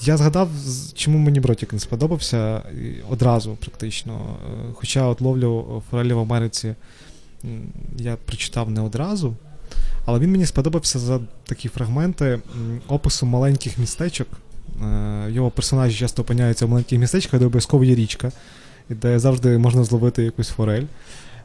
Я 0.00 0.16
згадав, 0.16 0.50
чому 0.94 1.18
мені 1.18 1.40
Бротік 1.40 1.72
не 1.72 1.78
сподобався 1.78 2.62
одразу, 3.10 3.56
практично. 3.60 4.12
Е, 4.14 4.72
хоча 4.74 5.06
от 5.06 5.20
ловлю 5.20 5.82
Форелі 5.90 6.12
в 6.12 6.18
Америці 6.18 6.74
я 7.96 8.16
прочитав 8.16 8.70
не 8.70 8.80
одразу, 8.80 9.34
але 10.04 10.18
він 10.18 10.30
мені 10.30 10.46
сподобався 10.46 10.98
за 10.98 11.20
такі 11.44 11.68
фрагменти 11.68 12.40
опису 12.88 13.26
маленьких 13.26 13.78
містечок. 13.78 14.28
Е, 14.82 15.26
його 15.30 15.50
персонажі 15.50 15.98
часто 15.98 16.22
опиняються 16.22 16.66
в 16.66 16.68
маленьких 16.68 16.98
містечках, 16.98 17.40
де 17.40 17.46
обов'язково 17.46 17.84
є 17.84 17.94
річка, 17.94 18.32
де 18.88 19.18
завжди 19.18 19.58
можна 19.58 19.84
зловити 19.84 20.22
якусь 20.22 20.48
форель. 20.48 20.84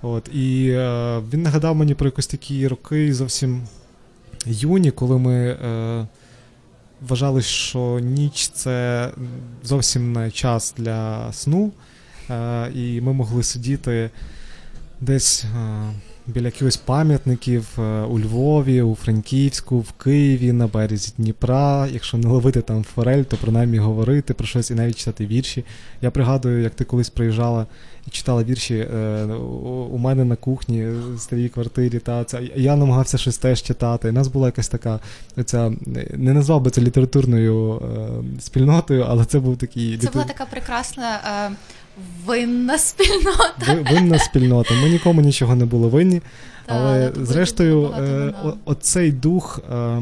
От, 0.01 0.29
І 0.33 0.69
е, 0.69 1.19
він 1.33 1.41
нагадав 1.41 1.75
мені 1.75 1.93
про 1.93 2.07
якось 2.07 2.27
такі 2.27 2.67
роки 2.67 3.13
зовсім 3.13 3.61
юні, 4.45 4.91
коли 4.91 5.17
ми 5.17 5.57
вважали, 7.01 7.41
що 7.41 7.99
ніч 7.99 8.47
це 8.47 9.09
зовсім 9.63 10.13
не 10.13 10.31
час 10.31 10.73
для 10.77 11.33
сну, 11.33 11.71
е, 12.29 12.71
і 12.75 13.01
ми 13.01 13.13
могли 13.13 13.43
сидіти 13.43 14.09
десь. 15.01 15.45
Е, 16.29 16.33
біля 16.33 16.45
якихось 16.45 16.77
пам'ятників 16.77 17.67
е, 17.77 17.81
у 18.01 18.19
Львові, 18.19 18.81
у 18.81 18.95
Франківську, 18.95 19.79
в 19.79 19.91
Києві, 19.91 20.51
на 20.51 20.67
березі 20.67 21.13
Дніпра. 21.17 21.87
Якщо 21.91 22.17
не 22.17 22.27
ловити 22.27 22.61
там 22.61 22.83
форель, 22.83 23.23
то 23.23 23.37
принаймні 23.37 23.77
говорити 23.77 24.33
про 24.33 24.47
щось 24.47 24.71
і 24.71 24.75
навіть 24.75 24.97
читати 24.97 25.25
вірші. 25.25 25.65
Я 26.01 26.11
пригадую, 26.11 26.63
як 26.63 26.75
ти 26.75 26.83
колись 26.83 27.09
приїжджала 27.09 27.67
і 28.07 28.09
читала 28.11 28.43
вірші 28.43 28.75
е, 28.75 29.23
у 29.91 29.97
мене 29.97 30.25
на 30.25 30.35
кухні 30.35 30.85
в 30.85 31.19
старій 31.19 31.49
квартирі. 31.49 31.99
Та 31.99 32.23
це 32.23 32.41
я 32.55 32.75
намагався 32.75 33.17
щось 33.17 33.37
теж 33.37 33.61
читати. 33.61 34.09
У 34.09 34.11
нас 34.11 34.27
була 34.27 34.47
якась 34.47 34.67
така, 34.67 34.99
ця 35.45 35.71
не 36.13 36.33
назвав 36.33 36.61
би 36.61 36.71
це 36.71 36.81
літературною 36.81 37.81
е, 38.37 38.41
спільнотою, 38.41 39.05
але 39.09 39.25
це 39.25 39.39
був 39.39 39.57
такий. 39.57 39.97
Це 39.97 40.09
була 40.09 40.25
така 40.25 40.45
прекрасна. 40.45 41.19
Винна 42.25 42.77
спільнота. 42.77 43.91
Винна 43.91 44.19
спільнота. 44.19 44.73
Ми 44.73 44.89
нікому 44.89 45.21
нічого 45.21 45.55
не 45.55 45.65
були 45.65 45.87
винні. 45.87 46.21
Але, 46.67 47.11
зрештою, 47.21 47.83
е, 47.85 48.33
оцей 48.65 49.11
дух 49.11 49.59
е, 49.71 50.01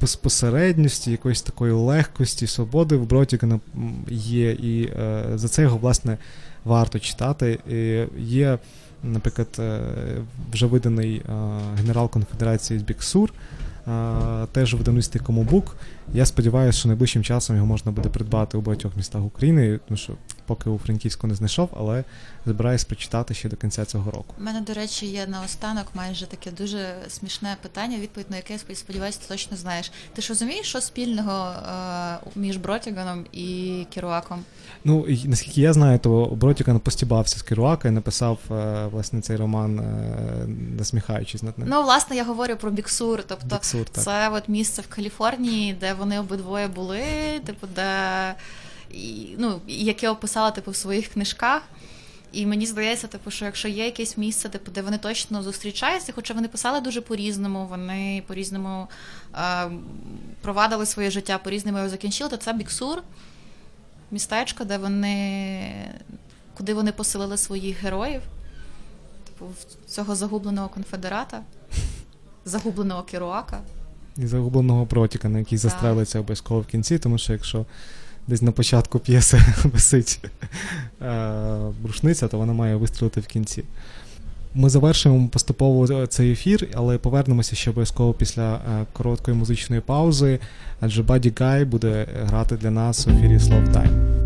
безпосередності, 0.00 1.10
якоїсь 1.10 1.42
такої 1.42 1.72
легкості, 1.72 2.46
свободи 2.46 2.96
в 2.96 3.06
Бротікана 3.06 3.60
є. 4.10 4.50
І 4.50 4.84
е, 4.84 5.24
за 5.34 5.48
це 5.48 5.62
його, 5.62 5.78
власне, 5.78 6.18
варто 6.64 6.98
читати. 6.98 7.58
І 7.70 8.04
Є, 8.22 8.58
наприклад, 9.02 9.48
е, 9.58 9.80
вже 10.52 10.66
виданий 10.66 11.16
е, 11.16 11.22
генерал 11.76 12.10
конфедерації 12.10 12.78
з 12.78 12.82
Біксур 12.82 13.32
теж 14.52 14.74
видавництві 14.74 15.20
Комобук. 15.20 15.76
Я 16.14 16.26
сподіваюся, 16.26 16.78
що 16.78 16.88
найближчим 16.88 17.24
часом 17.24 17.56
його 17.56 17.68
можна 17.68 17.92
буде 17.92 18.08
придбати 18.08 18.58
у 18.58 18.60
багатьох 18.60 18.96
містах 18.96 19.22
України, 19.22 19.80
тому 19.88 19.98
що 19.98 20.12
поки 20.46 20.70
у 20.70 20.78
Франківську 20.78 21.26
не 21.26 21.34
знайшов, 21.34 21.68
але 21.76 22.04
збираюсь 22.46 22.84
прочитати 22.84 23.34
ще 23.34 23.48
до 23.48 23.56
кінця 23.56 23.84
цього 23.84 24.10
року. 24.10 24.34
У 24.38 24.42
мене, 24.42 24.60
до 24.60 24.72
речі, 24.72 25.06
є 25.06 25.26
наостанок 25.26 25.86
майже 25.94 26.26
таке 26.26 26.50
дуже 26.50 26.94
смішне 27.08 27.56
питання, 27.62 27.98
відповідь 27.98 28.30
на 28.30 28.36
яке 28.36 28.52
я 28.68 28.74
сподіваюся, 28.74 29.18
ти 29.22 29.28
точно 29.28 29.56
знаєш. 29.56 29.92
Ти 30.14 30.22
ж 30.22 30.28
розумієш, 30.28 30.66
що 30.66 30.80
спільного 30.80 31.50
е, 31.50 32.18
між 32.36 32.56
Бротіганом 32.56 33.26
і 33.32 33.86
Керуаком? 33.94 34.44
Ну, 34.84 35.06
і, 35.06 35.28
наскільки 35.28 35.60
я 35.60 35.72
знаю, 35.72 35.98
то 35.98 36.26
Бротіган 36.26 36.78
постібався 36.78 37.38
з 37.38 37.42
Керуака 37.42 37.88
і 37.88 37.90
написав 37.90 38.38
е, 38.50 38.86
власне 38.86 39.20
цей 39.20 39.36
роман, 39.36 39.78
е, 39.78 40.46
насміхаючись 40.78 41.42
над 41.42 41.58
ним. 41.58 41.68
Ну, 41.70 41.82
власне, 41.82 42.16
я 42.16 42.24
говорю 42.24 42.56
про 42.56 42.70
Біксур. 42.70 43.22
Тобто, 43.26 43.56
Біксур, 43.56 43.84
так. 43.84 44.04
це 44.04 44.28
от 44.28 44.48
місце 44.48 44.82
в 44.82 44.94
Каліфорнії, 44.94 45.72
де 45.80 45.91
вони 45.94 46.20
обидвоє 46.20 46.68
були, 46.68 47.02
типу, 47.46 47.66
де 47.74 48.34
ну, 49.38 49.60
яке 49.66 50.08
описала 50.08 50.50
типу, 50.50 50.70
в 50.70 50.76
своїх 50.76 51.08
книжках. 51.08 51.62
І 52.32 52.46
мені 52.46 52.66
здається, 52.66 53.06
типу, 53.06 53.30
що 53.30 53.44
якщо 53.44 53.68
є 53.68 53.84
якесь 53.84 54.16
місце, 54.16 54.48
типу, 54.48 54.70
де 54.70 54.82
вони 54.82 54.98
точно 54.98 55.42
зустрічаються, 55.42 56.12
хоча 56.12 56.34
вони 56.34 56.48
писали 56.48 56.80
дуже 56.80 57.00
по-різному, 57.00 57.66
вони 57.66 58.22
по-різному 58.26 58.88
е, 59.34 59.70
провадили 60.40 60.86
своє 60.86 61.10
життя, 61.10 61.38
по-різному 61.38 61.78
його 61.78 61.90
закінчили, 61.90 62.30
то 62.30 62.36
це 62.36 62.52
Біксур, 62.52 63.02
містечко, 64.10 64.64
де 64.64 64.78
вони, 64.78 65.94
куди 66.56 66.74
вони 66.74 66.92
поселили 66.92 67.36
своїх 67.36 67.82
героїв, 67.82 68.22
типу, 69.24 69.52
цього 69.86 70.14
загубленого 70.14 70.68
конфедерата, 70.68 71.42
загубленого 72.44 73.02
керуака. 73.02 73.60
І 74.18 74.26
загубленого 74.26 74.86
протіка, 74.86 75.28
на 75.28 75.38
який 75.38 75.58
застрелиться 75.58 76.18
обов'язково 76.18 76.60
в 76.60 76.66
кінці, 76.66 76.98
тому 76.98 77.18
що 77.18 77.32
якщо 77.32 77.64
десь 78.28 78.42
на 78.42 78.52
початку 78.52 78.98
п'єси 78.98 79.40
висить 79.64 80.20
е, 81.02 81.58
брушниця, 81.82 82.28
то 82.28 82.38
вона 82.38 82.52
має 82.52 82.76
вистрілити 82.76 83.20
в 83.20 83.26
кінці. 83.26 83.64
Ми 84.54 84.70
завершуємо 84.70 85.28
поступово 85.28 86.06
цей 86.06 86.32
ефір, 86.32 86.68
але 86.74 86.98
повернемося 86.98 87.56
ще 87.56 87.70
обов'язково 87.70 88.12
після 88.12 88.54
е, 88.54 88.86
короткої 88.92 89.36
музичної 89.36 89.82
паузи, 89.82 90.38
адже 90.80 91.02
Баді 91.02 91.32
Гай 91.38 91.64
буде 91.64 92.06
грати 92.22 92.56
для 92.56 92.70
нас 92.70 93.06
у 93.06 93.10
ефірі 93.10 93.36
Slow 93.36 93.72
Time. 93.72 94.21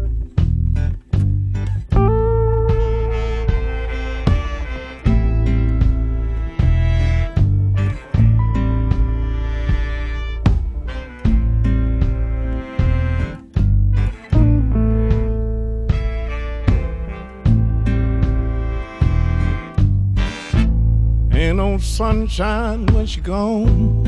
Sunshine 21.97 22.85
when 22.93 23.07
she 23.07 23.23
gone. 23.23 24.05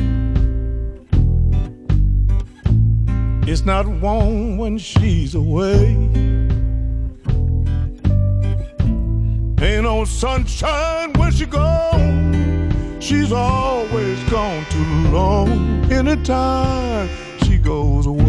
It's 3.47 3.65
not 3.65 3.89
warm 3.89 4.59
when 4.59 4.77
she's 4.77 5.35
away. 5.35 5.97
Ain't 9.63 9.85
no 9.85 10.05
sunshine 10.05 11.15
when 11.15 11.33
she 11.33 11.47
gone. 11.47 13.01
She's 13.01 13.33
always 13.33 14.23
gone 14.25 14.67
too 14.69 15.09
long. 15.09 15.91
Anytime 15.91 17.09
she 17.45 17.57
goes 17.57 18.05
away. 18.05 18.28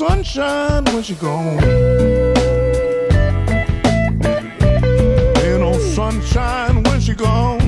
Sunshine 0.00 0.82
when 0.94 1.02
she 1.02 1.14
gone. 1.14 1.62
Ain't 5.42 5.60
no 5.60 5.78
sunshine 5.94 6.82
when 6.84 6.98
she 7.02 7.12
gone. 7.12 7.60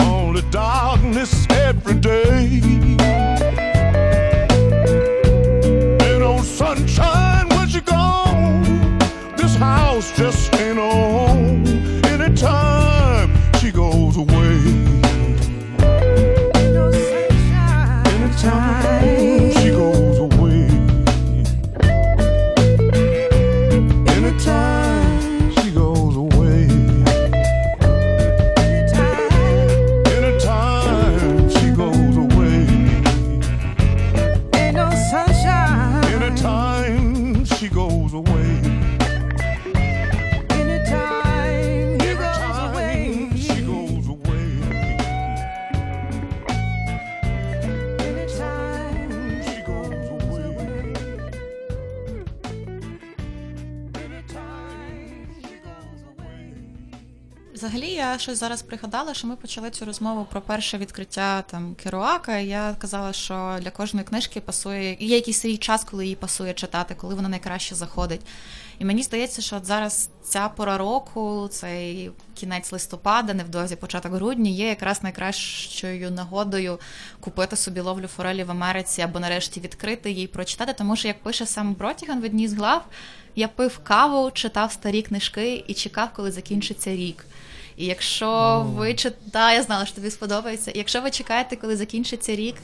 Only 0.00 0.40
darkness 0.50 1.46
every 1.50 1.96
day. 1.96 2.62
Щось 58.20 58.38
зараз 58.38 58.62
пригадала, 58.62 59.14
що 59.14 59.26
ми 59.26 59.36
почали 59.36 59.70
цю 59.70 59.84
розмову 59.84 60.26
про 60.30 60.40
перше 60.40 60.78
відкриття 60.78 61.42
там 61.42 61.74
Керуака. 61.74 62.38
Я 62.38 62.76
казала, 62.78 63.12
що 63.12 63.58
для 63.60 63.70
кожної 63.70 64.06
книжки 64.06 64.40
пасує 64.40 64.96
є 65.00 65.16
якийсь 65.16 65.40
свій 65.40 65.56
час, 65.56 65.84
коли 65.84 66.04
її 66.04 66.16
пасує 66.16 66.54
читати, 66.54 66.94
коли 66.98 67.14
вона 67.14 67.28
найкраще 67.28 67.74
заходить. 67.74 68.20
І 68.78 68.84
мені 68.84 69.02
здається, 69.02 69.42
що 69.42 69.56
от 69.56 69.64
зараз 69.64 70.10
ця 70.22 70.48
пора 70.48 70.78
року, 70.78 71.48
цей 71.50 72.10
кінець 72.34 72.72
листопада, 72.72 73.34
невдовзі 73.34 73.76
початок 73.76 74.12
грудня, 74.12 74.50
є 74.50 74.68
якраз 74.68 75.02
найкращою 75.02 76.10
нагодою 76.10 76.78
купити 77.20 77.56
собі 77.56 77.80
ловлю 77.80 78.06
форелі 78.06 78.44
в 78.44 78.50
Америці 78.50 79.02
або 79.02 79.20
нарешті 79.20 79.60
відкрити 79.60 80.10
її 80.10 80.26
прочитати. 80.26 80.72
Тому 80.72 80.96
що, 80.96 81.08
як 81.08 81.22
пише 81.22 81.46
сам 81.46 81.74
Бротіган 81.74 82.20
в 82.20 82.24
одній 82.24 82.48
з 82.48 82.52
глав, 82.52 82.84
я 83.36 83.48
пив 83.48 83.78
каву, 83.78 84.30
читав 84.30 84.72
старі 84.72 85.02
книжки 85.02 85.64
і 85.66 85.74
чекав, 85.74 86.08
коли 86.12 86.30
закінчиться 86.30 86.96
рік. 86.96 87.26
І 87.76 87.86
якщо 87.86 88.60
ви 88.68 88.94
читаєте, 88.94 89.56
я 89.56 89.62
знала, 89.62 89.86
що 89.86 89.94
тобі 89.94 90.10
сподобається. 90.10 90.70
І 90.70 90.78
Якщо 90.78 91.00
ви 91.00 91.10
чекаєте, 91.10 91.56
коли 91.56 91.76
закінчиться 91.76 92.36
рік, 92.36 92.54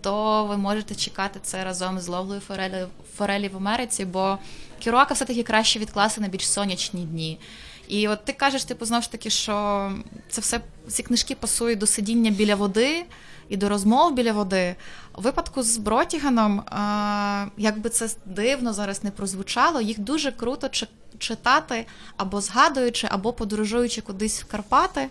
то 0.00 0.44
ви 0.44 0.56
можете 0.56 0.94
чекати 0.94 1.40
це 1.42 1.64
разом 1.64 2.00
з 2.00 2.08
ловлею 2.08 2.40
форелі, 2.40 2.86
форелі 3.16 3.48
в 3.48 3.56
Америці, 3.56 4.04
бо 4.04 4.38
кіруака 4.78 5.14
все-таки 5.14 5.42
краще 5.42 5.78
відкласти 5.78 6.20
на 6.20 6.28
більш 6.28 6.48
сонячні 6.48 7.04
дні. 7.04 7.38
І 7.88 8.08
от 8.08 8.24
ти 8.24 8.32
кажеш, 8.32 8.64
типу, 8.64 8.84
знову 8.84 9.02
ж 9.02 9.12
таки, 9.12 9.30
що 9.30 9.92
це 10.30 10.40
все 10.40 10.60
ці 10.88 11.02
книжки 11.02 11.34
пасують 11.34 11.78
до 11.78 11.86
сидіння 11.86 12.30
біля 12.30 12.54
води 12.54 13.04
і 13.48 13.56
до 13.56 13.68
розмов 13.68 14.14
біля 14.14 14.32
води. 14.32 14.76
У 15.16 15.20
випадку 15.20 15.62
з 15.62 15.76
Бротіганом, 15.76 16.60
а, 16.60 17.46
як 17.56 17.78
би 17.78 17.90
це 17.90 18.08
дивно 18.26 18.72
зараз 18.72 19.04
не 19.04 19.10
прозвучало, 19.10 19.80
їх 19.80 19.98
дуже 19.98 20.32
круто 20.32 20.70
читати 21.18 21.86
або 22.16 22.40
згадуючи, 22.40 23.08
або 23.10 23.32
подорожуючи 23.32 24.00
кудись 24.00 24.42
в 24.42 24.44
Карпати, 24.44 25.08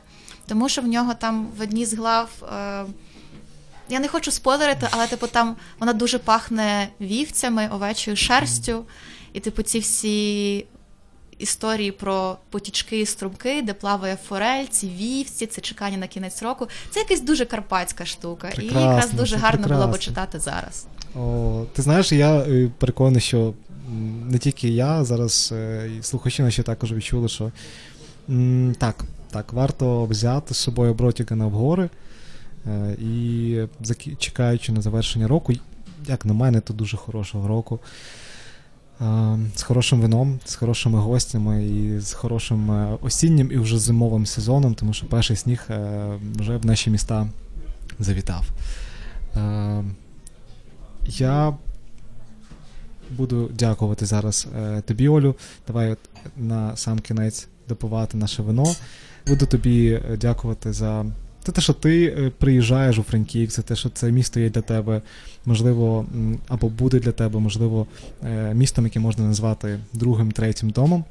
тому 0.47 0.69
що 0.69 0.81
в 0.81 0.87
нього 0.87 1.13
там 1.13 1.47
в 1.57 1.61
одній 1.61 1.85
з 1.85 1.93
глав. 1.93 2.29
Е, 2.53 2.85
я 3.89 3.99
не 3.99 4.07
хочу 4.07 4.31
спойлерити, 4.31 4.87
але 4.91 5.07
типу 5.07 5.27
там 5.27 5.55
вона 5.79 5.93
дуже 5.93 6.19
пахне 6.19 6.89
вівцями, 7.01 7.69
овечою 7.73 8.17
шерстю, 8.17 8.85
і 9.33 9.39
типу 9.39 9.61
ці 9.61 9.79
всі 9.79 10.65
історії 11.39 11.91
про 11.91 12.37
потічки 12.49 12.99
і 12.99 13.05
струмки, 13.05 13.61
де 13.61 13.73
плаває 13.73 14.17
форель, 14.27 14.65
ці 14.69 14.87
вівці, 14.87 15.45
це 15.45 15.61
чекання 15.61 15.97
на 15.97 16.07
кінець 16.07 16.43
року. 16.43 16.67
Це 16.91 16.99
якась 16.99 17.21
дуже 17.21 17.45
карпатська 17.45 18.05
штука. 18.05 18.49
і 18.49 18.65
якраз 18.65 19.11
дуже 19.11 19.35
гарно 19.37 19.67
було 19.67 19.87
б 19.87 19.99
читати 19.99 20.39
зараз. 20.39 20.85
О, 21.15 21.65
ти 21.73 21.81
знаєш, 21.81 22.11
я 22.11 22.35
е, 22.37 22.69
переконаний, 22.77 23.21
що 23.21 23.53
не 24.29 24.37
тільки 24.37 24.69
я, 24.69 25.03
зараз 25.03 25.49
е, 25.55 25.89
і 25.99 26.03
слухачі 26.03 26.41
наші 26.41 26.63
також 26.63 26.93
відчули, 26.93 27.29
що 27.29 27.51
м, 28.29 28.75
так, 28.79 29.03
так, 29.31 29.53
варто 29.53 30.05
взяти 30.05 30.53
з 30.53 30.57
собою 30.57 30.93
Бротігана 30.93 31.45
в 31.47 31.51
гори. 31.51 31.89
е, 32.67 32.95
І 32.99 33.57
чекаючи 34.19 34.71
на 34.71 34.81
завершення 34.81 35.27
року, 35.27 35.53
як 36.07 36.25
на 36.25 36.33
мене, 36.33 36.59
то 36.61 36.73
дуже 36.73 36.97
хорошого 36.97 37.47
року. 37.47 37.79
Е, 39.01 39.39
З 39.55 39.63
хорошим 39.63 40.01
вином, 40.01 40.39
з 40.45 40.55
хорошими 40.55 40.99
гостями 40.99 41.65
і 41.65 41.99
з 41.99 42.13
хорошим 42.13 42.71
е, 42.71 42.97
осіннім 43.01 43.51
і 43.51 43.57
вже 43.57 43.79
зимовим 43.79 44.25
сезоном, 44.25 44.73
тому 44.73 44.93
що 44.93 45.05
перший 45.05 45.35
сніг 45.35 45.65
е, 45.69 46.07
вже 46.35 46.57
в 46.57 46.65
наші 46.65 46.89
міста 46.89 47.27
завітав. 47.99 48.45
Я 51.05 51.53
буду 53.11 53.49
дякувати 53.53 54.05
зараз 54.05 54.47
тобі, 54.85 55.07
Олю. 55.07 55.35
Давай 55.67 55.95
на 56.37 56.75
сам 56.75 56.99
кінець 56.99 57.47
допивати 57.69 58.17
наше 58.17 58.41
вино. 58.41 58.75
Буду 59.27 59.45
тобі 59.45 60.01
дякувати 60.17 60.73
за 60.73 61.05
те, 61.51 61.61
що 61.61 61.73
ти 61.73 62.31
приїжджаєш 62.37 62.97
у 62.97 63.03
Франківськ, 63.03 63.55
за 63.55 63.61
те, 63.61 63.75
що 63.75 63.89
це 63.89 64.11
місто 64.11 64.39
є 64.39 64.49
для 64.49 64.61
тебе, 64.61 65.01
можливо, 65.47 66.05
або 66.47 66.69
буде 66.69 66.99
для 66.99 67.11
тебе, 67.11 67.39
можливо, 67.39 67.87
е, 68.23 68.53
містом, 68.53 68.85
яке 68.85 68.99
можна 68.99 69.25
назвати 69.25 69.79
другим, 69.93 70.31
третім 70.31 70.69
домом. 70.69 71.03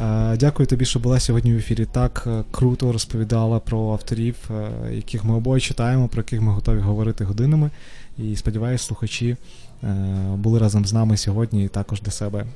Е, 0.00 0.36
Дякую 0.36 0.66
тобі, 0.66 0.84
що 0.84 0.98
була 0.98 1.20
сьогодні 1.20 1.54
в 1.54 1.56
ефірі. 1.56 1.86
Так 1.92 2.24
е, 2.26 2.44
круто 2.50 2.92
розповідала 2.92 3.58
про 3.58 3.92
авторів, 3.92 4.36
яких 4.92 5.24
ми 5.24 5.34
обоє 5.34 5.60
читаємо, 5.60 6.08
про 6.08 6.20
яких 6.20 6.40
ми 6.40 6.52
готові 6.52 6.78
говорити 6.78 7.24
годинами. 7.24 7.70
І 8.18 8.36
сподіваюся, 8.36 8.84
слухачі 8.84 9.36
були 10.34 10.58
разом 10.58 10.86
з 10.86 10.92
нами 10.92 11.16
сьогодні 11.16 11.64
і 11.64 11.68
також 11.68 12.00
для 12.00 12.10
себе 12.10 12.46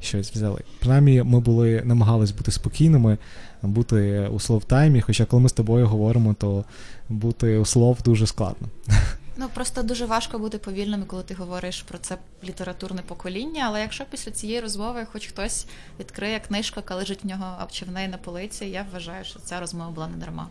щось 0.00 0.32
взяли. 0.32 0.60
Принаймні, 0.78 1.22
ми 1.22 1.40
були 1.40 1.82
намагались 1.84 2.30
бути 2.30 2.52
спокійними, 2.52 3.18
бути 3.62 4.28
у 4.32 4.40
слов-таймі, 4.40 5.00
хоча 5.00 5.24
коли 5.24 5.42
ми 5.42 5.48
з 5.48 5.52
тобою 5.52 5.86
говоримо, 5.86 6.34
то 6.34 6.64
бути 7.08 7.58
у 7.58 7.64
слов 7.64 7.98
дуже 8.04 8.26
складно. 8.26 8.68
Ну 9.36 9.48
просто 9.54 9.82
дуже 9.82 10.06
важко 10.06 10.38
бути 10.38 10.58
повільними, 10.58 11.04
коли 11.06 11.22
ти 11.22 11.34
говориш 11.34 11.82
про 11.82 11.98
це 11.98 12.16
літературне 12.44 13.02
покоління. 13.06 13.64
Але 13.66 13.80
якщо 13.80 14.04
після 14.10 14.30
цієї 14.30 14.60
розмови 14.60 15.06
хоч 15.12 15.26
хтось 15.26 15.66
відкриє 16.00 16.40
книжку, 16.40 16.80
яка 16.80 16.94
лежить 16.94 17.24
в 17.24 17.26
нього 17.26 17.44
або 17.58 17.70
чи 17.70 17.84
в 17.84 17.90
неї 17.90 18.08
на 18.08 18.16
полиці, 18.16 18.64
я 18.64 18.86
вважаю, 18.92 19.24
що 19.24 19.38
ця 19.38 19.60
розмова 19.60 19.90
була 19.90 20.08
не 20.08 20.16
дарма. 20.16 20.48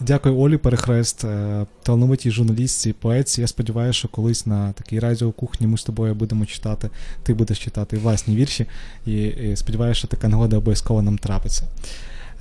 Дякую 0.00 0.38
Олі 0.38 0.56
Перехрест, 0.56 1.24
е, 1.24 1.66
талановитій 1.82 2.30
журналістці, 2.30 2.92
поетці. 2.92 3.40
Я 3.40 3.46
сподіваюся, 3.46 3.98
що 3.98 4.08
колись 4.08 4.46
на 4.46 4.72
такій 4.72 4.98
радіокухні 4.98 5.66
ми 5.66 5.78
з 5.78 5.84
тобою 5.84 6.14
будемо 6.14 6.46
читати, 6.46 6.90
ти 7.22 7.34
будеш 7.34 7.58
читати 7.58 7.96
власні 7.96 8.36
вірші, 8.36 8.66
і 9.06 9.32
сподіваюся, 9.56 9.98
що 9.98 10.08
така 10.08 10.28
нагода 10.28 10.56
обов'язково 10.56 11.02
нам 11.02 11.18
трапиться. 11.18 11.64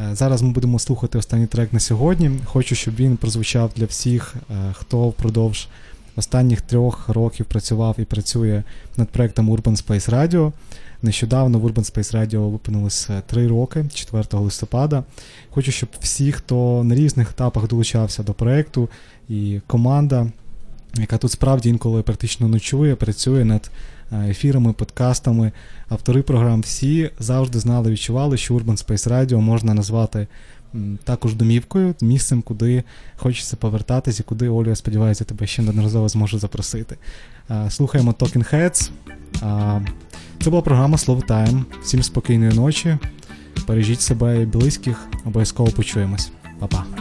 Е, 0.02 0.16
Зараз 0.16 0.42
ми 0.42 0.52
будемо 0.52 0.80
слухати 0.80 1.18
останній 1.18 1.48
трек 1.48 1.74
на 1.74 1.80
сьогодні. 1.80 2.32
Хочу, 2.46 2.76
щоб 2.76 2.96
він 2.96 3.18
прозвучав 3.18 3.72
для 3.76 3.86
всіх, 3.86 4.36
е, 4.52 4.74
хто 4.74 5.10
впродовж 5.10 5.68
останніх 6.16 6.62
трьох 6.62 7.10
років 7.10 7.46
працював 7.46 7.96
і 7.98 8.04
працює 8.04 8.64
над 8.98 9.10
проектом 9.10 9.50
Urban 9.50 9.86
Space 9.86 10.10
Radio. 10.10 10.52
Нещодавно 11.02 11.60
в 11.60 11.66
Urban 11.66 11.94
Space 11.94 12.16
Radio 12.16 12.52
виповнилось 12.52 13.10
три 13.26 13.48
роки, 13.48 13.86
4 13.94 14.24
листопада. 14.44 15.04
Хочу, 15.50 15.72
щоб 15.72 15.90
всі, 16.00 16.32
хто 16.32 16.84
на 16.84 16.96
різних 16.96 17.32
етапах 17.32 17.68
долучався 17.68 18.24
до 18.24 18.34
проекту, 18.34 18.90
і 19.30 19.60
команда, 19.68 20.28
яка 20.96 21.18
тут 21.18 21.32
справді 21.32 21.70
інколи 21.70 22.02
практично 22.02 22.48
ночує, 22.48 22.96
працює 22.96 23.46
над 23.46 23.72
е, 23.72 23.72
ефірами, 24.14 24.74
подкастами, 24.74 25.52
автори 25.90 26.22
програм, 26.22 26.62
всі 26.62 27.10
завжди 27.20 27.60
знали, 27.60 27.92
відчували, 27.92 28.38
що 28.38 28.54
Urban 28.54 28.86
Space 28.86 29.10
Radio 29.10 29.38
можна 29.38 29.74
назвати 29.74 30.28
також 31.04 31.36
домівкою, 31.36 31.96
місцем, 32.02 32.42
куди 32.42 32.84
хочеться 33.16 33.56
повертатися, 33.56 34.24
і 34.24 34.30
куди 34.30 34.50
Олю, 34.50 34.70
я 34.70 34.76
сподіваюся, 34.76 35.24
тебе 35.24 35.48
ще 35.48 35.62
неодноразово 35.62 36.10
зможу 36.10 36.40
запросити. 36.40 36.98
Слухаємо 37.70 38.12
Talking 38.12 38.54
Heads. 38.54 38.92
Це 40.44 40.50
була 40.50 40.62
програма 40.62 40.98
Slow 40.98 41.26
Time. 41.26 41.64
Всім 41.84 42.04
спокійної 42.04 42.54
ночі. 42.54 42.98
Бережіть 43.68 44.02
себе 44.02 44.42
і 44.42 44.46
близьких, 44.46 45.08
обов'язково 45.26 45.72
почуємось. 45.72 46.32
Па-па. 46.60 47.01